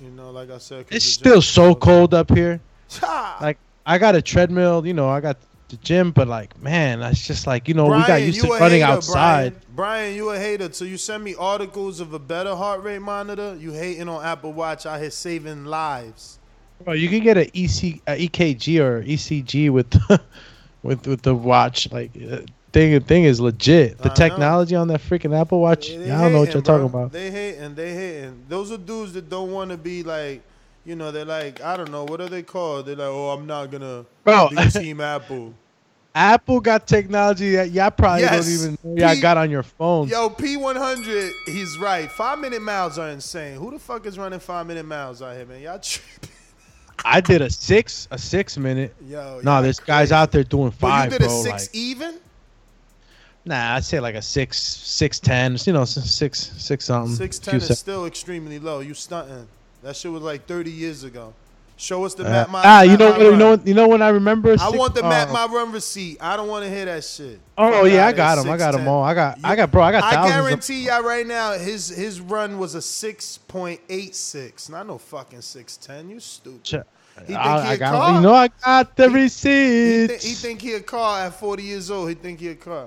[0.00, 2.60] You know, like I said, It's still so cold up here.
[2.98, 3.38] Ha!
[3.40, 5.36] Like I got a treadmill, you know, I got
[5.68, 8.80] the gym, but like, man, it's just like you know, we got used to running
[8.80, 9.52] hater, outside.
[9.52, 9.60] Brian.
[9.74, 10.72] Brian, you a hater.
[10.72, 13.56] So you send me articles of a better heart rate monitor.
[13.58, 16.38] You hating on Apple Watch out here saving lives.
[16.82, 20.20] Bro, you can get a EC, a EKG or ECG with, the,
[20.82, 21.90] with with the watch.
[21.90, 22.40] Like, uh,
[22.72, 23.98] thing thing is legit.
[23.98, 24.14] The I know.
[24.14, 27.12] technology on that freaking Apple Watch, I don't know what you're talking about.
[27.12, 27.74] They hating.
[27.74, 28.44] They hating.
[28.48, 30.42] Those are dudes that don't want to be like,
[30.84, 32.86] you know, they're like, I don't know, what are they called?
[32.86, 34.50] They're like, oh, I'm not gonna Bro.
[34.50, 35.54] be Team Apple.
[36.14, 38.44] Apple got technology that y'all probably Yes.
[38.44, 40.08] don't even know y'all P- got on your phone.
[40.08, 42.10] Yo, P100, he's right.
[42.12, 43.56] Five minute miles are insane.
[43.58, 45.60] Who the fuck is running five minute miles out here, man?
[45.60, 46.30] Y'all tripping.
[47.04, 48.94] I did a six, a six minute.
[49.08, 51.40] Yo, no, y'all there's guys out there doing five, you did bro.
[51.40, 52.14] a six like, even?
[53.44, 55.56] nah, I'd say like a six, six ten.
[55.64, 57.14] You know, six, six something.
[57.14, 58.78] Six ten is still extremely low.
[58.80, 59.48] You stunting.
[59.84, 61.32] That shit was like 30 years ago.
[61.76, 63.20] Show us the Uh, map my ah, you know what?
[63.20, 64.54] You know, you know when I remember.
[64.60, 66.18] I want the map uh, my run receipt.
[66.20, 67.40] I don't want to hear that shit.
[67.58, 68.52] Oh Fuck yeah, I got here, them.
[68.52, 69.02] I got them all.
[69.02, 69.82] I got, I got, bro.
[69.82, 70.36] I got I thousands.
[70.36, 74.68] of- guarantee y'all right now, his his run was a six point eight six.
[74.68, 76.08] Not no fucking six ten.
[76.10, 76.62] You stupid.
[76.62, 76.74] Ch-
[77.20, 78.14] He think I, he I a got, car?
[78.14, 80.22] you know, I got the He, receipts.
[80.22, 82.08] thi- he think he a car at forty years old.
[82.08, 82.86] He think he a car.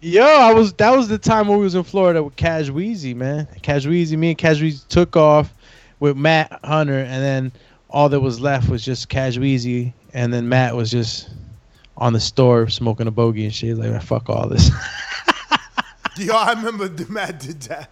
[0.00, 3.16] Yo, I was that was the time when we was in Florida with Cash Weezy,
[3.16, 3.48] man.
[3.62, 5.52] Cash Weezy, me and Cash Weezy took off
[6.00, 7.52] with Matt Hunter, and then
[7.90, 11.30] all that was left was just Cash Weezy, and then Matt was just
[11.96, 13.76] on the store smoking a bogey and shit.
[13.76, 14.70] Like, fuck all this.
[16.16, 17.90] Yo, I remember the Matt did that.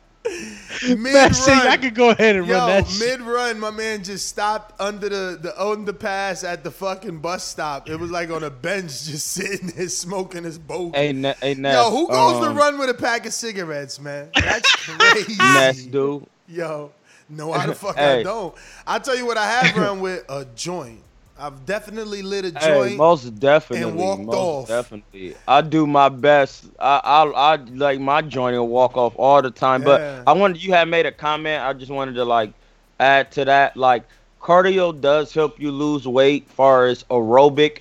[0.89, 3.21] Mid Man, see, I could go ahead and Yo, run that shit.
[3.21, 7.89] mid run, my man just stopped under the the underpass at the fucking bus stop.
[7.89, 10.99] It was like on a bench, just sitting there smoking his bogey.
[10.99, 11.75] Hey, Ne- hey, Ness.
[11.75, 14.29] Yo, who goes to um, run with a pack of cigarettes, man?
[14.35, 15.37] That's crazy.
[15.39, 16.27] Ness, dude.
[16.49, 16.91] Yo,
[17.29, 18.55] no, how the fuck I don't?
[18.87, 21.01] I'll tell you what I have run with a joint.
[21.39, 22.97] I've definitely lit a Hey, joint.
[22.97, 24.69] most definitely, and walked off.
[24.69, 25.35] definitely.
[25.47, 26.65] I do my best.
[26.79, 29.83] I, I, I like my joint and walk off all the time.
[29.83, 30.23] Yeah.
[30.25, 31.63] But I wanted you had made a comment.
[31.63, 32.53] I just wanted to like
[33.01, 33.77] add to that.
[33.77, 34.05] Like
[34.41, 37.81] cardio does help you lose weight, far as aerobic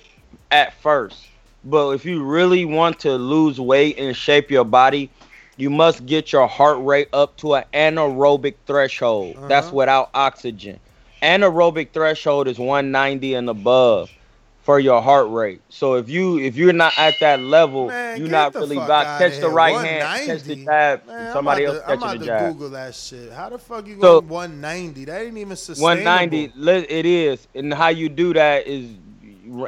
[0.50, 1.26] at first.
[1.64, 5.10] But if you really want to lose weight and shape your body,
[5.56, 9.36] you must get your heart rate up to an anaerobic threshold.
[9.48, 9.76] That's Uh-huh.
[9.76, 10.78] without oxygen.
[11.22, 14.10] Anaerobic threshold is 190 and above
[14.62, 15.60] for your heart rate.
[15.70, 19.38] So if you if you're not at that level, Man, you're not really about catch
[19.38, 20.64] the right hand, catch the 190?
[20.64, 22.52] jab, Man, somebody I'm else about to, I'm about to jab.
[22.52, 23.32] Google that shit.
[23.32, 25.04] How the fuck you So- going 190?
[25.06, 25.84] That ain't even sustainable.
[26.04, 26.52] 190,
[26.88, 28.86] it is, and how you do that is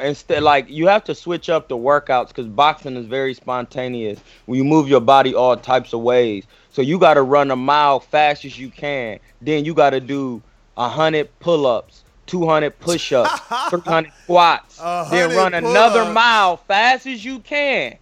[0.01, 4.59] instead like you have to switch up the workouts because boxing is very spontaneous when
[4.59, 8.01] you move your body all types of ways so you got to run a mile
[8.01, 10.43] fast as you can then you got to do
[10.75, 13.41] 100 pull-ups 200 push-ups
[13.71, 16.15] 300 squats then 100 run another pull-ups.
[16.15, 17.97] mile fast as you can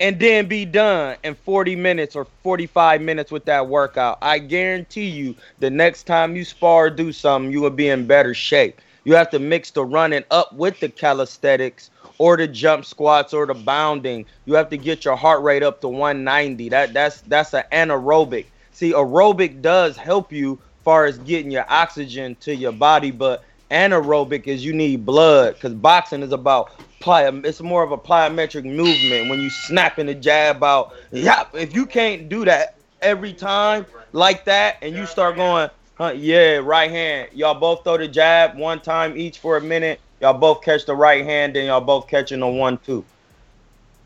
[0.00, 4.16] and then be done in 40 minutes or 45 minutes with that workout.
[4.22, 8.06] I guarantee you, the next time you spar or do something, you will be in
[8.06, 8.80] better shape.
[9.04, 13.46] You have to mix the running up with the calisthenics or the jump squats or
[13.46, 14.26] the bounding.
[14.44, 16.68] You have to get your heart rate up to 190.
[16.68, 18.46] That that's that's an anaerobic.
[18.72, 24.46] See, aerobic does help you far as getting your oxygen to your body, but anaerobic
[24.46, 29.30] is you need blood because boxing is about ply it's more of a plyometric movement
[29.30, 34.44] when you snapping the jab out yeah if you can't do that every time like
[34.44, 35.70] that and you start going
[36.00, 40.00] huh, yeah right hand y'all both throw the jab one time each for a minute
[40.20, 43.04] y'all both catch the right hand then y'all both catching the one two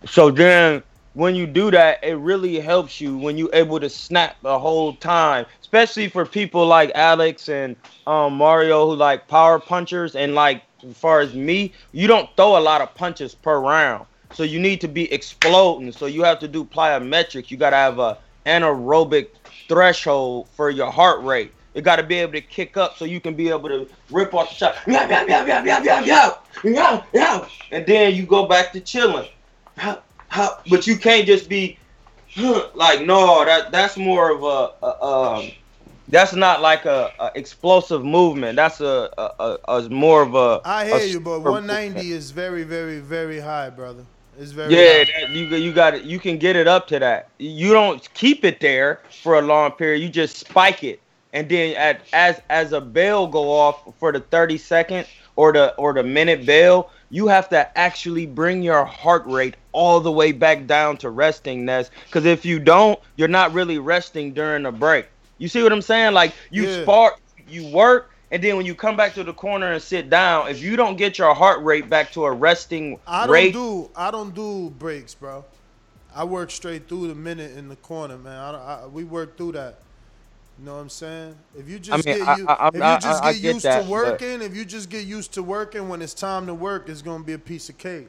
[0.06, 0.82] so then
[1.14, 4.94] when you do that, it really helps you when you're able to snap the whole
[4.94, 7.76] time, especially for people like Alex and
[8.06, 10.16] um, Mario who like power punchers.
[10.16, 14.06] And like, as far as me, you don't throw a lot of punches per round.
[14.32, 15.92] So you need to be exploding.
[15.92, 17.50] So you have to do plyometrics.
[17.50, 19.28] You got to have a anaerobic
[19.68, 21.52] threshold for your heart rate.
[21.74, 24.32] You got to be able to kick up so you can be able to rip
[24.32, 24.76] off the shot.
[24.86, 26.32] Yeah, yeah, yeah, yeah, yeah, yeah, yeah,
[26.64, 27.48] yeah, yeah.
[27.72, 29.28] And then you go back to chilling.
[29.76, 31.78] How, how, but you can't just be
[32.74, 33.44] like no.
[33.44, 35.50] That that's more of a, a um.
[36.06, 38.56] That's not like a, a explosive movement.
[38.56, 40.60] That's a, a, a, more of a.
[40.62, 44.04] I hear you, but slower 190 is very, very, very high, brother.
[44.38, 46.04] It's very yeah, that, you you got it.
[46.04, 47.28] You can get it up to that.
[47.38, 50.02] You don't keep it there for a long period.
[50.02, 51.00] You just spike it,
[51.34, 55.06] and then at as as a bell go off for the thirty second
[55.36, 60.00] or the or the minute bell, you have to actually bring your heart rate all
[60.00, 61.66] the way back down to resting.
[61.66, 65.08] Ness, because if you don't, you're not really resting during a break.
[65.38, 66.14] You see what I'm saying?
[66.14, 66.82] Like you Yeah.
[66.82, 67.14] spark,
[67.46, 68.10] you work.
[68.30, 70.96] And then when you come back to the corner and sit down, if you don't
[70.96, 74.70] get your heart rate back to a resting I don't rate, do I don't do
[74.70, 75.44] breaks, bro.
[76.14, 78.36] I work straight through the minute in the corner, man.
[78.38, 79.83] I, I, we work through that.
[80.58, 81.34] You know what I'm saying?
[81.58, 83.54] If you just mean, get I- you, I- if you just I- I get get
[83.54, 86.46] used that, to but- working, if you just get used to working when it's time
[86.46, 88.08] to work, it's gonna be a piece of cake.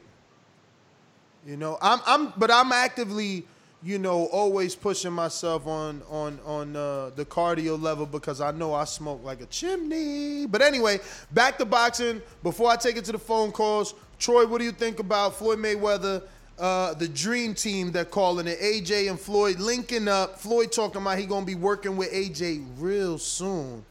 [1.44, 3.46] You know, I'm I'm but I'm actively,
[3.82, 8.74] you know, always pushing myself on on on uh, the cardio level because I know
[8.74, 10.46] I smoke like a chimney.
[10.46, 11.00] But anyway,
[11.32, 12.22] back to boxing.
[12.42, 15.58] Before I take it to the phone calls, Troy, what do you think about Floyd
[15.58, 16.22] Mayweather?
[16.58, 20.38] Uh, the dream team they're calling it AJ and Floyd linking up.
[20.38, 23.84] Floyd talking about he gonna be working with AJ real soon.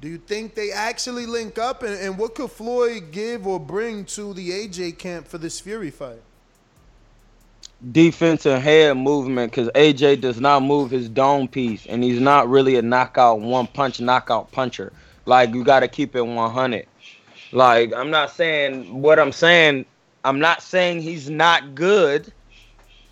[0.00, 1.82] Do you think they actually link up?
[1.82, 5.90] And, and what could Floyd give or bring to the AJ camp for this Fury
[5.90, 6.22] fight?
[7.92, 12.48] Defense and head movement because AJ does not move his dome piece and he's not
[12.48, 14.92] really a knockout one punch knockout puncher.
[15.26, 16.86] Like you got to keep it 100.
[17.52, 19.84] Like I'm not saying what I'm saying.
[20.26, 22.32] I'm not saying he's not good.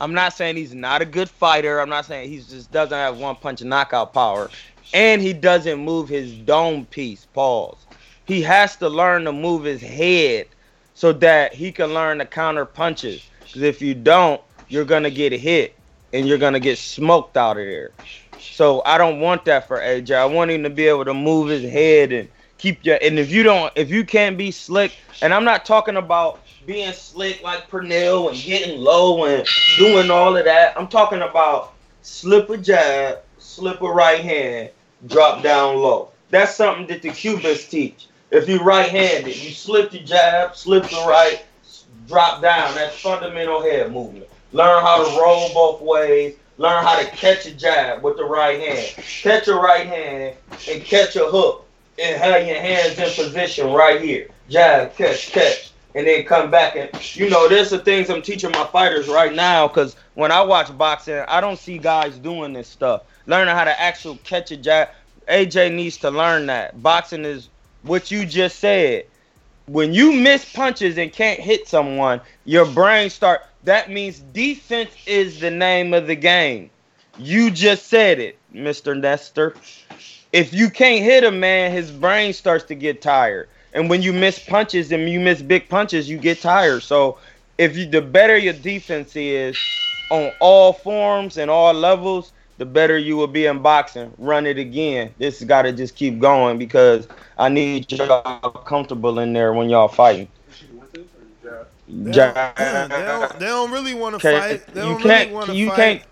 [0.00, 1.78] I'm not saying he's not a good fighter.
[1.78, 4.50] I'm not saying he just doesn't have one punch knockout power,
[4.92, 7.24] and he doesn't move his dome piece.
[7.24, 7.86] Pause.
[8.24, 10.46] He has to learn to move his head
[10.94, 13.22] so that he can learn to counter punches.
[13.46, 15.78] Because if you don't, you're gonna get hit
[16.12, 17.92] and you're gonna get smoked out of there.
[18.36, 20.16] So I don't want that for AJ.
[20.16, 22.28] I want him to be able to move his head and
[22.58, 22.98] keep your.
[23.00, 26.92] And if you don't, if you can't be slick, and I'm not talking about being
[26.92, 29.46] slick like Pernell and getting low and
[29.76, 30.78] doing all of that.
[30.78, 34.70] I'm talking about slip a jab, slip a right hand,
[35.06, 36.10] drop down low.
[36.30, 38.08] That's something that the Cubans teach.
[38.30, 41.44] If you're right-handed, you slip the jab, slip the right,
[42.08, 42.74] drop down.
[42.74, 44.26] That's fundamental head movement.
[44.52, 46.36] Learn how to roll both ways.
[46.58, 49.04] Learn how to catch a jab with the right hand.
[49.04, 50.36] Catch a right hand
[50.70, 51.66] and catch a hook
[52.02, 54.28] and have your hands in position right here.
[54.48, 58.50] Jab, catch, catch, and then come back and you know, there's the things I'm teaching
[58.52, 62.68] my fighters right now because when I watch boxing, I don't see guys doing this
[62.68, 63.02] stuff.
[63.26, 64.88] Learning how to actually catch a jab.
[65.28, 66.82] AJ needs to learn that.
[66.82, 67.48] Boxing is
[67.82, 69.06] what you just said.
[69.66, 75.40] When you miss punches and can't hit someone, your brain start that means defense is
[75.40, 76.70] the name of the game.
[77.18, 78.98] You just said it, Mr.
[78.98, 79.54] Nestor.
[80.32, 83.48] If you can't hit a man, his brain starts to get tired.
[83.74, 86.82] And when you miss punches and you miss big punches, you get tired.
[86.82, 87.18] So
[87.58, 89.56] if you the better your defense is
[90.10, 94.12] on all forms and all levels, the better you will be in boxing.
[94.16, 95.12] Run it again.
[95.18, 99.88] This got to just keep going because I need y'all comfortable in there when y'all
[99.88, 100.28] fighting.
[101.86, 102.34] They don't,
[102.88, 104.66] they don't, they don't really want to fight.
[104.72, 105.76] They you don't can't- really want to you fight.
[105.76, 106.02] can't-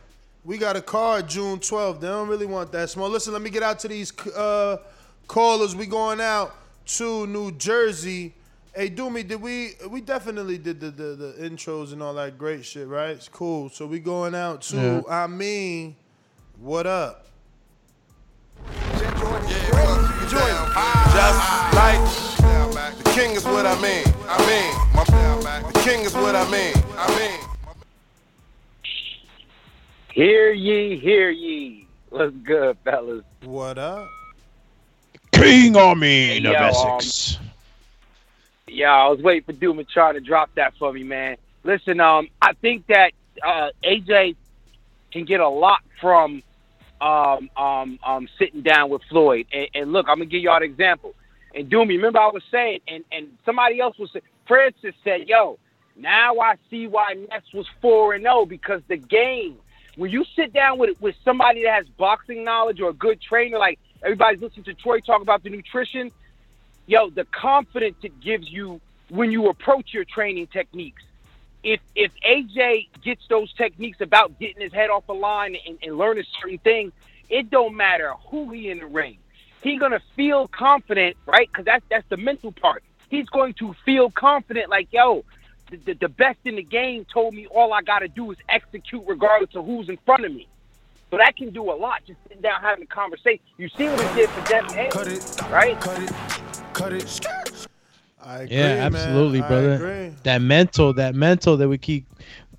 [0.44, 2.00] We got a card June 12th.
[2.00, 3.08] They don't really want that small.
[3.08, 4.78] Listen, let me get out to these uh,
[5.28, 5.74] callers.
[5.74, 6.54] We going out
[6.86, 8.34] to New Jersey.
[8.74, 9.72] Hey, Doomy, did we?
[9.88, 13.10] We definitely did the, the the intros and all that great shit, right?
[13.10, 13.68] It's cool.
[13.68, 14.76] So we going out to.
[14.76, 15.02] Yeah.
[15.08, 15.96] I mean,
[16.58, 17.26] what up?
[21.12, 21.38] Just
[21.74, 22.00] like
[23.04, 24.04] the king is what I mean.
[24.26, 26.74] I mean, my, the king is what I mean.
[26.96, 27.40] I mean.
[30.12, 31.86] Hear ye, hear ye.
[32.08, 33.24] What's good, fellas?
[33.44, 34.08] What up?
[35.42, 37.38] King Armin of Yo, um, Essex.
[38.68, 41.36] Yeah, I was waiting for Doom and Char to drop that for me, man.
[41.64, 43.12] Listen, um, I think that
[43.42, 44.36] uh, AJ
[45.12, 46.42] can get a lot from
[47.00, 49.46] um, um, um, sitting down with Floyd.
[49.52, 51.14] And, and look, I'm gonna give y'all an example.
[51.54, 55.58] And Doomy, remember I was saying, and, and somebody else was saying, Francis said, "Yo,
[55.96, 59.58] now I see why Ness was four and zero because the game.
[59.96, 63.58] When you sit down with with somebody that has boxing knowledge or a good trainer,
[63.58, 66.10] like everybody's listening to Troy talk about the nutrition,
[66.86, 71.02] yo, the confidence it gives you when you approach your training techniques.
[71.62, 75.96] If if AJ gets those techniques about getting his head off the line and, and
[75.96, 76.92] learning certain things,
[77.28, 79.18] it don't matter who he in the ring.
[79.62, 81.48] He's gonna feel confident, right?
[81.50, 82.82] Because that's that's the mental part.
[83.10, 85.24] He's going to feel confident, like yo,
[85.70, 88.38] the, the, the best in the game told me all I got to do is
[88.48, 90.48] execute regardless of who's in front of me.
[91.12, 92.00] So that can do a lot.
[92.06, 93.44] Just sitting down having a conversation.
[93.58, 94.88] You see what he did for Devin Haney,
[95.52, 95.78] right?
[95.78, 96.10] Cut it.
[96.72, 97.20] Cut it.
[98.18, 98.94] I agree, Yeah, man.
[98.94, 99.72] absolutely, I brother.
[99.74, 100.16] agree.
[100.22, 102.06] That mental, that mental that we keep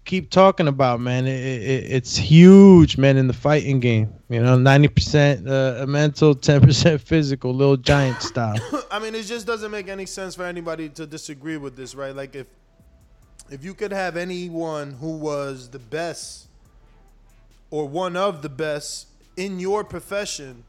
[0.05, 1.25] keep talking about, man.
[1.25, 4.13] It, it, it's huge, man, in the fighting game.
[4.29, 8.59] You know, ninety percent uh, mental, ten percent physical, little giant style.
[8.91, 12.15] I mean, it just doesn't make any sense for anybody to disagree with this, right?
[12.15, 12.45] Like if
[13.49, 16.49] if you could have anyone who was the best
[17.73, 20.63] or one of the best in your profession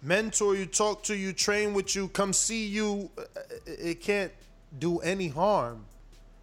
[0.00, 3.22] mentor you, talk to you, train with you, come see you, uh,
[3.66, 4.30] it can't
[4.78, 5.84] do any harm.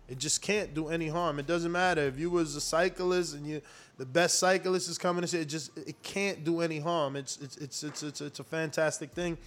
[0.09, 1.39] It just can't do any harm.
[1.39, 3.61] It doesn't matter if you was a cyclist and you
[3.97, 7.15] the best cyclist is coming to say it just it can't do any harm.
[7.15, 9.37] It's it's it's it's it's, it's a fantastic thing.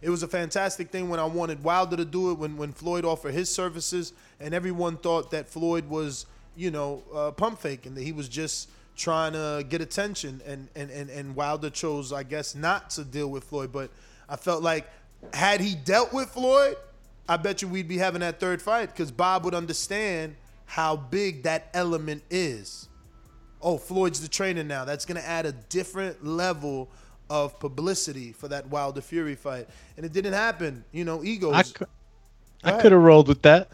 [0.00, 3.04] It was a fantastic thing when I wanted Wilder to do it when when Floyd
[3.04, 6.24] offered his services and everyone thought that Floyd was
[6.56, 10.90] you know uh, pump faking that he was just trying to get attention and and
[10.90, 13.90] and and Wilder chose I guess not to deal with Floyd but
[14.28, 14.88] I felt like
[15.34, 16.76] had he dealt with Floyd
[17.28, 20.36] I bet you we'd be having that third fight because Bob would understand
[20.66, 22.88] how big that element is.
[23.62, 24.84] Oh, Floyd's the trainer now.
[24.84, 26.90] That's going to add a different level
[27.28, 29.68] of publicity for that Wilder Fury fight.
[29.96, 30.84] And it didn't happen.
[30.92, 31.54] You know, egos.
[31.54, 31.88] I could,
[32.62, 33.70] I could have rolled with that.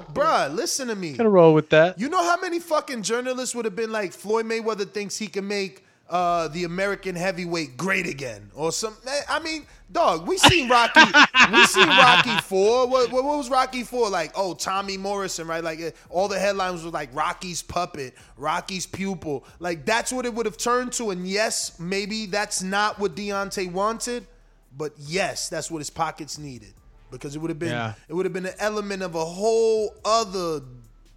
[0.00, 0.54] How, bruh?
[0.54, 1.16] Listen to me.
[1.16, 1.98] Have rolled with that.
[1.98, 5.46] You know how many fucking journalists would have been like, Floyd Mayweather thinks he can
[5.46, 8.96] make uh, the American heavyweight great again, or some.
[9.08, 11.00] eh, I mean, dog, we seen Rocky.
[11.52, 12.86] we seen Rocky Four.
[12.86, 14.30] What, what, what was Rocky Four like?
[14.36, 15.64] Oh, Tommy Morrison, right?
[15.64, 19.44] Like eh, all the headlines were like Rocky's puppet, Rocky's pupil.
[19.58, 21.10] Like that's what it would have turned to.
[21.10, 24.28] And yes, maybe that's not what Deontay wanted,
[24.76, 26.74] but yes, that's what his pockets needed
[27.18, 27.94] because it would have been Yeah.
[28.08, 30.60] it would have been an element of a whole other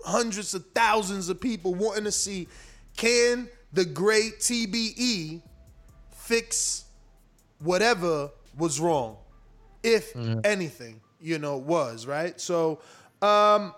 [0.06, 2.48] hundreds of thousands of people wanting to see
[2.98, 5.42] can the great TBE
[6.12, 6.86] fix
[7.60, 9.18] whatever was wrong,
[9.84, 12.40] if anything, you know, was right.
[12.40, 12.80] So,
[13.22, 13.74] um,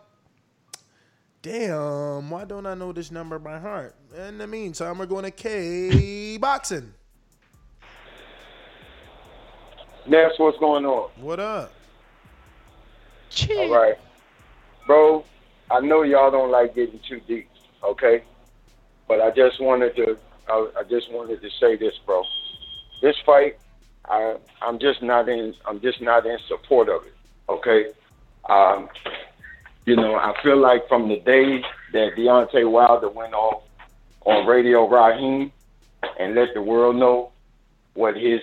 [1.41, 3.95] damn, why don't I know this number by heart?
[4.27, 6.93] In the meantime, we're going to K boxing.
[10.10, 11.10] That's what's going on.
[11.18, 11.72] What up?
[13.51, 13.97] All right,
[14.87, 15.25] bro.
[15.69, 17.49] I know y'all don't like getting too deep,
[17.83, 18.23] okay?
[19.07, 20.17] But I just wanted to,
[20.49, 22.23] I, I just wanted to say this, bro.
[23.01, 23.57] This fight
[24.11, 27.13] I I'm just not in I'm just not in support of it.
[27.49, 27.87] Okay,
[28.49, 28.89] um,
[29.85, 31.63] you know I feel like from the day
[31.93, 33.63] that Deontay Wilder went off
[34.25, 35.51] on Radio Raheem
[36.19, 37.31] and let the world know
[37.93, 38.41] what his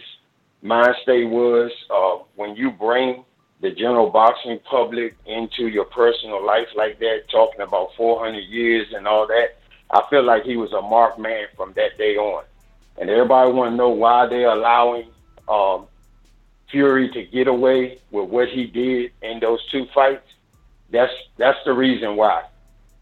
[0.62, 3.24] mind state was uh, when you bring
[3.61, 9.07] the general boxing public into your personal life like that, talking about 400 years and
[9.07, 9.57] all that.
[9.91, 12.45] I feel like he was a marked man from that day on.
[12.99, 15.09] And everybody want to know why they're allowing
[15.49, 15.87] um,
[16.71, 20.27] Fury to get away with what he did in those two fights.
[20.91, 22.45] That's that's the reason why.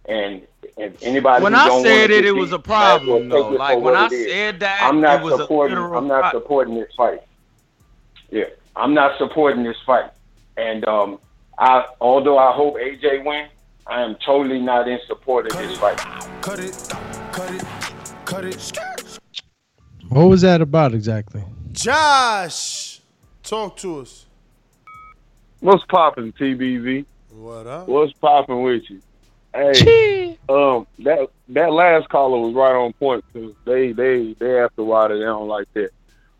[0.09, 0.43] And
[0.78, 3.49] and anybody When I said it, it was a might as well problem, though.
[3.51, 4.31] Like, when I it is.
[4.31, 5.78] said that, I'm not it was supporting.
[5.78, 7.23] I'm not supporting this fight.
[8.31, 8.45] Yeah,
[8.77, 10.11] I'm not supporting this fight.
[10.57, 11.19] And um,
[11.59, 13.49] I, although I hope AJ win,
[13.87, 15.99] I am totally not in support of this fight.
[16.41, 16.95] Cut it,
[17.33, 17.65] cut it,
[18.24, 19.19] cut it.
[20.09, 21.45] What was that about exactly?
[21.73, 23.01] Josh,
[23.43, 24.27] talk to us.
[25.61, 27.05] What's popping, TBV?
[27.31, 27.89] What up?
[27.89, 29.03] What's popping with you?
[29.55, 34.85] Hey, um, that that last caller was right on point because they they they after
[34.85, 35.91] Wilder they don't like that.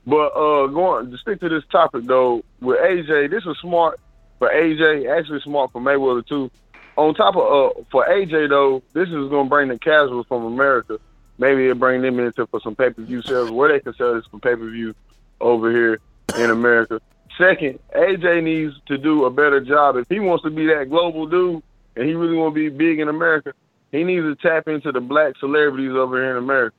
[0.07, 3.99] But uh, going to stick to this topic though, with AJ, this is smart
[4.39, 5.19] for AJ.
[5.19, 6.51] Actually, smart for Mayweather too.
[6.97, 10.99] On top of uh, for AJ though, this is gonna bring the casuals from America.
[11.39, 14.15] Maybe it bring them into for some pay per view sales where they can sell
[14.15, 14.95] this for pay per view
[15.41, 16.01] over here
[16.39, 17.01] in America.
[17.37, 21.27] Second, AJ needs to do a better job if he wants to be that global
[21.27, 21.63] dude
[21.95, 23.53] and he really want to be big in America.
[23.93, 26.77] He needs to tap into the black celebrities over here in America.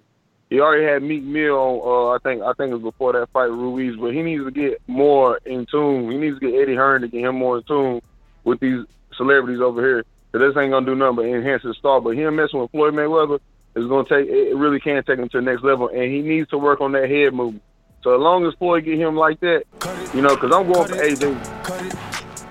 [0.49, 1.82] He already had Meek Mill.
[1.84, 4.52] Uh, I think I think it was before that fight Ruiz, but he needs to
[4.52, 6.10] get more in tune.
[6.10, 8.02] He needs to get Eddie Hearn to get him more in tune
[8.45, 8.86] with these
[9.18, 10.06] celebrities over here.
[10.32, 11.99] Cause this ain't gonna do nothing but enhance his star.
[11.99, 13.40] But him messing with Floyd Mayweather
[13.76, 14.30] is gonna take.
[14.30, 16.94] It really can take him to the next level, and he needs to work on
[16.94, 17.64] that head movement.
[18.03, 19.64] So as long as Floyd get him like that,
[20.14, 21.64] you know, because I'm going for AJ.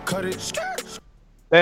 [0.05, 0.76] Cut it.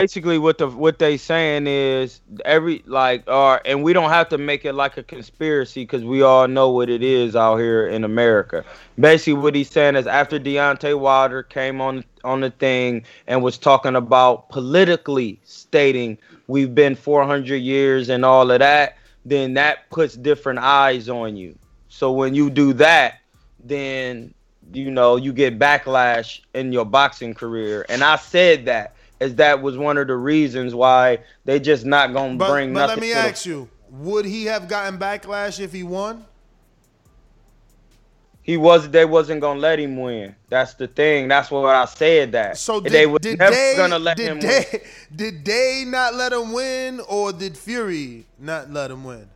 [0.00, 4.36] Basically what the what they saying is every like or and we don't have to
[4.36, 8.02] make it like a conspiracy because we all know what it is out here in
[8.02, 8.64] America.
[8.98, 13.56] Basically, what he's saying is after Deontay Wilder came on on the thing and was
[13.56, 16.18] talking about politically stating
[16.48, 21.56] we've been 400 years and all of that, then that puts different eyes on you.
[21.88, 23.20] So when you do that,
[23.62, 24.34] then
[24.72, 27.86] you know you get backlash in your boxing career.
[27.88, 32.12] And I said that as that was one of the reasons why they just not
[32.12, 32.96] gonna But, bring but nothing.
[32.96, 36.24] let me to the- ask you: Would he have gotten backlash if he won?
[38.42, 40.34] He was they wasn't gonna let him win.
[40.50, 41.28] That's the thing.
[41.28, 42.58] That's what I said that.
[42.58, 44.80] So did, they was did never they gonna let did him they, win.
[45.16, 49.28] Did they not let him win, or did Fury not let him win?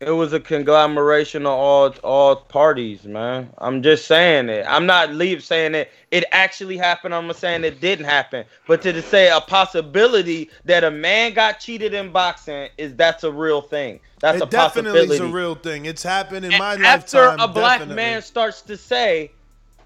[0.00, 3.50] It was a conglomeration of all all parties, man.
[3.58, 4.64] I'm just saying it.
[4.66, 5.92] I'm not leave saying it.
[6.10, 7.14] It actually happened.
[7.14, 8.46] I'm saying it didn't happen.
[8.66, 13.30] But to say a possibility that a man got cheated in boxing is that's a
[13.30, 14.00] real thing.
[14.20, 15.24] That's it a definitely possibility.
[15.26, 15.84] is a real thing.
[15.84, 17.40] It's happened in my after lifetime.
[17.40, 17.96] After a black definitely.
[17.96, 19.30] man starts to say,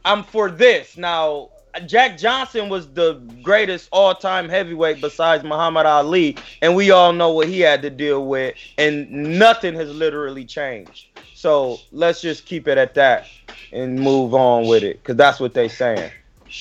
[0.04, 1.48] "I'm for this." Now,
[1.86, 7.48] Jack Johnson was the greatest all-time heavyweight besides Muhammad Ali, and we all know what
[7.48, 11.08] he had to deal with, and nothing has literally changed.
[11.34, 13.26] So let's just keep it at that
[13.72, 16.10] and move on with it, because that's what they saying.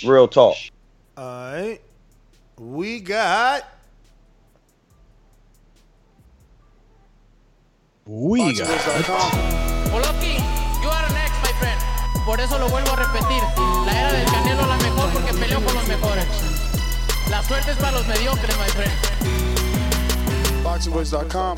[0.04, 0.56] Real talk.
[1.16, 1.80] All right,
[2.58, 3.70] we got.
[8.06, 8.68] We got.
[9.94, 10.40] Oloki,
[10.82, 11.80] you are next, my friend.
[12.26, 13.63] Por eso lo vuelvo a repetir.
[15.44, 16.26] Peleó con los mejores.
[17.30, 18.92] La suerte es para los mediocres, my friend.
[20.64, 21.58] BoxingVoice.com.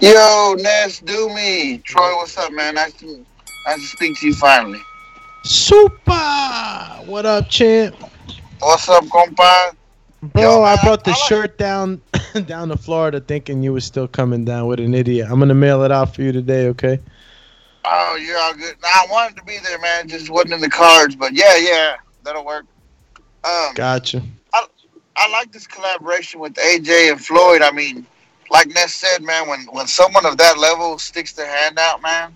[0.00, 1.78] Yo, Ness, do me.
[1.84, 2.76] Troy, what's up, man?
[2.76, 3.06] Nice to,
[3.66, 4.80] nice to speak to you finally.
[5.44, 6.14] Super.
[7.06, 7.94] What up, champ?
[8.60, 9.74] What's up, compa?
[10.22, 12.00] Bro, I brought the shirt down
[12.46, 15.28] down to Florida thinking you were still coming down with an idiot.
[15.30, 16.98] I'm gonna mail it out for you today, okay?
[17.90, 18.76] Oh, you're all good.
[18.84, 20.08] I wanted to be there, man.
[20.08, 22.66] Just wasn't in the cards, but yeah, yeah, that'll work.
[23.44, 24.22] Um, Gotcha.
[25.18, 27.60] I like this collaboration with AJ and Floyd.
[27.60, 28.06] I mean,
[28.50, 32.34] like Ness said, man, when when someone of that level sticks their hand out, man,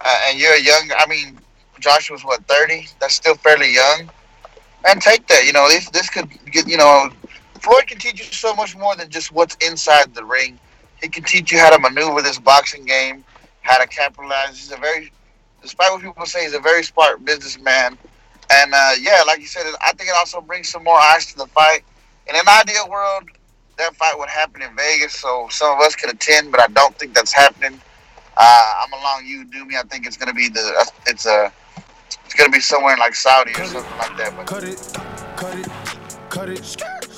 [0.00, 1.38] uh, and you're a young, I mean,
[1.80, 2.88] Joshua's what thirty?
[2.98, 4.10] That's still fairly young.
[4.86, 7.10] And take that, you know, this this could get, you know,
[7.60, 10.58] Floyd can teach you so much more than just what's inside the ring.
[11.02, 13.22] He can teach you how to maneuver this boxing game,
[13.64, 14.50] how to capitalize.
[14.50, 15.10] He's a very,
[15.60, 17.98] despite what people say, he's a very smart businessman.
[18.52, 21.36] And uh, yeah, like you said, I think it also brings some more eyes to
[21.36, 21.80] the fight.
[22.28, 23.24] In an ideal world,
[23.78, 26.96] that fight would happen in Vegas, so some of us could attend, but I don't
[26.98, 27.80] think that's happening.
[28.36, 29.76] Uh, I'm along you, do me.
[29.76, 31.52] I think it's gonna be the it's a
[32.24, 34.34] it's gonna be somewhere in like Saudi or something like that.
[34.36, 34.80] But Cut it,
[35.36, 35.68] cut it,
[36.30, 37.13] cut it.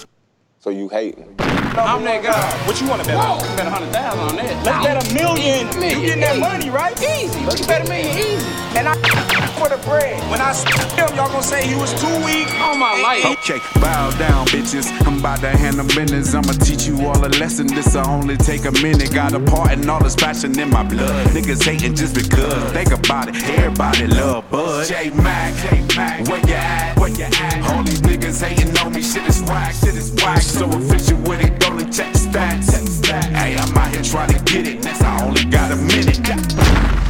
[0.66, 1.32] So you hating?
[1.78, 2.66] I'm that guy.
[2.66, 3.38] What you want to bet on?
[3.56, 4.66] Bet a hundred thousand on that.
[4.66, 5.68] Let's bet a million.
[5.78, 6.90] You getting that money, right?
[6.98, 7.38] Easy.
[7.46, 8.50] Let's bet a million easy.
[8.74, 10.18] And I for the bread.
[10.30, 10.52] When I
[10.96, 13.02] him, y'all gonna say he was too weak on my eh, eh.
[13.02, 13.24] life.
[13.38, 14.86] Okay, bow down, bitches.
[15.06, 16.34] I'm about to handle business.
[16.34, 17.66] I'ma teach you all a lesson.
[17.66, 19.12] This'll only take a minute.
[19.12, 21.26] Got a part and all this passion in my blood.
[21.28, 22.72] Niggas hating just because.
[22.72, 23.36] Think about it.
[23.58, 24.86] Everybody love Bud.
[24.86, 26.98] J Mac, J Mac, where you at?
[26.98, 27.70] Where you at?
[27.70, 29.02] All these niggas hating on me.
[29.02, 29.74] Shit is whack.
[29.74, 30.42] Shit is whack.
[30.42, 31.58] So official with it.
[31.60, 33.06] Go and check stats.
[33.06, 34.84] Hey, I'm out here trying to get it.
[34.84, 37.05] Next, I only got a minute.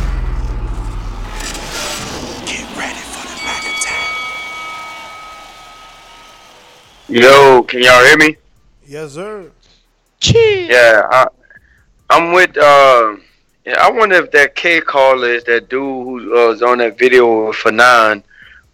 [7.09, 8.37] Yo, can y'all hear me?
[8.85, 9.49] Yes, sir.
[10.69, 11.29] Yeah, I,
[12.11, 12.57] I'm with.
[12.57, 13.17] Uh,
[13.65, 16.99] yeah, I wonder if that K caller is that dude who uh, was on that
[16.99, 18.25] video with Fanon,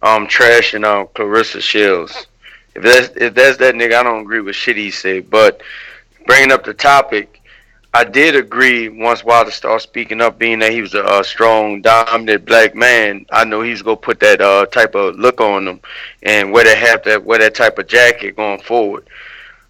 [0.01, 2.25] um, trashing um Claressa Shields.
[2.73, 5.29] If that's if that's that nigga, I don't agree with shit he said.
[5.29, 5.61] But
[6.25, 7.39] bringing up the topic,
[7.95, 11.79] I did agree once Wilder started speaking up, being that he was a, a strong,
[11.81, 13.27] dominant black man.
[13.31, 15.79] I know he's gonna put that uh, type of look on him
[16.23, 19.07] and wear that have that wear that type of jacket going forward.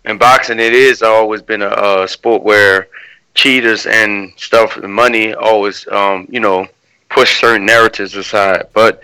[0.05, 2.87] In boxing, it is always been a, a sport where
[3.33, 6.65] cheaters and stuff, money always, um, you know,
[7.09, 8.67] push certain narratives aside.
[8.73, 9.01] But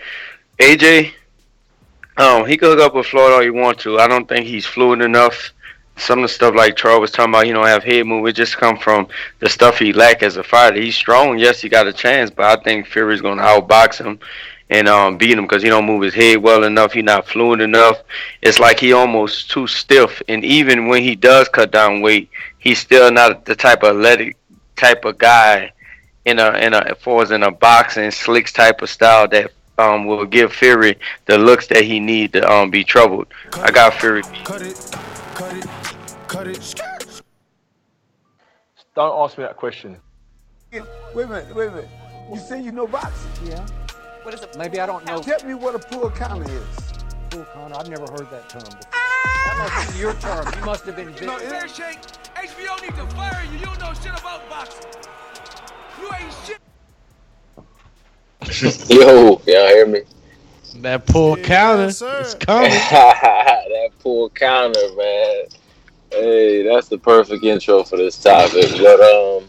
[0.58, 1.12] AJ,
[2.16, 3.98] um, he could hook up with Floyd all you want to.
[3.98, 5.52] I don't think he's fluent enough.
[6.00, 8.26] Some of the stuff like Charles was talking about, you know, have head move.
[8.26, 9.08] It just come from
[9.38, 10.80] the stuff he lack as a fighter.
[10.80, 14.18] He's strong, yes, he got a chance, but I think Fury's gonna outbox him
[14.70, 16.92] and um, beat him because he don't move his head well enough.
[16.92, 18.02] He not fluent enough.
[18.40, 20.22] It's like he almost too stiff.
[20.28, 24.36] And even when he does cut down weight, he's still not the type of athletic
[24.76, 25.72] type of guy
[26.24, 30.06] in a in a far as in a boxing slicks type of style that um
[30.06, 33.26] will give Fury the looks that he need to um be troubled.
[33.54, 34.22] I got Fury.
[34.44, 34.96] Cut it,
[35.34, 35.79] cut it,
[36.30, 36.74] cut it.
[38.94, 39.96] Don't ask me that question.
[40.72, 40.82] Wait
[41.14, 41.88] a minute, wait a minute.
[42.32, 43.48] You say you know boxing?
[43.48, 43.66] Yeah.
[44.22, 44.56] What is it?
[44.56, 45.20] Maybe I don't know.
[45.20, 46.92] Tell me what a pull counter is.
[47.30, 47.76] Pull counter.
[47.76, 48.80] I've never heard that term before.
[48.92, 49.10] Ah!
[49.46, 50.46] That must have been your term.
[50.56, 51.14] You must have been.
[51.16, 51.98] You know, big- it- Shake,
[52.36, 53.58] HBO need to fire you.
[53.58, 54.90] You don't know shit about boxing.
[56.00, 56.60] You ain't shit.
[58.90, 60.02] Yo, y'all hear me?
[60.76, 62.00] That pull counter is
[62.38, 62.70] coming.
[62.90, 65.46] that pull counter, man.
[66.10, 68.68] Hey, that's the perfect intro for this topic.
[68.78, 69.44] But um,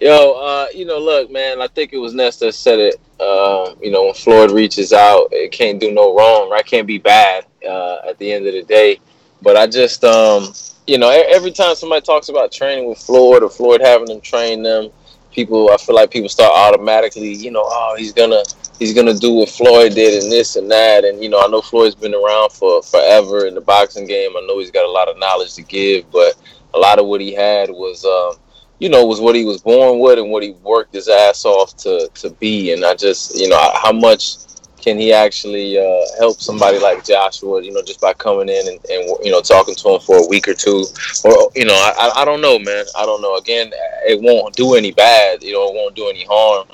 [0.00, 3.00] yo, uh, you know, look, man, I think it was Ness said it.
[3.18, 6.64] Uh, you know, when Floyd reaches out, it can't do no wrong, right?
[6.64, 9.00] Can't be bad uh, at the end of the day.
[9.42, 10.52] But I just, um,
[10.86, 14.62] you know, every time somebody talks about training with Floyd or Floyd having them train
[14.62, 14.90] them,
[15.32, 18.42] people, I feel like people start automatically, you know, oh, he's gonna,
[18.78, 21.04] he's gonna do what Floyd did and this and that.
[21.04, 24.30] And you know, I know Floyd's been around for forever in the boxing game.
[24.36, 26.34] I know he's got a lot of knowledge to give, but
[26.74, 28.38] a lot of what he had was, um,
[28.78, 31.76] you know, was what he was born with and what he worked his ass off
[31.78, 32.72] to to be.
[32.72, 34.36] And I just, you know, how much
[34.80, 38.78] can he actually uh, help somebody like Joshua, you know, just by coming in and,
[38.88, 40.84] and you know talking to him for a week or two,
[41.24, 43.36] or you know, I, I- don't know, man, I don't know.
[43.36, 43.72] Again,
[44.06, 46.68] it won't do any bad, you know, it won't do any harm.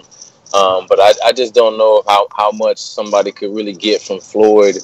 [0.54, 4.20] Um, but I, I just don't know how, how much somebody could really get from
[4.20, 4.76] Floyd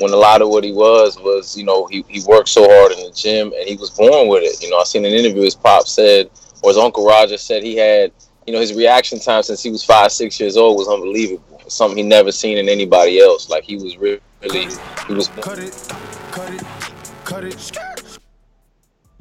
[0.00, 2.92] when a lot of what he was was, you know, he, he worked so hard
[2.92, 4.62] in the gym and he was born with it.
[4.62, 6.30] You know, I seen an interview his pop said,
[6.62, 8.12] or his uncle Roger said he had,
[8.46, 11.62] you know, his reaction time since he was five, six years old was unbelievable.
[11.68, 13.48] Something he never seen in anybody else.
[13.48, 14.68] Like he was really, really
[15.08, 15.28] he was.
[15.28, 15.72] Cut it,
[16.30, 16.62] cut it,
[17.24, 17.93] cut it.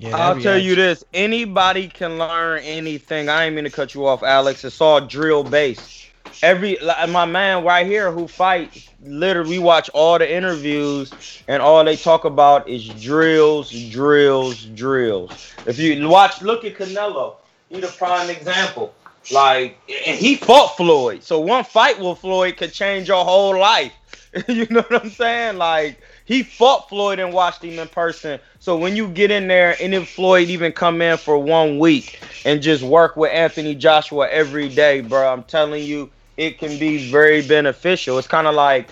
[0.04, 3.30] Yeah, I'll tell you this: anybody can learn anything.
[3.30, 4.66] I ain't mean to cut you off, Alex.
[4.66, 6.08] It's all drill based.
[6.44, 11.16] Every like, my man right here who fight, literally, we watch all the interviews,
[11.48, 15.54] and all they talk about is drills, drills, drills.
[15.66, 17.38] If you watch, look at Canelo.
[17.70, 18.94] He the prime example.
[19.32, 21.24] Like, and he fought Floyd.
[21.24, 23.94] So one fight with Floyd could change your whole life.
[24.50, 25.58] you know what I'm saying?
[25.58, 28.40] Like he fought Floyd and watched him in person.
[28.60, 32.18] So when you get in there and if Floyd even come in for one week
[32.46, 36.98] and just work with Anthony Joshua every day, bro, I'm telling you, it can be
[36.98, 38.18] very beneficial.
[38.18, 38.92] It's kind of like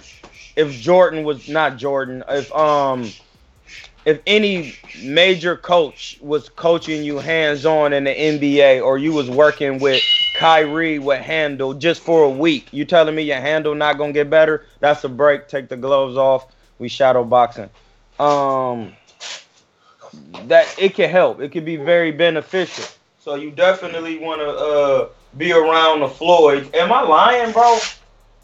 [0.55, 3.15] if Jordan was not Jordan, if um
[4.05, 9.29] if any major coach was coaching you hands on in the NBA or you was
[9.31, 10.03] working with
[10.33, 14.29] Kyrie with handle just for a week, you telling me your handle not gonna get
[14.29, 14.65] better?
[14.81, 15.47] That's a break.
[15.49, 16.47] Take the gloves off.
[16.81, 17.69] We shadow boxing.
[18.19, 18.93] Um,
[20.47, 21.39] that it can help.
[21.39, 22.85] It can be very beneficial.
[23.19, 26.73] So you definitely want to uh, be around the Floyd.
[26.73, 27.77] Am I lying, bro?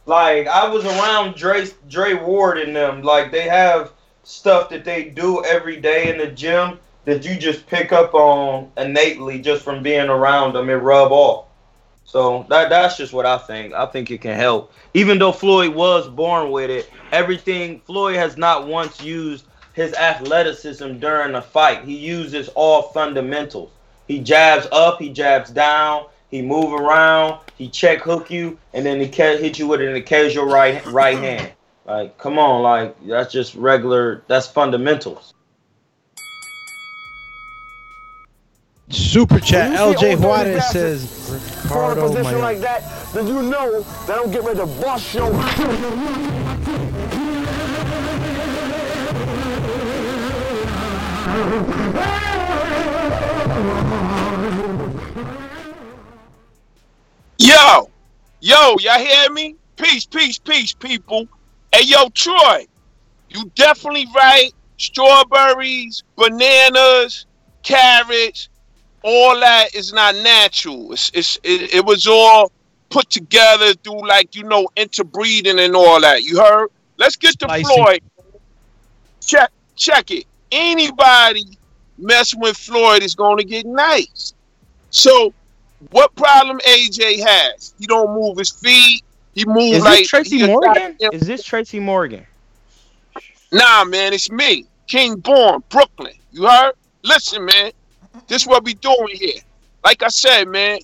[0.06, 3.02] Like I was around Dre, Dre Ward and them.
[3.02, 3.92] Like they have
[4.24, 8.72] stuff that they do every day in the gym that you just pick up on
[8.78, 11.47] innately just from being around them and rub off.
[12.08, 13.74] So that that's just what I think.
[13.74, 14.72] I think it can help.
[14.94, 21.00] Even though Floyd was born with it, everything Floyd has not once used his athleticism
[21.00, 21.84] during a fight.
[21.84, 23.72] He uses all fundamentals.
[24.08, 29.02] He jabs up, he jabs down, he move around, he check hook you, and then
[29.02, 31.52] he ca- hit you with an occasional right right hand.
[31.86, 34.24] Like, come on, like that's just regular.
[34.28, 35.34] That's fundamentals.
[38.90, 39.72] Super chat.
[39.72, 42.84] When you see LJ old dirty Juarez bastards says For a position like that,
[43.14, 45.32] then you know that I'm getting ready to bust your.
[57.40, 57.90] Yo,
[58.42, 59.56] yo, y'all hear me?
[59.76, 61.28] Peace, peace, peace, people.
[61.74, 62.66] Hey, yo, Troy,
[63.30, 64.52] you definitely right.
[64.78, 67.26] Strawberries, bananas,
[67.64, 68.50] carrots,
[69.08, 70.92] all that is not natural.
[70.92, 72.52] It's, it's it, it was all
[72.90, 76.24] put together through like you know interbreeding and all that.
[76.24, 76.68] You heard?
[76.98, 77.48] Let's get to.
[77.48, 78.02] Floyd.
[79.22, 80.26] Check, check it.
[80.52, 81.44] Anybody
[81.98, 84.34] messing with Floyd is going to get nice.
[84.90, 85.34] So,
[85.92, 87.74] what problem AJ has?
[87.80, 89.04] He don't move his feet.
[89.36, 90.98] He moves Is like Tracy Morgan?
[91.14, 92.26] Is this Tracy Morgan?
[93.54, 96.14] Nah, man, it's me, King Born, Brooklyn.
[96.32, 96.74] You heard?
[97.04, 97.72] Listen, man,
[98.28, 99.41] this what we doing here.
[99.84, 100.80] Like I said, man,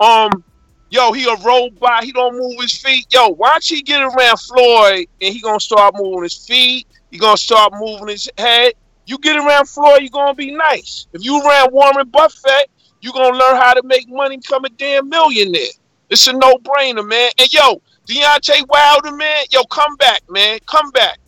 [0.00, 0.44] um,
[0.90, 2.04] yo, he a robot.
[2.04, 3.06] He don't move his feet.
[3.12, 6.86] Yo, watch he get around Floyd and he gonna start moving his feet.
[7.10, 8.74] He gonna start moving his head.
[9.06, 11.06] You get around Floyd, you gonna be nice.
[11.12, 12.70] If you around Warren Buffett,
[13.00, 15.72] you gonna learn how to make money, become a damn millionaire.
[16.10, 17.30] It's a no brainer, man.
[17.38, 21.18] And yo, Deontay Wilder, man, yo, come back, man, come back.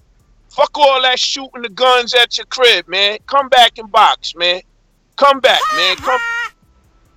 [0.51, 3.19] Fuck all that shooting the guns at your crib, man.
[3.27, 4.63] Come back and box, man.
[5.21, 5.97] Come back, man.
[5.99, 6.19] Come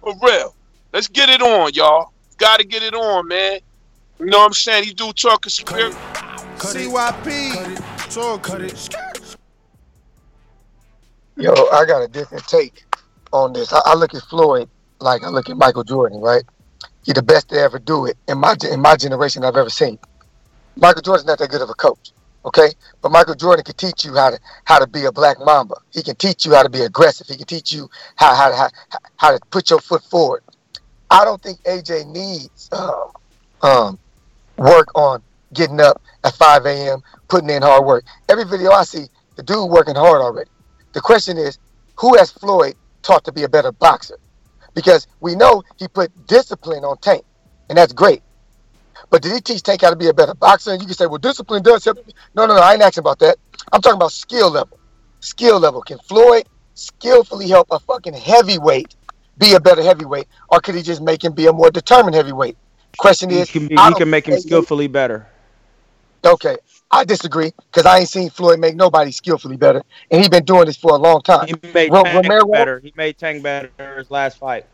[0.02, 0.54] for real.
[0.92, 2.10] Let's get it on, y'all.
[2.38, 3.60] Gotta get it on, man.
[4.20, 4.84] You know what I'm saying?
[4.84, 5.96] He do talk a spirit.
[6.58, 7.80] CYP.
[8.14, 8.74] Talk to me.
[11.38, 12.84] Yo, I got a different take
[13.32, 13.72] on this.
[13.72, 14.70] I, I look at Floyd
[15.00, 16.44] like I look at Michael Jordan, right?
[17.06, 19.98] He the best to ever do it in my in my generation I've ever seen.
[20.76, 22.12] Michael Jordan's not that good of a coach,
[22.46, 22.72] okay?
[23.02, 25.76] But Michael Jordan can teach you how to how to be a black mamba.
[25.92, 27.28] He can teach you how to be aggressive.
[27.28, 28.70] He can teach you how how to how,
[29.18, 30.44] how to put your foot forward.
[31.10, 33.12] I don't think AJ needs um,
[33.62, 34.00] um,
[34.58, 35.22] work on
[35.54, 38.04] getting up at 5 a.m., putting in hard work.
[38.30, 39.06] Every video I see,
[39.36, 40.50] the dude working hard already.
[40.94, 41.60] The question is,
[41.96, 44.18] who has Floyd taught to be a better boxer?
[44.74, 47.24] Because we know he put discipline on Tank,
[47.70, 48.24] and that's great.
[49.14, 50.72] But did he teach Tank how to be a better boxer?
[50.72, 52.00] And you can say, well, discipline does help.
[52.34, 53.38] No, no, no, I ain't asking about that.
[53.72, 54.80] I'm talking about skill level.
[55.20, 55.84] Skill level.
[55.84, 58.96] Can Floyd skillfully help a fucking heavyweight
[59.38, 62.58] be a better heavyweight, or could he just make him be a more determined heavyweight?
[62.98, 65.28] Question He is, can, be, he can make him skillfully better.
[66.26, 66.58] Okay,
[66.90, 70.66] I disagree because I ain't seen Floyd make nobody skillfully better, and he been doing
[70.66, 71.46] this for a long time.
[71.46, 72.80] He made Ro- Tank Romero- better.
[72.80, 74.66] He made Tank better his last fight.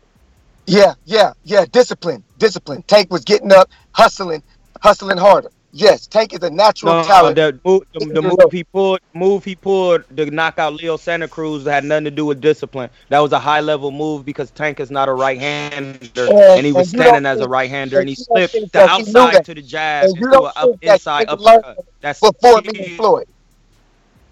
[0.66, 1.64] Yeah, yeah, yeah.
[1.72, 2.82] Discipline, discipline.
[2.82, 4.42] Tank was getting up, hustling,
[4.80, 5.50] hustling harder.
[5.72, 7.36] Yes, Tank is a natural No, talent.
[7.36, 11.28] the, move, the, the move he pulled, move he pulled to knock out Leo Santa
[11.28, 12.90] Cruz had nothing to do with discipline.
[13.08, 16.66] That was a high level move because Tank is not a right hander, And- and
[16.66, 19.20] he was and standing as a right hander, and he slipped the that he knew
[19.20, 21.84] outside to the jab And you into don't an up inside uppercut.
[22.00, 23.28] That's before meeting Floyd,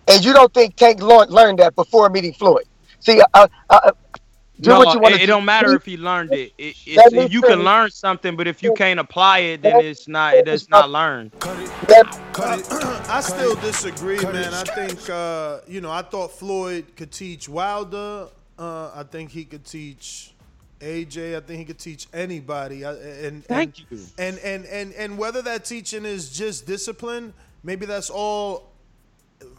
[0.09, 2.65] and you don't think Tank learned, learned that before meeting Floyd.
[2.99, 3.93] See, uh, uh,
[4.61, 6.53] do no, what you want it, it don't matter if he learned it.
[6.59, 10.09] it it's, me you can learn something, but if you can't apply it, then it's
[10.09, 10.35] not.
[10.35, 11.33] It is not learned.
[11.43, 14.53] I still disagree, man.
[14.55, 18.29] I think uh, you know I thought Floyd could teach Wilder.
[18.59, 20.33] Uh, I think he could teach
[20.81, 21.37] AJ.
[21.37, 22.85] I think he could teach anybody.
[22.85, 24.07] I, and Thank and, you.
[24.19, 27.33] And and and and whether that teaching is just discipline,
[27.63, 28.73] maybe that's all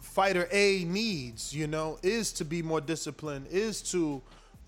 [0.02, 1.54] fighter A needs.
[1.54, 3.46] You know, is to be more disciplined.
[3.50, 4.20] Is to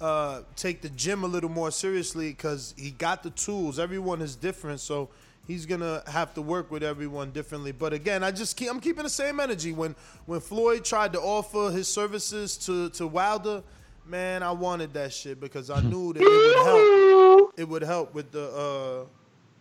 [0.02, 3.78] uh, take the gym a little more seriously because he got the tools.
[3.78, 5.08] Everyone is different, so
[5.46, 7.70] he's gonna have to work with everyone differently.
[7.70, 9.70] But again, I just keep I'm keeping the same energy.
[9.70, 9.94] When
[10.26, 13.62] when Floyd tried to offer his services to to Wilder,
[14.04, 17.54] man, I wanted that shit because I knew that it would help.
[17.56, 19.06] It would help with the uh,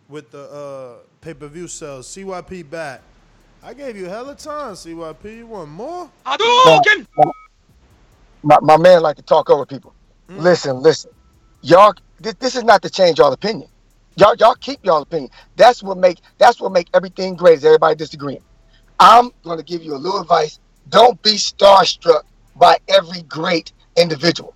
[0.08, 2.08] with the uh, pay per view sales.
[2.08, 3.00] CYP back.
[3.62, 5.36] I gave you hella time, CYP.
[5.36, 6.10] You want more?
[8.42, 9.94] my, my man like to talk over people.
[10.32, 10.42] Mm.
[10.42, 11.10] Listen, listen.
[11.62, 13.68] y'all this, this is not to change y'all opinion.
[14.16, 15.30] Y'all y'all keep y'all opinion.
[15.56, 17.58] That's what make that's what make everything great.
[17.58, 18.42] Is everybody disagreeing?
[19.00, 20.60] I'm going to give you a little advice.
[20.88, 22.22] Don't be starstruck
[22.56, 24.54] by every great individual.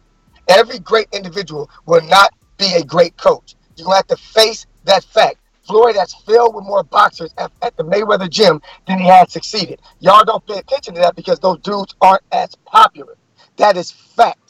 [0.48, 3.54] Every great individual will not be a great coach.
[3.76, 5.36] You're gonna have to face that fact.
[5.66, 9.80] Floyd has filled with more boxers at, at the Mayweather gym than he has succeeded.
[9.98, 13.16] Y'all don't pay attention to that because those dudes aren't as popular.
[13.56, 14.45] That is fact.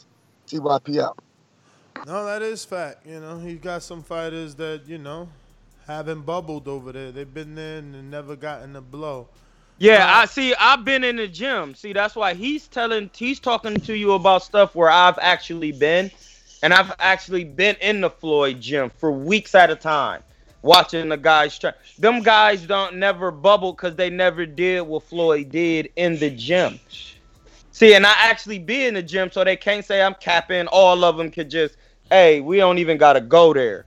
[0.47, 1.15] TYPL.
[2.05, 3.05] No, that is fact.
[3.05, 5.27] You know, he's got some fighters that you know
[5.85, 7.11] haven't bubbled over there.
[7.11, 9.27] They've been there and never gotten a blow.
[9.79, 10.55] Yeah, I see.
[10.59, 11.75] I've been in the gym.
[11.75, 16.09] See, that's why he's telling, he's talking to you about stuff where I've actually been,
[16.63, 20.23] and I've actually been in the Floyd gym for weeks at a time,
[20.63, 21.73] watching the guys try.
[21.99, 26.79] Them guys don't never bubble because they never did what Floyd did in the gym.
[27.77, 30.65] See, and I actually be in the gym, so they can't say I'm capping.
[30.65, 31.77] All of them could just,
[32.09, 33.85] hey, we don't even gotta go there,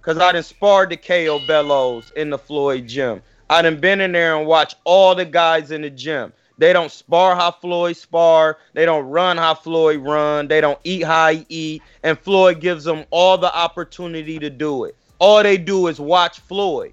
[0.00, 3.22] cause I done sparred the KO Bellows in the Floyd gym.
[3.48, 6.32] I done been in there and watched all the guys in the gym.
[6.58, 8.58] They don't spar how Floyd spar.
[8.72, 10.48] They don't run how Floyd run.
[10.48, 11.82] They don't eat how he eat.
[12.02, 14.96] And Floyd gives them all the opportunity to do it.
[15.20, 16.92] All they do is watch Floyd.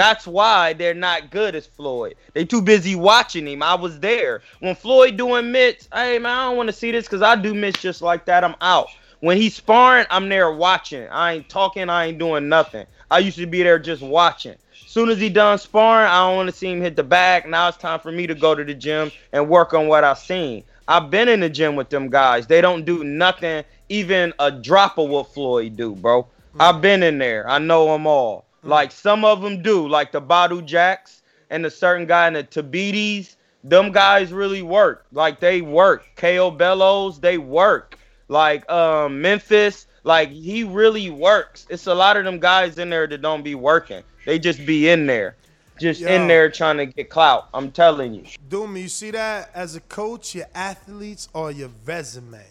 [0.00, 2.14] That's why they're not good as Floyd.
[2.32, 3.62] They too busy watching him.
[3.62, 5.90] I was there when Floyd doing mitts.
[5.92, 8.42] Hey man, I don't want to see this because I do mitts just like that.
[8.42, 8.88] I'm out.
[9.20, 11.06] When he's sparring, I'm there watching.
[11.08, 11.90] I ain't talking.
[11.90, 12.86] I ain't doing nothing.
[13.10, 14.54] I used to be there just watching.
[14.72, 17.46] Soon as he done sparring, I don't want to see him hit the bag.
[17.46, 20.16] Now it's time for me to go to the gym and work on what I've
[20.16, 20.64] seen.
[20.88, 22.46] I've been in the gym with them guys.
[22.46, 26.22] They don't do nothing, even a drop of what Floyd do, bro.
[26.22, 26.28] Mm.
[26.58, 27.46] I've been in there.
[27.46, 28.46] I know them all.
[28.62, 32.44] Like some of them do, like the Badou Jacks and the certain guy in the
[32.44, 33.36] Tabitis.
[33.62, 35.06] Them guys really work.
[35.12, 36.06] Like they work.
[36.16, 37.98] KO Bellows, they work.
[38.28, 41.66] Like um Memphis, like he really works.
[41.68, 44.02] It's a lot of them guys in there that don't be working.
[44.26, 45.36] They just be in there,
[45.78, 46.08] just Yo.
[46.08, 47.48] in there trying to get clout.
[47.52, 48.24] I'm telling you.
[48.48, 52.44] Doom, you see that as a coach, your athletes or your resume.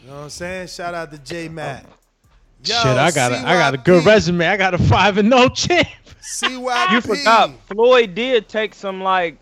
[0.00, 0.68] You know what I'm saying?
[0.68, 1.84] Shout out to J Mac.
[2.64, 4.46] Yo, Shit, I got a, I got a good resume.
[4.46, 5.86] I got a five and no champ.
[6.20, 6.92] CYP.
[6.92, 9.38] You forgot Floyd did take some like.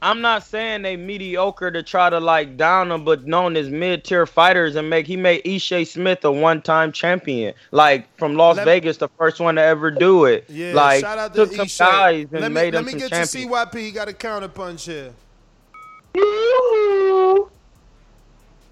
[0.00, 4.04] I'm not saying they mediocre to try to like down them, but known as mid
[4.04, 8.58] tier fighters and make he made Ishe Smith a one time champion, like from Las
[8.58, 10.44] Let- Vegas, the first one to ever do it.
[10.48, 11.78] Yeah, like shout out to took some Ishe.
[11.80, 13.32] guys and let me, made let them me get champions.
[13.32, 13.74] to CYP.
[13.80, 15.12] He got a counter punch here.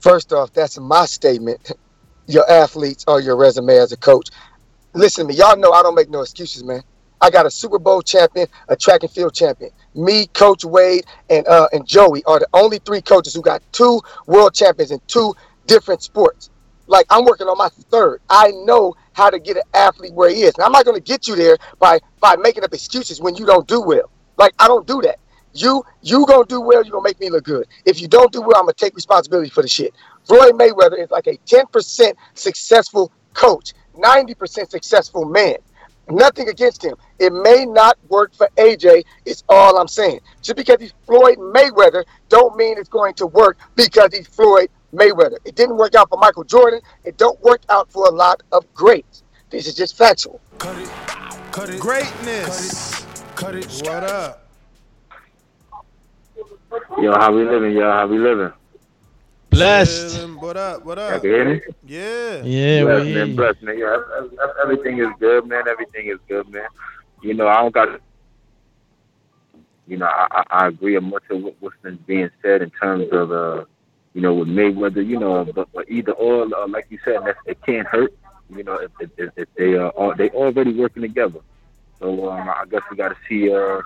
[0.00, 1.72] First off, that's my statement.
[2.26, 4.28] Your athletes or your resume as a coach.
[4.94, 6.82] Listen to me, y'all know I don't make no excuses, man.
[7.20, 9.70] I got a Super Bowl champion, a track and field champion.
[9.94, 14.00] Me, Coach Wade, and uh, and Joey are the only three coaches who got two
[14.26, 15.34] world champions in two
[15.66, 16.50] different sports.
[16.86, 18.20] Like I'm working on my third.
[18.30, 20.54] I know how to get an athlete where he is.
[20.56, 23.46] And I'm not going to get you there by by making up excuses when you
[23.46, 24.10] don't do well.
[24.38, 25.16] Like I don't do that.
[25.54, 26.82] You you gonna do well.
[26.84, 27.66] You are gonna make me look good.
[27.86, 29.94] If you don't do well, I'm gonna take responsibility for the shit.
[30.26, 35.56] Floyd Mayweather is like a 10% successful coach, 90% successful man.
[36.08, 36.94] Nothing against him.
[37.18, 39.04] It may not work for AJ.
[39.24, 40.20] It's all I'm saying.
[40.40, 45.38] Just because he's Floyd Mayweather, don't mean it's going to work because he's Floyd Mayweather.
[45.44, 46.80] It didn't work out for Michael Jordan.
[47.04, 49.24] It don't work out for a lot of greats.
[49.50, 50.40] This is just factual.
[50.58, 50.76] Cut
[51.80, 53.04] Greatness.
[53.34, 53.66] Cut it.
[53.84, 54.46] What up?
[56.98, 57.92] Yo, how we living, y'all?
[57.92, 58.52] How we living?
[59.56, 60.18] Blessed.
[60.18, 60.40] Chillin'.
[60.40, 60.84] What up?
[60.84, 61.22] What up?
[61.22, 61.60] can hear me?
[61.82, 62.42] Yeah.
[62.42, 63.36] Yeah, blessed, we- man.
[63.36, 63.78] Blessed, man.
[63.78, 65.66] Yeah, ev- ev- everything is good, man.
[65.66, 66.68] Everything is good, man.
[67.22, 68.00] You know, I don't got.
[69.86, 72.70] You know, I, I, I agree with much of what, what's been being said in
[72.70, 73.64] terms of, uh,
[74.14, 75.06] you know, with Mayweather.
[75.06, 78.12] You know, but, but either or, uh, like you said, that it can't hurt.
[78.50, 81.40] You know, if, if, if, if they are all, they already working together.
[81.98, 83.80] So um, I guess we got to see uh,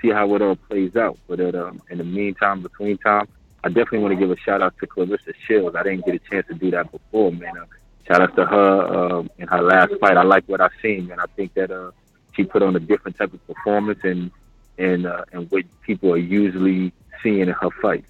[0.00, 1.18] see how it all plays out.
[1.26, 3.26] But uh, um, in the meantime, between time,
[3.62, 5.76] I definitely want to give a shout out to Claressa Shields.
[5.76, 7.56] I didn't get a chance to do that before, man.
[7.56, 7.66] Uh,
[8.06, 10.16] shout out to her um, in her last fight.
[10.16, 11.20] I like what I've seen, man.
[11.20, 11.90] I think that uh,
[12.32, 14.30] she put on a different type of performance and
[14.78, 16.92] and uh, and what people are usually
[17.22, 18.08] seeing in her fights.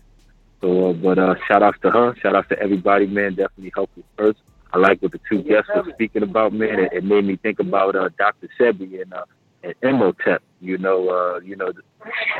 [0.61, 2.15] So, uh, but uh, shout outs to her.
[2.17, 3.35] Shout outs to everybody, man.
[3.35, 4.39] Definitely helpful first.
[4.73, 6.79] I like what the two guests were speaking about, man.
[6.79, 8.49] It, it made me think about uh, Dr.
[8.59, 9.25] Sebi and uh,
[9.63, 10.43] and Imhotep.
[10.61, 11.73] You know, uh, you know,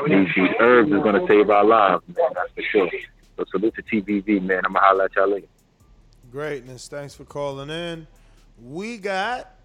[0.07, 2.29] these, these herbs is gonna save our lives, man.
[2.35, 2.89] That's for sure.
[3.37, 4.61] So salute to TBV, man.
[4.65, 5.47] I'm gonna holler at y'all later.
[6.31, 6.87] Greatness.
[6.87, 8.07] Thanks for calling in.
[8.61, 9.55] We got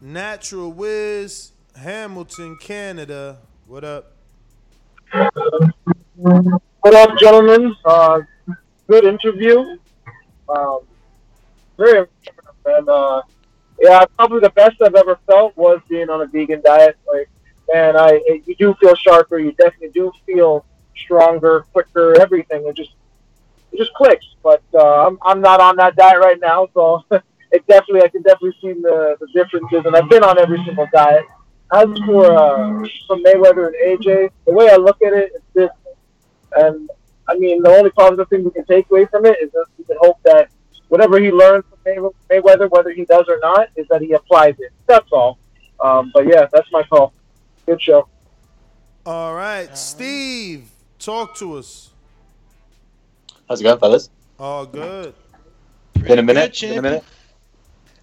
[0.00, 3.38] Natural Wiz, Hamilton, Canada.
[3.66, 4.12] What up?
[6.16, 7.74] What up, gentlemen?
[7.84, 8.20] Uh,
[8.88, 9.76] good interview.
[10.48, 10.80] Um,
[11.78, 12.06] very
[12.66, 12.88] man.
[12.88, 13.22] Uh,
[13.80, 16.98] yeah, probably the best I've ever felt was being on a vegan diet.
[17.10, 17.30] Like,
[17.72, 19.38] man, I it, you do feel sharper.
[19.38, 20.66] You definitely do feel
[20.96, 22.66] stronger, quicker, everything.
[22.66, 22.92] It just
[23.72, 24.26] it just clicks.
[24.42, 28.22] But uh, I'm I'm not on that diet right now, so it definitely I can
[28.22, 29.82] definitely see the the differences.
[29.86, 31.24] And I've been on every single diet.
[31.72, 35.70] As for uh, for Mayweather and AJ, the way I look at it is this,
[36.56, 36.90] and
[37.28, 39.84] I mean the only positive thing we can take away from it is that we
[39.84, 40.50] can hope that
[40.88, 44.72] whatever he learns Mayweather, whether he does or not, is that he applies it.
[44.86, 45.38] That's all.
[45.80, 47.12] Um, but yeah, that's my call.
[47.66, 48.08] Good show.
[49.06, 51.90] All right, Steve, talk to us.
[53.48, 54.10] How's it going, fellas?
[54.38, 55.14] Oh, good.
[55.94, 56.56] Been a minute.
[56.60, 57.04] good, Been a minute.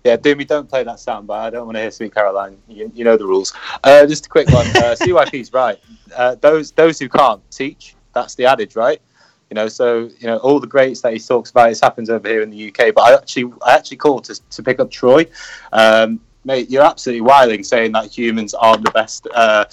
[0.04, 1.32] Yeah, Doomy, don't play that soundbite.
[1.32, 2.58] I don't want to hear Sweet Caroline.
[2.68, 3.54] You, you know the rules.
[3.84, 4.66] Uh, just a quick one.
[4.68, 5.78] Uh, CYP's right.
[6.16, 7.96] Uh, those those who can't teach.
[8.14, 9.02] That's the adage, right?
[9.50, 11.72] You know, so you know all the greats that he talks about.
[11.72, 12.94] It happens over here in the UK.
[12.94, 15.26] But I actually, I actually called to, to pick up Troy.
[15.72, 19.66] Um, mate, you're absolutely wiling saying that humans aren't the best uh,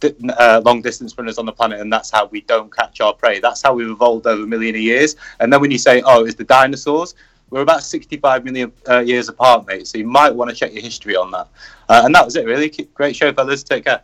[0.00, 3.14] di- uh, long distance runners on the planet, and that's how we don't catch our
[3.14, 3.40] prey.
[3.40, 5.16] That's how we've evolved over a million of years.
[5.40, 7.14] And then when you say, "Oh, it's the dinosaurs,"
[7.50, 9.86] we're about 65 million uh, years apart, mate.
[9.86, 11.48] So you might want to check your history on that.
[11.88, 12.68] Uh, and that was it, really.
[12.94, 13.62] Great show, fellas.
[13.62, 14.02] Take care.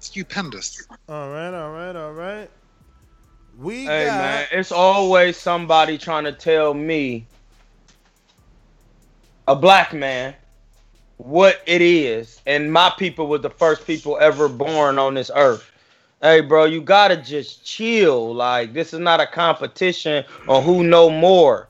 [0.00, 0.86] Stupendous.
[1.08, 2.50] All right, all right, all right.
[3.60, 7.26] We Hey got man, it's always somebody trying to tell me,
[9.46, 10.34] a black man,
[11.18, 15.70] what it is, and my people was the first people ever born on this earth.
[16.22, 18.34] Hey, bro, you gotta just chill.
[18.34, 21.68] Like this is not a competition on who know more.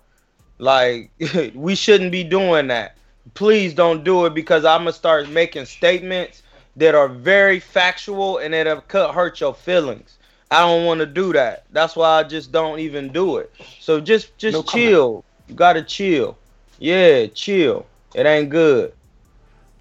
[0.59, 1.11] Like
[1.55, 2.99] we shouldn't be doing that.
[3.35, 6.45] Please don't do it because I'm gonna start making statements
[6.77, 10.19] that are very factual and that could hurt your feelings.
[10.51, 11.65] I don't want to do that.
[11.71, 13.53] That's why I just don't even do it.
[13.81, 14.87] So just just No comment.
[14.87, 15.25] chill.
[15.49, 16.37] You gotta chill.
[16.79, 17.87] Yeah, chill.
[18.15, 18.93] It ain't good.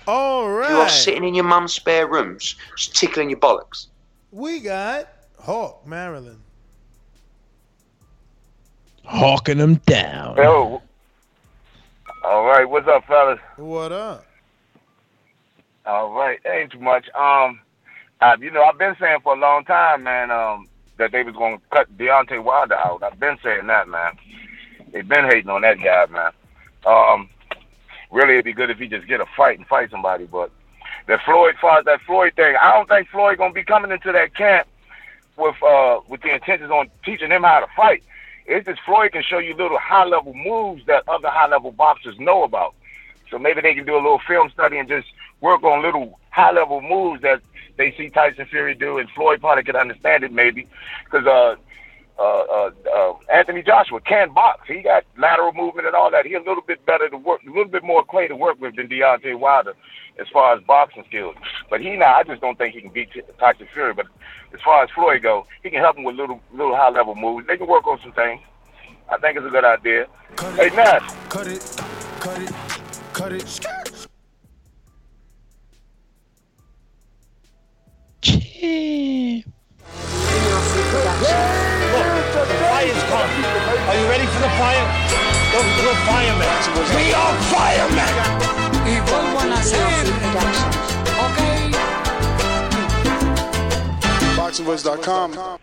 [0.07, 3.87] All You are sitting in your mum's spare rooms, just tickling your bollocks.
[4.31, 5.07] We got
[5.39, 6.41] Hawk, Maryland.
[9.05, 10.35] Hawking them down.
[10.37, 10.81] Yo.
[12.23, 13.39] All right, what's up, fellas?
[13.57, 14.25] What up?
[15.85, 17.07] All right, ain't too much.
[17.15, 17.59] Um,
[18.21, 20.67] uh, you know, I've been saying for a long time, man, um,
[20.97, 23.03] that they was gonna cut Deontay Wilder out.
[23.03, 24.13] I've been saying that, man.
[24.91, 26.31] They've been hating on that guy, man.
[26.85, 27.29] Um,
[28.11, 30.25] really, it'd be good if he just get a fight and fight somebody.
[30.25, 30.51] But
[31.07, 34.11] that Floyd, far as that Floyd thing, I don't think Floyd gonna be coming into
[34.11, 34.67] that camp
[35.37, 38.03] with uh with the intentions on teaching him how to fight.
[38.45, 42.19] It's just Floyd can show you little high level moves that other high level boxers
[42.19, 42.75] know about.
[43.29, 45.07] So maybe they can do a little film study and just
[45.39, 47.41] work on little high level moves that
[47.79, 50.67] they see Tyson Fury do, and Floyd probably could understand it maybe,
[51.05, 51.55] because uh,
[52.19, 54.67] uh, uh, uh, Anthony Joshua can box.
[54.67, 56.25] He got lateral movement and all that.
[56.25, 58.75] He's a little bit better to work, a little bit more clay to work with
[58.75, 59.75] than Deontay Wilder
[60.19, 61.35] as far as boxing skills.
[61.69, 63.93] But he now, I just don't think he can beat Tyson Fury.
[63.93, 64.07] But
[64.53, 67.47] as far as Floyd go, he can help him with little little high level moves.
[67.47, 68.41] They can work on some things.
[69.09, 70.05] I think it's a good idea.
[70.57, 71.09] Hey, Nash.
[71.29, 71.63] Cut it,
[72.19, 72.51] cut it,
[73.13, 73.98] cut it.
[78.21, 78.43] Fire's
[83.07, 83.45] coming.
[83.87, 84.85] Are you ready for the fire?
[85.53, 86.47] Look, we're firemen.
[86.95, 88.13] We are firemen.
[88.85, 90.03] Y vuelvo a nacer.
[91.25, 91.71] Okay.
[94.35, 95.59] BoxingVoice.com.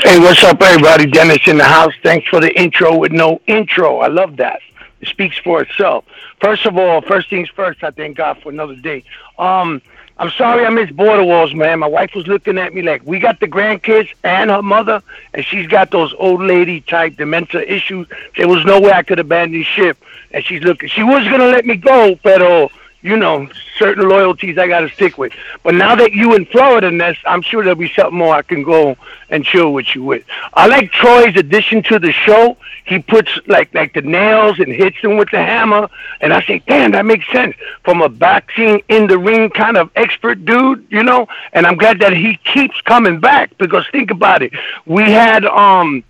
[0.00, 1.06] Hey, what's up, everybody?
[1.06, 1.94] Dennis in the house.
[2.02, 4.00] Thanks for the intro with no intro.
[4.00, 4.60] I love that.
[5.00, 6.04] It speaks for itself.
[6.40, 9.04] First of all, first things first, I thank God for another day.
[9.38, 9.80] Um,
[10.20, 11.78] I'm sorry I missed Border Wars, man.
[11.78, 15.02] My wife was looking at me like, we got the grandkids and her mother,
[15.32, 18.06] and she's got those old lady type dementia issues.
[18.36, 19.96] There was no way I could abandon ship.
[20.32, 22.70] And she's looking, she was going to let me go, pero,
[23.02, 23.48] you know,
[23.78, 25.32] certain loyalties I got to stick with.
[25.62, 28.62] But now that you in Florida, Ness, I'm sure there'll be something more I can
[28.62, 28.96] go
[29.30, 30.24] and chill with you with.
[30.52, 32.56] I like Troy's addition to the show.
[32.84, 35.88] He puts like like the nails and hits them with the hammer,
[36.20, 37.54] and I say, damn, that makes sense
[37.84, 41.28] from a boxing in the ring kind of expert dude, you know.
[41.52, 44.52] And I'm glad that he keeps coming back because think about it.
[44.86, 46.02] We had um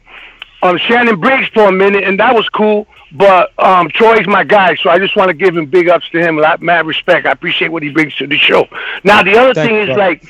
[0.62, 2.86] um Shannon Briggs for a minute, and that was cool.
[3.12, 6.20] But um, Troy's my guy, so I just want to give him big ups to
[6.20, 6.38] him.
[6.38, 7.26] A lot, mad respect.
[7.26, 8.68] I appreciate what he brings to the show.
[9.02, 9.98] Now the other Thank thing is brother.
[9.98, 10.24] like,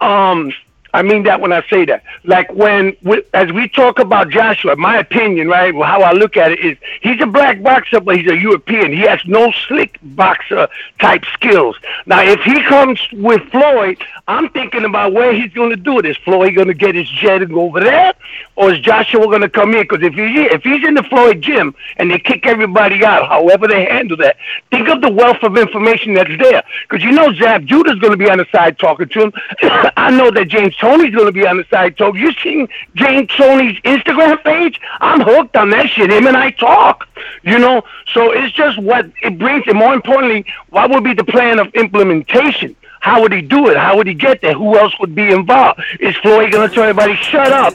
[0.00, 0.52] um,
[0.94, 2.02] I mean that when I say that.
[2.24, 2.96] Like when,
[3.32, 5.74] as we talk about Joshua, my opinion, right?
[5.74, 8.92] How I look at it is he's a black boxer, but he's a European.
[8.92, 10.68] He has no slick boxer
[11.00, 11.76] type skills.
[12.04, 16.04] Now, if he comes with Floyd, I'm thinking about where he's going to do it.
[16.06, 18.12] Is Floyd going to get his jet and go over there,
[18.56, 19.82] or is Joshua going to come in?
[19.82, 23.66] Because if he if he's in the Floyd gym and they kick everybody out, however
[23.66, 24.36] they handle that,
[24.70, 26.62] think of the wealth of information that's there.
[26.88, 29.32] Because you know Zab Judah's going to be on the side talking to him.
[29.96, 32.20] I know that James Toney's going to be on the side talking.
[32.20, 34.80] You seen James Toney's Instagram page?
[35.00, 36.10] I'm hooked on that shit.
[36.10, 37.08] Him and I talk.
[37.44, 41.22] You know, so it's just what it brings, and more importantly, what would be the
[41.22, 42.74] plan of implementation?
[42.98, 43.76] How would he do it?
[43.76, 44.54] How would he get there?
[44.54, 45.80] Who else would be involved?
[46.00, 47.74] Is Floyd going to tell everybody shut up?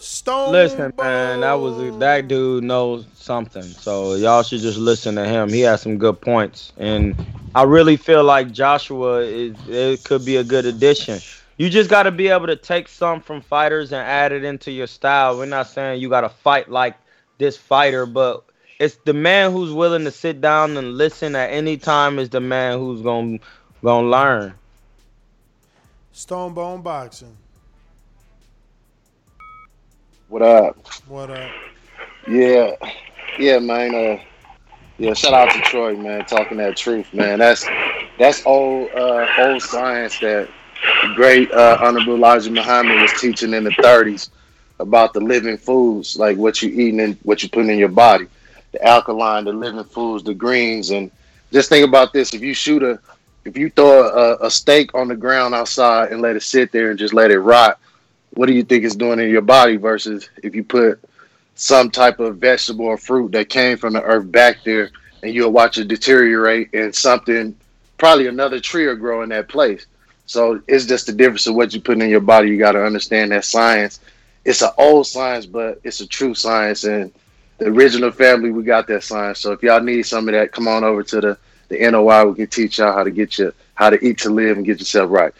[0.00, 0.52] Stone.
[0.52, 3.62] Listen, man, that was a, that dude knows something.
[3.62, 5.48] So y'all should just listen to him.
[5.48, 7.14] He has some good points, and
[7.54, 11.20] I really feel like Joshua is it could be a good addition.
[11.56, 14.70] You just got to be able to take some from fighters and add it into
[14.70, 15.38] your style.
[15.38, 16.96] We're not saying you got to fight like
[17.38, 18.44] this fighter, but
[18.78, 22.40] it's the man who's willing to sit down and listen at any time is the
[22.40, 23.38] man who's gonna
[23.82, 24.54] gonna learn.
[26.12, 27.36] Stone Bone Boxing.
[30.28, 30.76] What up?
[31.06, 31.50] What up?
[32.26, 32.72] Yeah,
[33.38, 33.94] yeah, man.
[33.94, 34.20] Uh,
[34.98, 36.24] yeah, shout out to Troy, man.
[36.24, 37.38] Talking that truth, man.
[37.38, 37.64] That's
[38.18, 40.48] that's old uh, old science that
[41.02, 44.30] the great uh, Honorable Elijah Muhammad was teaching in the 30s
[44.80, 48.26] about the living foods, like what you eating and what you putting in your body,
[48.72, 51.08] the alkaline, the living foods, the greens, and
[51.52, 52.98] just think about this: if you shoot a,
[53.44, 56.90] if you throw a, a steak on the ground outside and let it sit there
[56.90, 57.78] and just let it rot,
[58.36, 61.02] what do you think it's doing in your body versus if you put
[61.54, 64.90] some type of vegetable or fruit that came from the earth back there
[65.22, 67.56] and you'll watch it deteriorate and something
[67.96, 69.86] probably another tree will grow in that place.
[70.26, 72.50] So it's just the difference of what you put in your body.
[72.50, 74.00] You got to understand that science
[74.46, 76.84] it's an old science but it's a true science.
[76.84, 77.12] And
[77.58, 79.40] the original family we got that science.
[79.40, 81.38] So if y'all need some of that come on over to the
[81.68, 84.56] the NOI we can teach y'all how to get you how to eat to live
[84.56, 85.32] and get yourself right.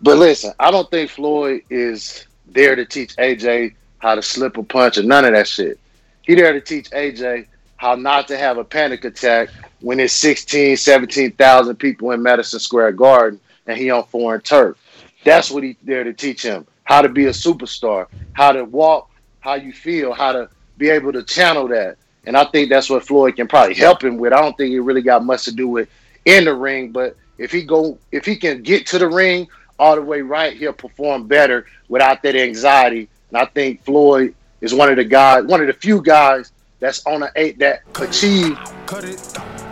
[0.00, 4.62] But listen I don't think Floyd is there to teach AJ how to slip a
[4.62, 5.78] punch or none of that shit.
[6.22, 7.46] He there to teach AJ
[7.76, 9.50] how not to have a panic attack
[9.80, 14.76] when it's 16, 17,000 people in Madison Square Garden and he on foreign turf.
[15.24, 16.66] That's what he there to teach him.
[16.84, 19.10] How to be a superstar, how to walk,
[19.40, 20.48] how you feel, how to
[20.78, 21.96] be able to channel that.
[22.26, 24.32] And I think that's what Floyd can probably help him with.
[24.32, 25.88] I don't think it really got much to do with
[26.24, 29.94] in the ring, but if he go if he can get to the ring all
[29.96, 34.88] the way right, he'll perform better without that anxiety and I think Floyd is one
[34.88, 38.56] of the guys, one of the few guys that's on the eight that achieve.
[38.86, 39.20] Cut it,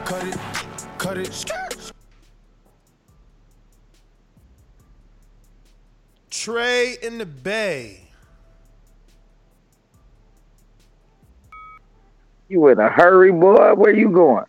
[0.04, 0.36] cut it,
[0.98, 1.92] cut it.
[6.30, 8.00] Trey in the Bay.
[12.48, 13.74] You in a hurry, boy?
[13.74, 14.44] Where you going?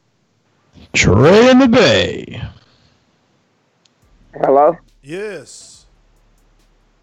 [0.93, 2.41] Trey in the Bay.
[4.33, 4.77] Hello.
[5.05, 5.85] Yes.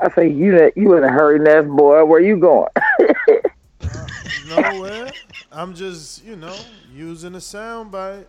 [0.01, 2.05] I say you that you in a hurry, Ness boy.
[2.05, 2.69] Where you going?
[4.49, 5.13] Nowhere.
[5.53, 6.57] I'm just, you know,
[6.93, 8.27] using a sound bite.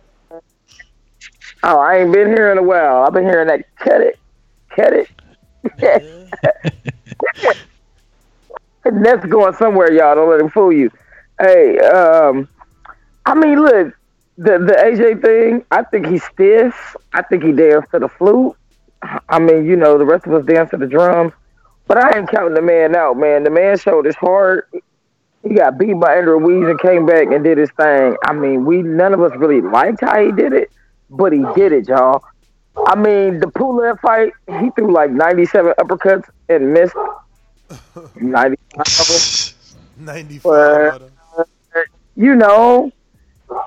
[1.64, 3.02] Oh, I ain't been here in a while.
[3.02, 4.16] I've been hearing that cut it,
[4.70, 5.08] cut it.
[8.92, 10.14] Ness going somewhere, y'all.
[10.14, 10.88] Don't let him fool you.
[11.40, 12.48] Hey, um,
[13.26, 13.92] I mean, look,
[14.38, 15.64] the the AJ thing.
[15.72, 16.94] I think he's stiff.
[17.12, 18.54] I think he danced to the flute.
[19.28, 21.32] I mean, you know, the rest of us dance to the drums.
[21.86, 23.44] But I ain't counting the man out, man.
[23.44, 24.70] The man showed his heart.
[25.42, 28.16] He got beat by Andy Ruiz and came back and did his thing.
[28.24, 30.70] I mean, we none of us really liked how he did it,
[31.10, 32.24] but he did it, y'all.
[32.86, 36.94] I mean, the Pulev fight, he threw like 97 uppercuts and missed
[38.16, 40.06] 95 of them.
[40.06, 41.12] 95 But,
[42.16, 42.90] you know,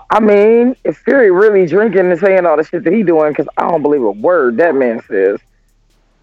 [0.09, 3.47] I mean, if Fury really drinking and saying all the shit that he doing, because
[3.57, 5.39] I don't believe a word that man says.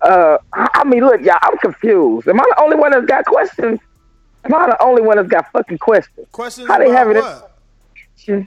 [0.00, 2.28] Uh, I mean, look, y'all, I'm confused.
[2.28, 3.80] Am I the only one that's got questions?
[4.44, 6.26] Am I the only one that's got fucking questions?
[6.32, 7.22] Questions How they about have it?
[8.36, 8.46] what?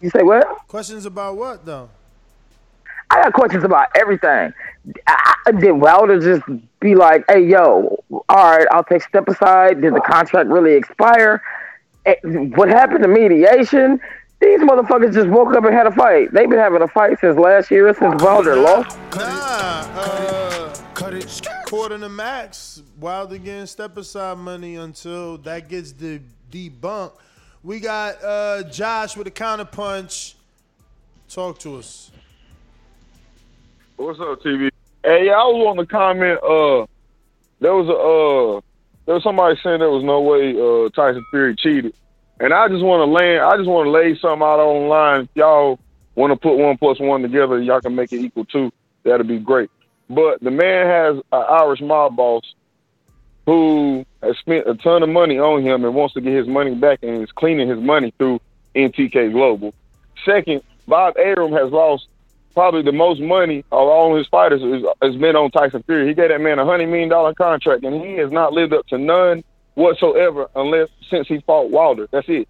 [0.00, 0.46] You say what?
[0.68, 1.90] Questions about what though?
[3.10, 4.52] I got questions about everything.
[5.06, 6.42] I, I, did Wilder just
[6.78, 9.80] be like, "Hey, yo, all right, I'll take step aside"?
[9.80, 11.42] Did the contract really expire?
[12.06, 14.00] Eh, What happened to mediation?
[14.40, 16.32] These motherfuckers just woke up and had a fight.
[16.32, 18.96] They've been having a fight since last year, since Wilder lost.
[19.16, 21.40] Nah, uh, cut it.
[21.66, 22.82] Quarter to max.
[23.00, 26.20] Wilder getting step aside money until that gets de-
[26.52, 27.12] debunked.
[27.64, 30.34] We got uh, Josh with a counterpunch.
[31.28, 32.10] Talk to us.
[33.96, 34.70] What's up, TV?
[35.02, 36.38] Hey, yeah, I was on the comment.
[36.42, 36.86] Uh,
[37.60, 38.60] there was a uh,
[39.04, 41.92] there was somebody saying there was no way uh Tyson Fury cheated,
[42.40, 43.42] and I just want to land.
[43.42, 45.22] I just want to lay something out online.
[45.22, 45.78] If y'all
[46.14, 48.72] want to put one plus one together, y'all can make it equal two.
[49.04, 49.70] That'd be great.
[50.10, 52.42] But the man has an Irish mob boss
[53.46, 56.74] who has spent a ton of money on him and wants to get his money
[56.74, 58.40] back and is cleaning his money through
[58.74, 59.74] MTK Global.
[60.24, 62.08] Second, Bob Arum has lost
[62.54, 64.60] probably the most money of all his fighters
[65.02, 66.08] has been on Tyson Fury.
[66.08, 68.86] He gave that man a hundred million dollar contract and he has not lived up
[68.88, 69.44] to none
[69.78, 72.08] whatsoever unless since he fought Wilder.
[72.10, 72.48] That's it.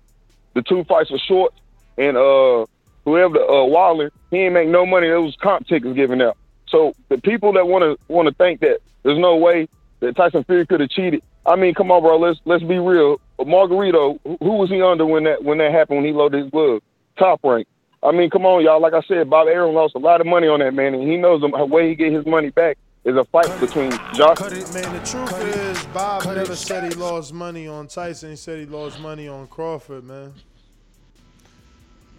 [0.55, 1.53] The two fights were short
[1.97, 2.65] and uh
[3.05, 5.09] whoever the uh Wilder, he ain't make no money.
[5.09, 6.37] Those comp tickets given out.
[6.69, 9.69] So the people that want to want to think that there's no way
[10.01, 11.23] that Tyson Fury could have cheated.
[11.45, 12.19] I mean, come on, bro.
[12.19, 13.21] Let's let's be real.
[13.39, 16.83] Margarito, who was he under when that when that happened when he loaded his glove?
[17.19, 17.69] Top rank.
[18.03, 18.81] I mean, come on, y'all.
[18.81, 21.17] Like I said, Bob Arum lost a lot of money on that man, and he
[21.17, 24.41] knows the way he get his money back is a fight between Josh.
[24.41, 28.31] Man, the truth is, Bob never said he lost money on Tyson.
[28.31, 30.35] He said he lost money on Crawford, man.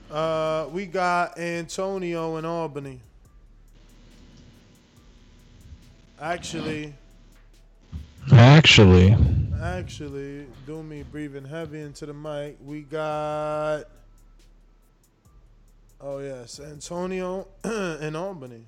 [0.10, 2.99] Uh, we got Antonio in Albany.
[6.19, 6.93] Actually,
[8.31, 9.18] Actually,
[9.61, 12.57] actually, do me breathing heavy into the mic.
[12.64, 13.85] We got.
[15.99, 18.65] Oh yes, Antonio in Albany.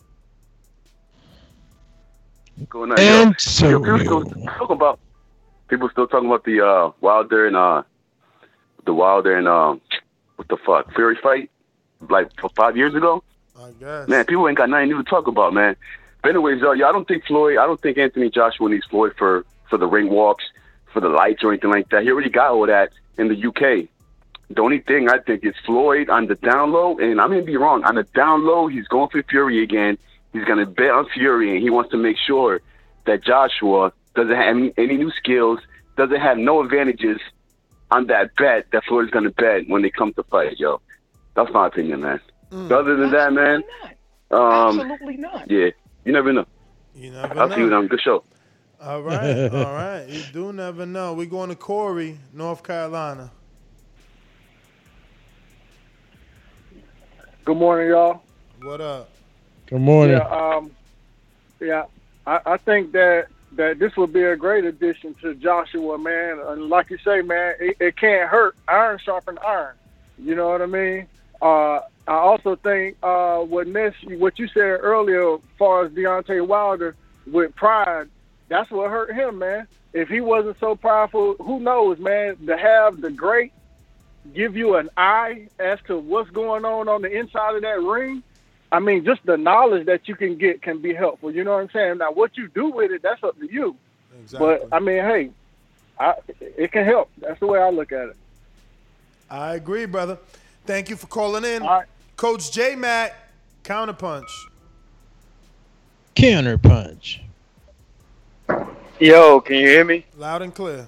[2.70, 3.34] Going on, yo.
[3.70, 5.00] Yo, people still talking about
[5.68, 7.84] people still talking about the uh, Wilder and uh,
[8.86, 9.82] the Wilder and um,
[10.36, 11.50] what the fuck Fury fight
[12.10, 13.24] like five years ago.
[13.60, 14.08] I guess.
[14.08, 15.76] Man, people ain't got nothing new to talk about, man.
[16.22, 19.14] But anyways, uh, yeah, I don't think Floyd, I don't think Anthony Joshua needs Floyd
[19.18, 20.44] for for the ring walks,
[20.94, 22.04] for the lights or anything like that.
[22.04, 23.88] He already got all that in the UK.
[24.50, 27.56] The only thing I think is Floyd on the down low, and I may be
[27.56, 27.84] wrong.
[27.86, 29.98] On the down low, he's going for Fury again.
[30.34, 32.62] He's going to bet on Fury, and he wants to make sure
[33.06, 35.60] that Joshua doesn't have any, any new skills,
[35.98, 37.20] doesn't have no advantages
[37.92, 40.80] on that bet that Floyd's going to bet when they come to fight, yo.
[41.36, 42.20] That's my opinion, man.
[42.50, 43.64] But other than that, man,
[44.32, 45.50] um, Absolutely not.
[45.50, 45.70] yeah,
[46.06, 46.46] you never know.
[46.96, 47.42] You never know.
[47.42, 47.78] I'll see you know.
[47.78, 48.24] on good show.
[48.82, 50.06] All right, all right.
[50.08, 51.14] You do never know.
[51.14, 53.32] We're going to Corey, North Carolina.
[57.46, 58.22] Good morning, y'all.
[58.62, 59.10] What up?
[59.72, 60.18] Good morning.
[60.18, 60.72] Yeah, um,
[61.62, 61.86] yeah.
[62.28, 66.42] I, I think that that this would be a great addition to Joshua, man.
[66.46, 68.58] And like you say, man, it, it can't hurt.
[68.68, 69.76] Iron sharpen iron.
[70.20, 71.08] You know what I mean?
[71.42, 76.46] Uh, I also think uh, what Ness, what you said earlier, as far as Deontay
[76.46, 76.94] Wilder
[77.26, 78.10] with pride,
[78.50, 79.68] that's what hurt him, man.
[79.94, 82.36] If he wasn't so prideful, who knows, man?
[82.46, 83.54] To have the great
[84.34, 88.22] give you an eye as to what's going on on the inside of that ring.
[88.72, 91.32] I mean, just the knowledge that you can get can be helpful.
[91.32, 91.98] You know what I'm saying?
[91.98, 93.76] Now, what you do with it, that's up to you.
[94.32, 95.32] But I mean, hey,
[96.00, 97.10] I, it can help.
[97.18, 98.16] That's the way I look at it.
[99.30, 100.18] I agree, brother.
[100.66, 101.68] Thank you for calling in.
[102.16, 103.14] Coach J Mac,
[103.64, 104.30] counterpunch.
[106.16, 107.20] Counterpunch.
[109.00, 110.06] Yo, can you hear me?
[110.18, 110.88] Loud and clear.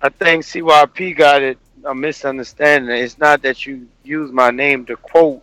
[0.00, 2.96] I think CYP got it a misunderstanding.
[2.96, 5.42] It's not that you use my name to quote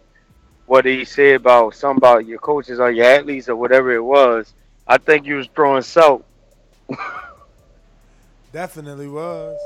[0.65, 4.53] what he said about some about your coaches or your athletes or whatever it was.
[4.87, 6.25] I think you was throwing salt.
[8.53, 9.57] Definitely was.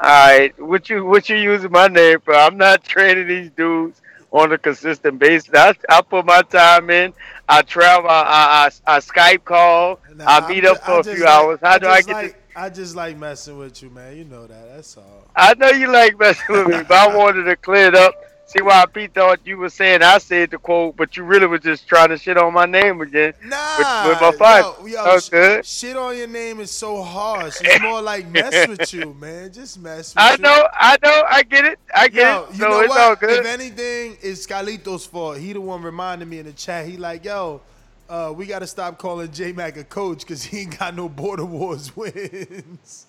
[0.00, 2.34] All right, what you what you using my name for?
[2.34, 4.00] I'm not training these dudes
[4.30, 5.50] on a consistent basis.
[5.52, 7.12] I, I put my time in.
[7.48, 8.08] I travel.
[8.08, 9.98] I I, I Skype call.
[10.20, 11.58] I meet up for a few like- hours.
[11.60, 12.12] How do I get?
[12.12, 14.16] like, to, I just like messing with you, man.
[14.16, 14.76] You know that.
[14.76, 15.28] That's all.
[15.34, 18.14] I know you like messing with me, but I wanted to clear it up.
[18.48, 22.08] CYP thought you were saying I said the quote, but you really was just trying
[22.08, 23.34] to shit on my name again.
[23.44, 24.64] Nah, with, with my fight.
[24.80, 25.66] yo, yo, sh- good.
[25.66, 27.60] Shit on your name is so harsh.
[27.60, 29.52] It's more like mess with you, man.
[29.52, 30.44] Just mess with I you.
[30.44, 32.54] know, I know, I get it, I get Yo, it.
[32.54, 33.00] you So know it's what?
[33.00, 33.40] all good.
[33.40, 35.38] If anything, it's Scalito's fault.
[35.38, 36.86] He the one reminded me in the chat.
[36.86, 37.60] He like, yo,
[38.08, 41.08] uh, we got to stop calling J Mac a coach because he ain't got no
[41.08, 43.06] border wars wins.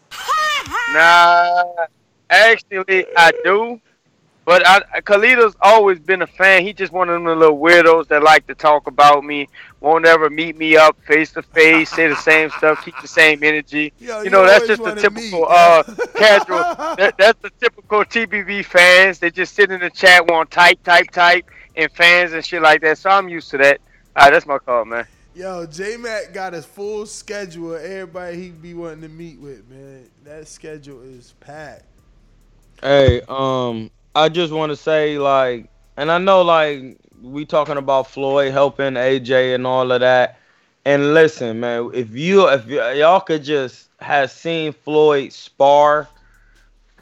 [0.88, 1.64] Nah,
[2.30, 3.80] actually, I do.
[4.50, 6.64] But I, Khalid's always been a fan.
[6.64, 9.48] He just one of them little weirdos that like to talk about me,
[9.80, 13.44] won't ever meet me up face to face, say the same stuff, keep the same
[13.44, 13.94] energy.
[14.00, 15.84] Yo, you you know, that's just the typical meet, uh
[16.16, 16.58] casual.
[16.96, 19.20] That, that's the typical TBV fans.
[19.20, 22.82] They just sit in the chat, want type, type, type, and fans and shit like
[22.82, 22.98] that.
[22.98, 23.80] So I'm used to that.
[24.16, 25.06] All right, that's my call, man.
[25.36, 27.76] Yo, J Mac got his full schedule.
[27.76, 30.10] Everybody he be wanting to meet with, man.
[30.24, 31.84] That schedule is packed.
[32.82, 38.08] Hey, um, I just want to say like, and I know like we talking about
[38.08, 40.40] Floyd helping AJ and all of that.
[40.86, 46.08] And listen, man, if you if y- y'all could just have seen Floyd spar,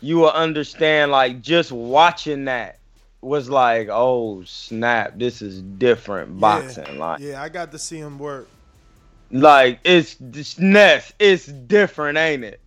[0.02, 1.12] you will understand.
[1.12, 2.80] Like just watching that
[3.22, 6.98] was like, oh snap, this is different boxing.
[6.98, 8.48] Like, Yeah, I got to see him work.
[9.32, 12.60] like it's this Ness, it's different, ain't it?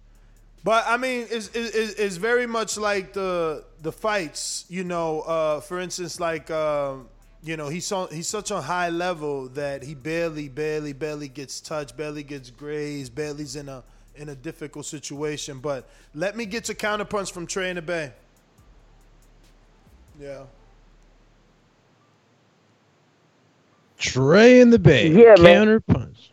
[0.62, 4.64] But I mean, it's, it's, it's very much like the the fights.
[4.68, 7.08] You know, uh, for instance, like um,
[7.42, 11.60] you know, he's on he's such a high level that he barely, barely, barely gets
[11.60, 13.82] touched, barely gets grazed, barely's in a
[14.16, 15.58] in a difficult situation.
[15.58, 18.12] But let me get your counterpunch from Trey in the Bay.
[20.20, 20.42] Yeah.
[23.98, 25.08] Trey in the Bay.
[25.08, 25.66] Yeah, man.
[25.66, 26.30] Counter punch.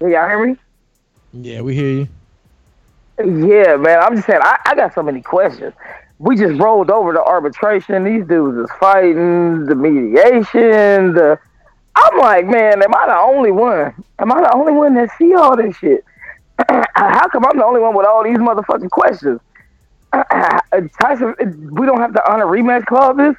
[0.00, 0.56] Yeah, y'all hear me?
[1.32, 2.08] Yeah, we hear you.
[3.24, 4.00] Yeah, man.
[4.00, 5.72] I'm just saying, I, I got so many questions.
[6.18, 8.04] We just rolled over the arbitration.
[8.04, 11.38] These dudes is fighting, the mediation, the.
[11.96, 13.92] I'm like, man, am I the only one?
[14.18, 16.04] Am I the only one that see all this shit?
[16.94, 19.40] How come I'm the only one with all these motherfucking questions?
[21.00, 21.34] Tyson,
[21.72, 23.34] we don't have to honor rematch clauses.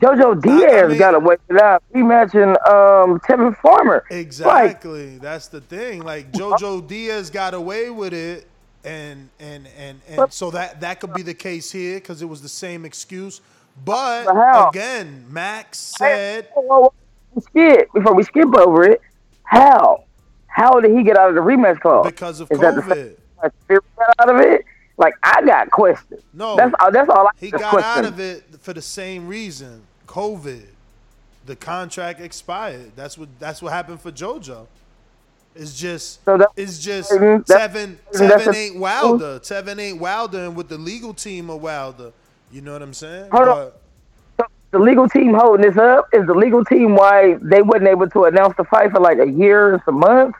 [0.00, 4.04] JoJo Diaz got away without rematching um, Tevin Farmer.
[4.10, 5.18] Like, Exactly.
[5.18, 6.02] That's the thing.
[6.02, 8.46] Like JoJo Diaz got away with it,
[8.86, 12.40] and and and and so that that could be the case here because it was
[12.40, 13.40] the same excuse.
[13.84, 14.26] But
[14.68, 16.48] again, Max said
[17.42, 19.00] skip before we skip over it.
[19.42, 20.04] How?
[20.46, 22.06] How did he get out of the rematch clause?
[22.06, 23.16] because of Is that the COVID.
[23.68, 24.64] same got out of it?
[24.96, 26.22] Like I got questions.
[26.32, 26.90] No, that's all.
[26.90, 29.82] That's all I He got out of it for the same reason.
[30.06, 30.64] COVID.
[31.44, 32.92] The contract expired.
[32.96, 34.66] That's what that's what happened for JoJo.
[35.58, 39.38] It's just So that- it's just that- Tevin Tevin ain't Wilder.
[39.40, 42.12] Tevin ain't Wilder and with the legal team of Wilder.
[42.52, 43.30] You know what I'm saying?
[43.32, 43.70] Hold on.
[44.72, 48.24] The legal team holding this up is the legal team why they wasn't able to
[48.24, 50.38] announce the fight for like a year and some months.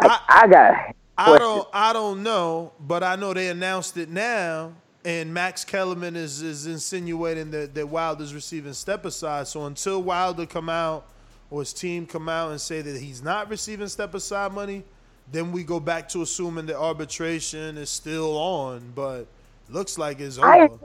[0.00, 0.74] I, I got
[1.16, 4.72] I don't I don't know, but I know they announced it now,
[5.04, 9.48] and Max Kellerman is is insinuating that, that Wilder's receiving step aside.
[9.48, 11.06] So until Wilder come out
[11.50, 14.84] or his team come out and say that he's not receiving step aside money,
[15.32, 18.92] then we go back to assuming that arbitration is still on.
[18.94, 19.26] But
[19.68, 20.78] looks like it's I over.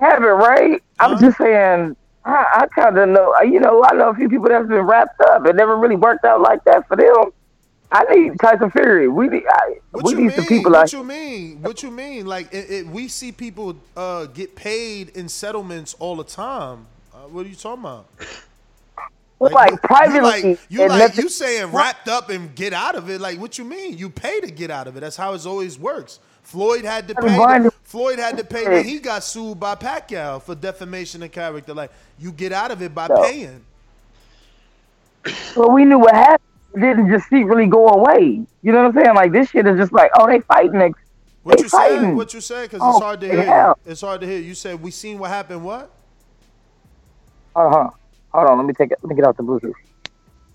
[0.00, 0.82] have it right.
[1.00, 1.96] I'm just saying.
[2.24, 3.34] I, I kind of know.
[3.42, 5.44] You know, I know a few people that's been wrapped up.
[5.46, 7.32] It never really worked out like that for them.
[7.90, 9.08] I need Tyson Fury.
[9.08, 9.42] We need.
[9.48, 10.36] I, What we you need mean?
[10.36, 10.92] some people what like.
[10.92, 11.62] you mean?
[11.62, 12.26] What you mean?
[12.26, 16.86] Like it, it, we see people uh, get paid in settlements all the time.
[17.12, 18.06] Uh, what are you talking about?
[19.50, 23.10] Like, you- privately, you like you like you saying wrapped up and get out of
[23.10, 23.20] it.
[23.20, 23.98] Like what you mean?
[23.98, 25.00] You pay to get out of it.
[25.00, 26.20] That's how it always works.
[26.42, 27.68] Floyd had to pay.
[27.84, 31.72] Floyd had to pay when he got sued by Pacquiao for defamation of character.
[31.74, 33.64] Like you get out of it by So- paying.
[35.56, 36.40] Well, we knew what happened.
[36.74, 38.44] It didn't just secretly go away.
[38.62, 39.14] You know what I'm saying?
[39.14, 40.78] Like this shit is just like, oh, they fighting.
[40.78, 40.92] They,
[41.42, 42.00] What they you fighting.
[42.00, 42.14] said?
[42.16, 42.62] What you said?
[42.70, 43.42] Because Oh, it's hard to hear.
[43.44, 43.78] hell.
[43.86, 44.38] It's hard to hear.
[44.38, 45.62] You said we seen what happened.
[45.64, 45.90] What?
[47.54, 47.90] Uh huh.
[48.34, 48.58] Hold on.
[48.58, 48.98] Let me take it.
[49.02, 49.72] Let me get out the Bluetooth.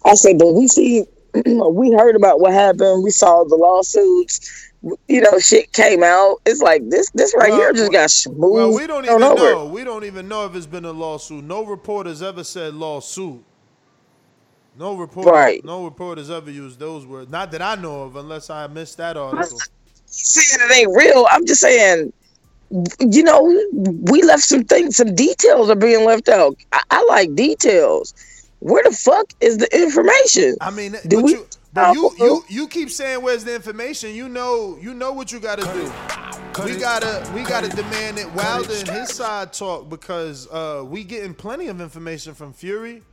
[0.05, 1.05] I said, but we see,
[1.45, 3.03] we heard about what happened.
[3.03, 4.71] We saw the lawsuits.
[5.07, 6.37] You know, shit came out.
[6.45, 8.37] It's like this, this right here just got smooth.
[8.39, 9.35] Well, we don't even on over.
[9.35, 9.65] know.
[9.65, 11.43] We don't even know if it's been a lawsuit.
[11.43, 13.43] No reporters ever said lawsuit.
[14.77, 15.65] No reporter, Right.
[15.65, 17.31] no reporters ever used those words.
[17.31, 19.57] Not that I know of, unless I missed that article.
[20.05, 21.25] saying it ain't real.
[21.31, 22.13] I'm just saying,
[22.99, 26.57] you know, we left some things, some details are being left out.
[26.71, 28.13] I, I like details.
[28.59, 30.55] Where the fuck is the information?
[30.61, 31.31] I mean, do we?
[31.33, 34.15] you, but you, you, you keep saying where's the information?
[34.15, 36.63] You know, you know what you got to do.
[36.65, 41.35] We gotta, we gotta demand that Wilder and his side talk because uh, we getting
[41.35, 43.03] plenty of information from Fury.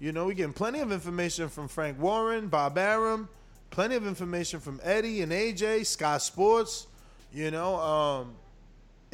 [0.00, 3.28] You know, we getting plenty of information from Frank Warren, Bob Arum,
[3.70, 6.86] plenty of information from Eddie and AJ, Sky Sports.
[7.32, 8.34] You know, um,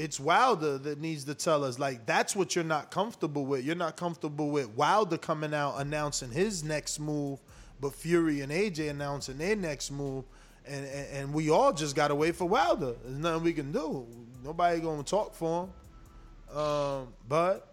[0.01, 1.79] it's Wilder that needs to tell us.
[1.79, 3.65] Like, that's what you're not comfortable with.
[3.65, 7.41] You're not comfortable with Wilder coming out announcing his next move,
[7.81, 10.25] but Fury and AJ announcing their next move.
[10.67, 12.95] And, and, and we all just got to wait for Wilder.
[13.05, 14.07] There's nothing we can do.
[14.45, 15.65] Nobody going to talk for
[16.51, 16.59] him.
[16.59, 17.67] Um, but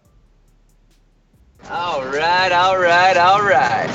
[1.68, 3.90] All right, all right, all right.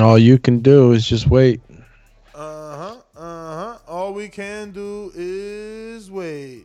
[0.00, 1.60] All you can do is just wait.
[2.34, 2.96] Uh huh.
[3.16, 3.78] Uh huh.
[4.08, 6.64] All we can do is wait.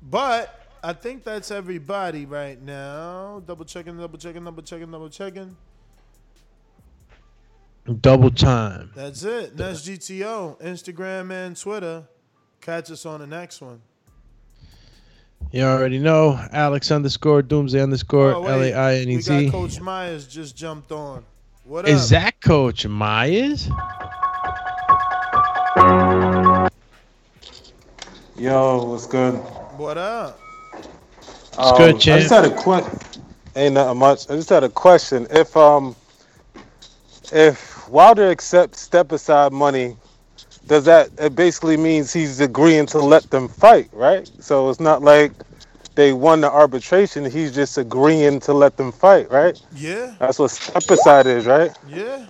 [0.00, 3.42] But I think that's everybody right now.
[3.46, 5.54] Double checking, double checking, double checking, double checking.
[8.00, 8.92] Double time.
[8.96, 9.58] That's it.
[9.58, 10.58] That's GTO.
[10.62, 12.04] Instagram and Twitter.
[12.62, 13.82] Catch us on the next one.
[15.52, 18.62] You already know Alex underscore Doomsday underscore Oh, L.
[18.62, 19.50] A I N E Z.
[19.50, 21.26] Coach Myers just jumped on.
[21.64, 21.90] What up?
[21.90, 23.68] Is that Coach Myers?
[28.38, 29.32] Yo, what's good?
[29.78, 30.38] What up?
[31.56, 32.20] Um, good, I champ.
[32.20, 32.98] just had a question.
[33.54, 34.28] Ain't nothing much.
[34.28, 35.26] I just had a question.
[35.30, 35.96] If um,
[37.32, 39.96] if Wilder accepts step aside money,
[40.66, 44.30] does that it basically means he's agreeing to let them fight, right?
[44.40, 45.32] So it's not like
[45.94, 47.24] they won the arbitration.
[47.24, 49.58] He's just agreeing to let them fight, right?
[49.74, 50.14] Yeah.
[50.18, 51.70] That's what step aside is, right?
[51.88, 52.26] Yeah.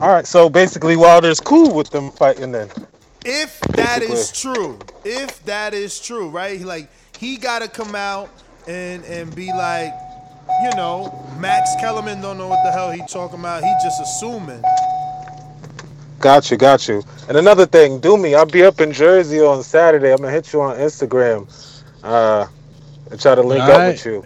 [0.00, 0.26] All right.
[0.26, 2.68] So basically, Wilder's cool with them fighting then.
[3.24, 6.60] If that is true, if that is true, right?
[6.60, 6.88] Like
[7.18, 8.28] he got to come out
[8.68, 9.92] and and be like,
[10.62, 13.62] you know, Max Kellerman don't know what the hell he talking about.
[13.62, 14.62] He just assuming.
[16.20, 17.02] Got you, got you.
[17.28, 18.34] And another thing, do me.
[18.34, 20.10] I'll be up in Jersey on Saturday.
[20.12, 21.48] I'm gonna hit you on Instagram,
[22.02, 22.46] uh,
[23.10, 24.24] and try to link up with you.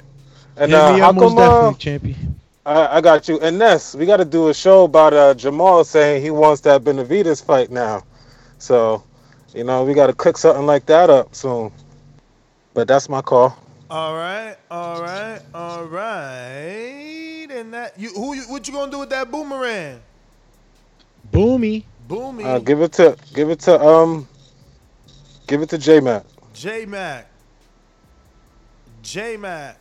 [0.57, 1.39] And Hit uh, me how come?
[1.39, 2.39] Uh, champion.
[2.67, 3.41] I, I got you.
[3.41, 6.83] And Ness, we got to do a show about uh, Jamal saying he wants that
[6.83, 8.05] Benavidez fight now.
[8.59, 9.03] So,
[9.55, 11.73] you know, we got to cook something like that up soon.
[12.75, 13.57] But that's my call.
[13.91, 17.47] All right, all right, all right.
[17.51, 20.01] And that you who you, what you gonna do with that boomerang?
[21.33, 21.85] Boomy.
[22.07, 22.45] Boomy.
[22.45, 24.29] Uh, give it to, give it to, um,
[25.47, 26.25] give it to J Mac.
[26.53, 27.31] J Mac.
[29.03, 29.79] J Mac.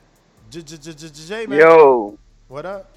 [0.50, 1.60] J J J J Jay Mac.
[1.60, 2.97] Yo, What up?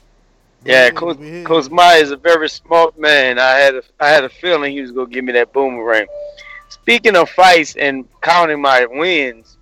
[0.65, 1.47] Yeah, Coach, we hear you.
[1.47, 3.39] Coach Meyer is a very smart man.
[3.39, 6.07] I had a, I had a feeling he was gonna give me that boomerang.
[6.69, 9.57] Speaking of fights and counting my wins,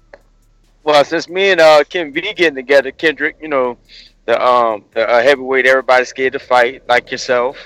[0.84, 3.78] well, since me and uh Kim V getting together, Kendrick, you know,
[4.26, 7.56] the um the uh, heavyweight everybody's scared to fight like yourself.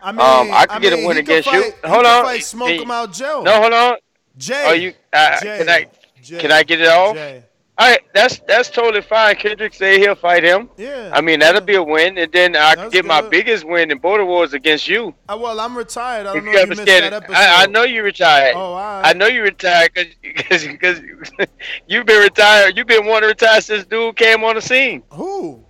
[0.00, 1.62] I mean, um, I could get mean, a win he against you.
[1.62, 3.42] fight- he Hold on, Fight Smoke Hey, him out, Joe.
[3.42, 3.96] No, hold on.
[4.36, 4.64] Jay.
[4.64, 4.94] Are you?
[5.12, 5.58] Uh, Jay.
[5.58, 5.86] Can I?
[6.22, 6.38] Jay.
[6.38, 7.16] Can I get it off?
[7.16, 7.42] Jay.
[7.80, 9.36] All right, that's that's totally fine.
[9.36, 10.68] Kendrick say he'll fight him.
[10.76, 11.10] Yeah.
[11.12, 13.98] I mean that'll be a win, and then I That's get my biggest win in
[13.98, 15.14] Border Wars against you.
[15.28, 16.26] Uh, well, I'm retired.
[16.26, 17.34] I don't know You if you missed that episode.
[17.36, 18.54] I, I know you retired.
[18.56, 19.02] Oh, right.
[19.04, 19.92] I know you retired
[20.22, 21.00] because because
[21.86, 22.76] you've been retired.
[22.76, 25.04] You've been wanting to retire since dude came on the scene.
[25.12, 25.64] Who?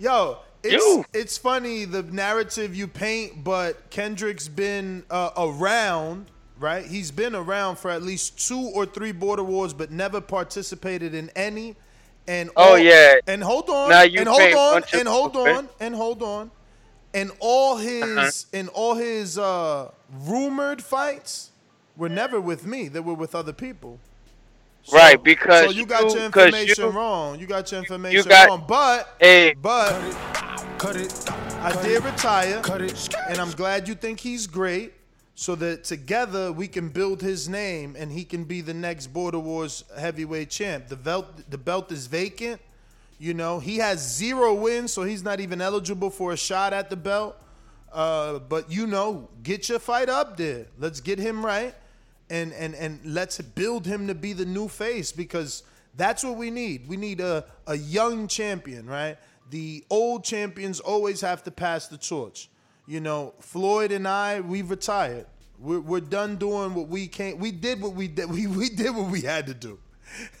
[0.00, 1.04] Yo, it's You.
[1.14, 6.86] it's funny the narrative you paint, but Kendrick's been uh, around, right?
[6.86, 11.30] He's been around for at least two or three border wars, but never participated in
[11.36, 11.74] any.
[12.28, 13.16] And Oh, all- yeah.
[13.26, 15.52] and hold on, Now you and hold on, bunch of- and hold okay.
[15.52, 16.50] on, and hold on,
[17.12, 18.30] and all his Uh-huh.
[18.58, 19.90] and all his uh,
[20.24, 21.50] rumored fights
[21.96, 22.86] were never with me.
[22.88, 23.98] They were with other people.
[24.84, 27.38] So- Right, because so you got you- your 'cause information you- wrong.
[27.40, 28.64] You got your information got- wrong.
[28.68, 29.54] But Hey.
[29.60, 29.92] but
[30.78, 31.12] cut it
[31.60, 32.60] I did retire,
[33.28, 34.92] and I'm glad you think he's great.
[35.34, 39.38] So that together we can build his name, and he can be the next Border
[39.38, 40.88] Wars heavyweight champ.
[40.88, 42.60] The belt, the belt is vacant.
[43.18, 46.90] You know, he has zero wins, so he's not even eligible for a shot at
[46.90, 47.36] the belt.
[47.92, 50.66] Uh, but you know, get your fight up there.
[50.78, 51.74] Let's get him right,
[52.30, 55.62] and and and let's build him to be the new face because
[55.96, 56.88] that's what we need.
[56.88, 59.18] We need a a young champion, right?
[59.50, 62.48] The old champions always have to pass the torch.
[62.92, 65.24] You know, Floyd and I, we've retired.
[65.58, 67.38] We're, we're done doing what we can't.
[67.38, 68.28] We did what we did.
[68.30, 69.78] We, we did what we had to do.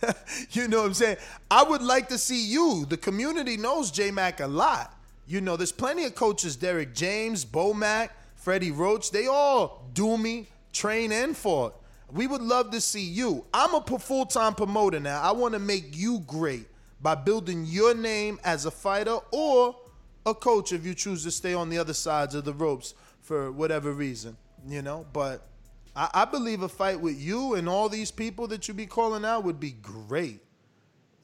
[0.50, 1.16] you know what I'm saying?
[1.50, 2.84] I would like to see you.
[2.86, 4.94] The community knows J Mac a lot.
[5.26, 9.12] You know, there's plenty of coaches, Derrick James, Bo Mac, Freddie Roach.
[9.12, 11.74] They all do me, train and fought.
[12.12, 13.46] We would love to see you.
[13.54, 15.22] I'm a full time promoter now.
[15.22, 16.66] I want to make you great
[17.00, 19.74] by building your name as a fighter or
[20.26, 23.50] a coach if you choose to stay on the other sides of the ropes for
[23.52, 24.36] whatever reason,
[24.66, 25.06] you know.
[25.12, 25.46] But
[25.96, 29.24] I, I believe a fight with you and all these people that you be calling
[29.24, 30.40] out would be great.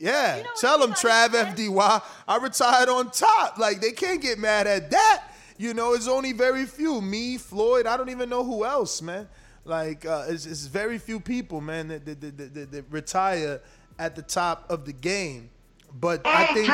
[0.01, 2.02] Yeah, tell them Trav FDY.
[2.28, 3.59] I retired on top.
[3.59, 5.25] Like they can't get mad at that.
[5.57, 7.01] You know, it's only very few.
[7.01, 7.86] Me, Floyd.
[7.86, 9.28] I don't even know who else, man.
[9.65, 12.20] Like uh, it's, it's very few people, man, that, that,
[12.55, 13.60] that- that retire
[13.99, 15.51] at the top of the game.
[16.00, 16.68] But I think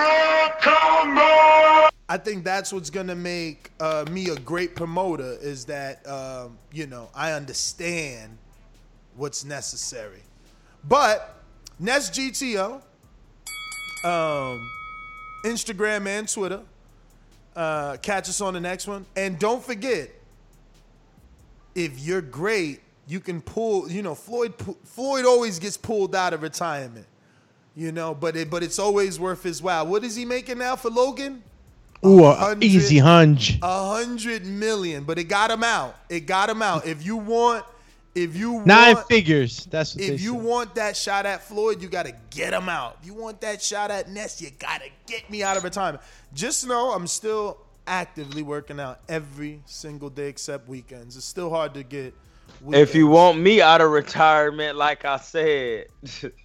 [2.09, 6.87] I think that's what's gonna make uh, me a great promoter is that um, you
[6.87, 8.37] know I understand
[9.17, 10.23] what's necessary.
[10.87, 11.37] But
[11.79, 12.83] Ness GTO,
[14.05, 14.71] um,
[15.45, 16.61] Instagram and Twitter.
[17.57, 20.11] Uh, catch us on the next one, and don't forget
[21.75, 23.89] if you're great, you can pull.
[23.91, 24.55] You know, Floyd.
[24.85, 27.07] Floyd always gets pulled out of retirement.
[27.77, 29.87] You know, but it, but it's always worth his while.
[29.87, 31.43] What is he making now for Logan?
[32.07, 33.59] Ooh, uh, a hundred- easy hunch.
[33.63, 35.97] A hundred million, but it got him out.
[36.09, 36.87] It got him out.
[36.87, 37.65] If you want
[38.15, 39.67] If you Nine want, figures.
[39.73, 40.43] That's what if they you said.
[40.45, 42.99] want that shot at Floyd, you gotta get him out.
[43.01, 46.01] If you want that shot at Ness, you gotta get me out of retirement.
[46.33, 51.17] Just know I'm still actively working out every single day except weekends.
[51.17, 52.15] It's still hard to get.
[52.71, 55.87] If you want me out of retirement, like I said,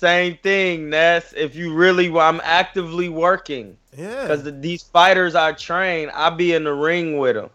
[0.00, 1.34] same thing, Ness.
[1.36, 3.76] If you really, I'm actively working.
[3.96, 4.22] Yeah.
[4.22, 7.50] Because these fighters I train, I be in the ring with them.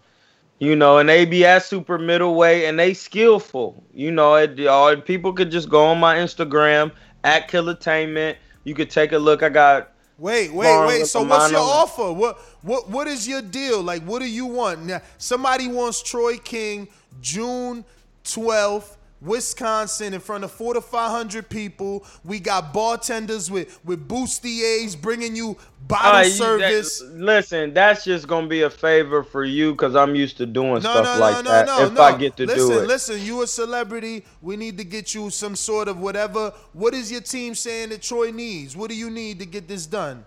[0.59, 3.83] You know, and they be at super middleweight and they skillful.
[3.93, 6.91] You know, it, all people could just go on my Instagram
[7.23, 8.37] at Killertainment.
[8.63, 9.43] You could take a look.
[9.43, 11.07] I got Wait, wait, wait.
[11.07, 12.13] So what's your offer?
[12.13, 13.81] What what what is your deal?
[13.81, 14.85] Like what do you want?
[14.85, 16.87] Now somebody wants Troy King
[17.19, 17.83] June
[18.23, 22.05] 12th, Wisconsin in front of 4 to 500 people.
[22.23, 26.99] We got bartenders with with bustiers bringing you bottle Uh, service.
[26.99, 30.73] that- listen, that's just gonna be a favor for you because I'm used to doing
[30.73, 31.65] No, stuff no, like no, that.
[31.67, 32.01] no, if no.
[32.01, 33.21] I get to listen, do it, listen.
[33.23, 34.25] You a celebrity.
[34.41, 36.53] We need to get you some sort of whatever.
[36.73, 38.75] What is your team saying that Troy needs?
[38.75, 40.25] What do you need to get this done?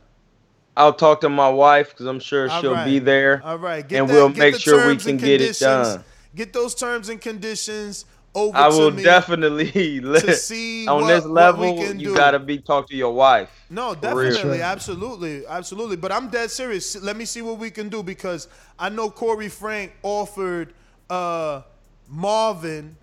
[0.76, 2.84] I'll talk to my wife because I'm sure All she'll right.
[2.84, 3.42] be there.
[3.44, 6.05] All right, get and that- we'll make sure we can get it done.
[6.36, 8.05] Get those terms and conditions
[8.39, 11.67] over I will definitely to see on what- this level.
[11.76, 12.17] You do.
[12.17, 13.50] gotta be talk to your wife.
[13.70, 15.97] No, definitely, absolutely, absolutely.
[15.97, 17.00] But I'm dead serious.
[17.02, 20.73] Let me see what we can do because I know Corey Frank offered
[21.10, 21.62] uh,
[22.08, 22.97] Marvin.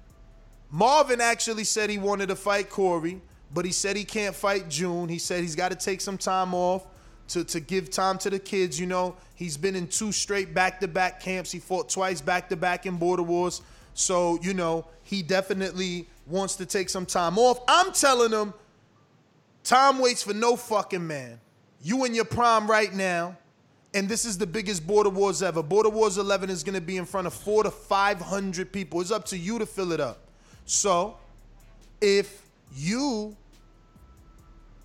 [0.72, 3.22] Marvin actually said he wanted to fight Corey,
[3.53, 5.07] but he said he can't fight June.
[5.09, 6.85] He said he's got to take some time off
[7.30, 8.80] to, to give time to the kids.
[8.80, 11.51] You know, he's been in two straight back to back camps.
[11.51, 13.61] He fought twice back to back in Border Wars.
[13.95, 17.59] So, you know, he definitely wants to take some time off.
[17.67, 18.53] I'm telling him
[19.65, 21.40] Time waits for no fucking man.
[21.82, 23.35] You in your prime right now,
[23.95, 25.64] and this is the biggest Border Wars ever.
[25.64, 29.01] Border Wars 11 is going to be in front of four to 500 people.
[29.01, 30.19] It's up to you to fill it up.
[30.65, 31.17] So,
[31.99, 33.35] if you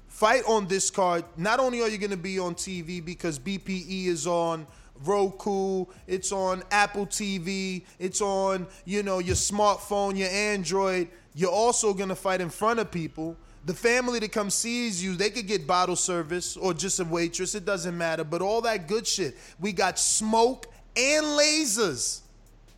[0.08, 4.06] fight on this card, not only are you going to be on TV because BPE
[4.06, 4.66] is on
[5.04, 11.94] Roku, it's on Apple TV, it's on, you know, your smartphone, your Android, you're also
[11.94, 13.36] going to fight in front of people.
[13.66, 17.54] The family that comes sees you, they could get bottle service or just a waitress,
[17.54, 19.36] it doesn't matter, but all that good shit.
[19.58, 22.20] We got smoke and lasers.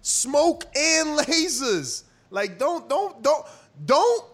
[0.02, 2.02] Smoke and lasers.
[2.30, 3.46] Like don't don't don't
[3.84, 4.24] don't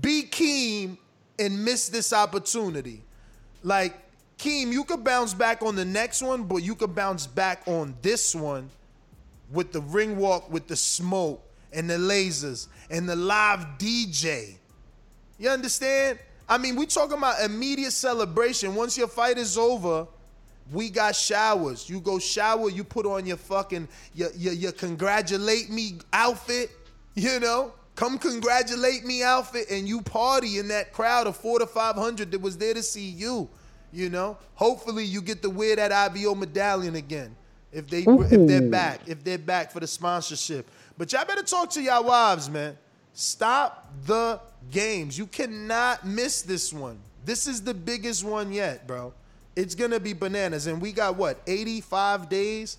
[0.00, 0.98] be keen
[1.38, 3.02] and miss this opportunity.
[3.62, 3.98] Like
[4.40, 7.94] Keem, you could bounce back on the next one, but you could bounce back on
[8.00, 8.70] this one
[9.52, 11.42] with the ring walk, with the smoke
[11.74, 14.54] and the lasers and the live DJ.
[15.38, 16.18] You understand?
[16.48, 18.74] I mean, we talking about immediate celebration.
[18.74, 20.06] Once your fight is over,
[20.72, 21.90] we got showers.
[21.90, 26.70] You go shower, you put on your fucking your your, your congratulate me outfit,
[27.14, 27.74] you know?
[27.94, 32.40] Come congratulate me outfit and you party in that crowd of 4 to 500 that
[32.40, 33.50] was there to see you,
[33.92, 34.36] you know?
[34.54, 37.34] Hopefully you get to wear that IBO medallion again.
[37.72, 40.68] If they if they're back, if they're back for the sponsorship.
[40.98, 42.76] But y'all better talk to y'all wives, man.
[43.12, 45.16] Stop the games.
[45.16, 46.98] You cannot miss this one.
[47.24, 49.12] This is the biggest one yet, bro.
[49.54, 50.66] It's gonna be bananas.
[50.66, 52.78] And we got what, 85 days?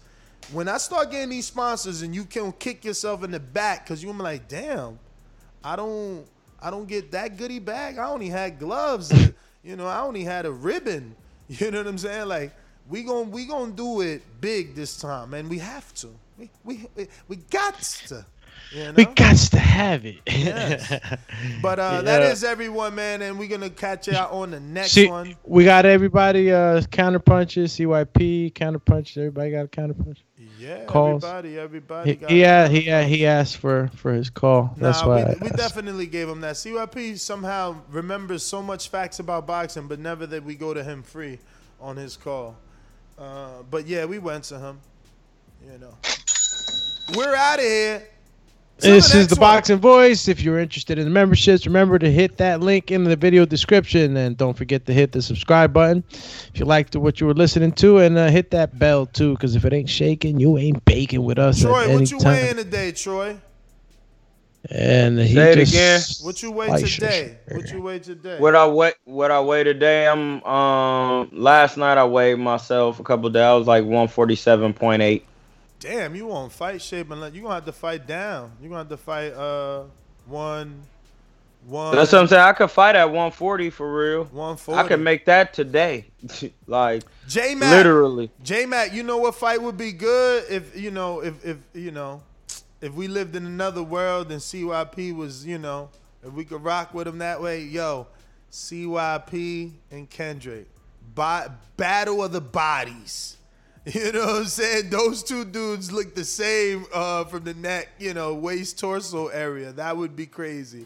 [0.51, 4.03] When I start getting these sponsors and you can kick yourself in the back because
[4.03, 4.99] you're like, damn,
[5.63, 6.25] I don't
[6.61, 7.97] I don't get that goodie bag.
[7.97, 9.11] I only had gloves.
[9.63, 11.15] You know, I only had a ribbon.
[11.49, 12.29] You know what I'm saying?
[12.29, 12.53] Like,
[12.87, 16.07] we gon' we gonna do it big this time, and we have to.
[16.37, 18.25] We we we, we got to.
[18.71, 18.93] You know?
[18.95, 20.19] We got to have it.
[20.25, 20.97] Yes.
[21.61, 22.31] But uh, Yeah.
[22.31, 25.35] is everyone, man, and we're gonna catch you out on the next See, one.
[25.43, 29.17] we got everybody uh counter punches, CYP counter punches.
[29.17, 30.23] Everybody got a counter punch.
[30.61, 31.23] Yeah, calls.
[31.23, 32.11] everybody, everybody.
[32.11, 34.75] He, got he, he, he asked for for his call.
[34.77, 35.35] That's nah, why.
[35.41, 36.53] we, we definitely gave him that.
[36.53, 41.01] CYP somehow remembers so much facts about boxing, but never that we go to him
[41.01, 41.39] free
[41.79, 42.55] on his call.
[43.17, 44.79] Uh, but yeah, we went to him.
[45.65, 45.97] You know,
[47.15, 48.07] we're out of here.
[48.81, 50.27] This is the Boxing Voice.
[50.27, 54.17] If you're interested in the memberships, remember to hit that link in the video description,
[54.17, 57.71] and don't forget to hit the subscribe button if you liked what you were listening
[57.73, 61.23] to, and uh, hit that bell too, because if it ain't shaking, you ain't baking
[61.23, 62.33] with us Troy, at any what you time.
[62.33, 63.39] weighing today, Troy?
[64.69, 66.25] And he Say it just again.
[66.25, 66.87] What you weigh Fleischer.
[66.87, 67.37] today?
[67.49, 68.39] What you weigh today?
[68.39, 73.03] What I weigh, what I weigh today, I'm um last night I weighed myself a
[73.03, 73.41] couple days.
[73.41, 75.23] I was like 147.8.
[75.81, 78.53] Damn, you on fight shape unless you gonna have to fight down.
[78.61, 79.83] You are gonna have to fight uh
[80.27, 80.83] one
[81.65, 81.95] one.
[81.95, 82.43] That's what I'm saying.
[82.43, 84.23] I could fight at 140 for real.
[84.25, 84.79] 140.
[84.79, 86.05] I could make that today.
[86.67, 87.71] like J Mac.
[87.71, 88.31] literally.
[88.43, 91.89] J Mac, you know what fight would be good if you know if if you
[91.91, 92.21] know
[92.81, 95.89] if we lived in another world and CYP was, you know,
[96.23, 98.07] if we could rock with him that way, yo,
[98.51, 100.67] CYP and Kendrick,
[101.13, 103.37] Bo- battle of the bodies.
[103.93, 104.91] You know what I'm saying?
[104.91, 109.71] Those two dudes look the same uh, from the neck, you know, waist, torso area.
[109.71, 110.85] That would be crazy.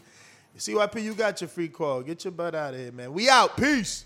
[0.56, 2.00] CYP, you got your free call.
[2.00, 3.12] Get your butt out of here, man.
[3.12, 3.54] We out.
[3.58, 4.05] Peace.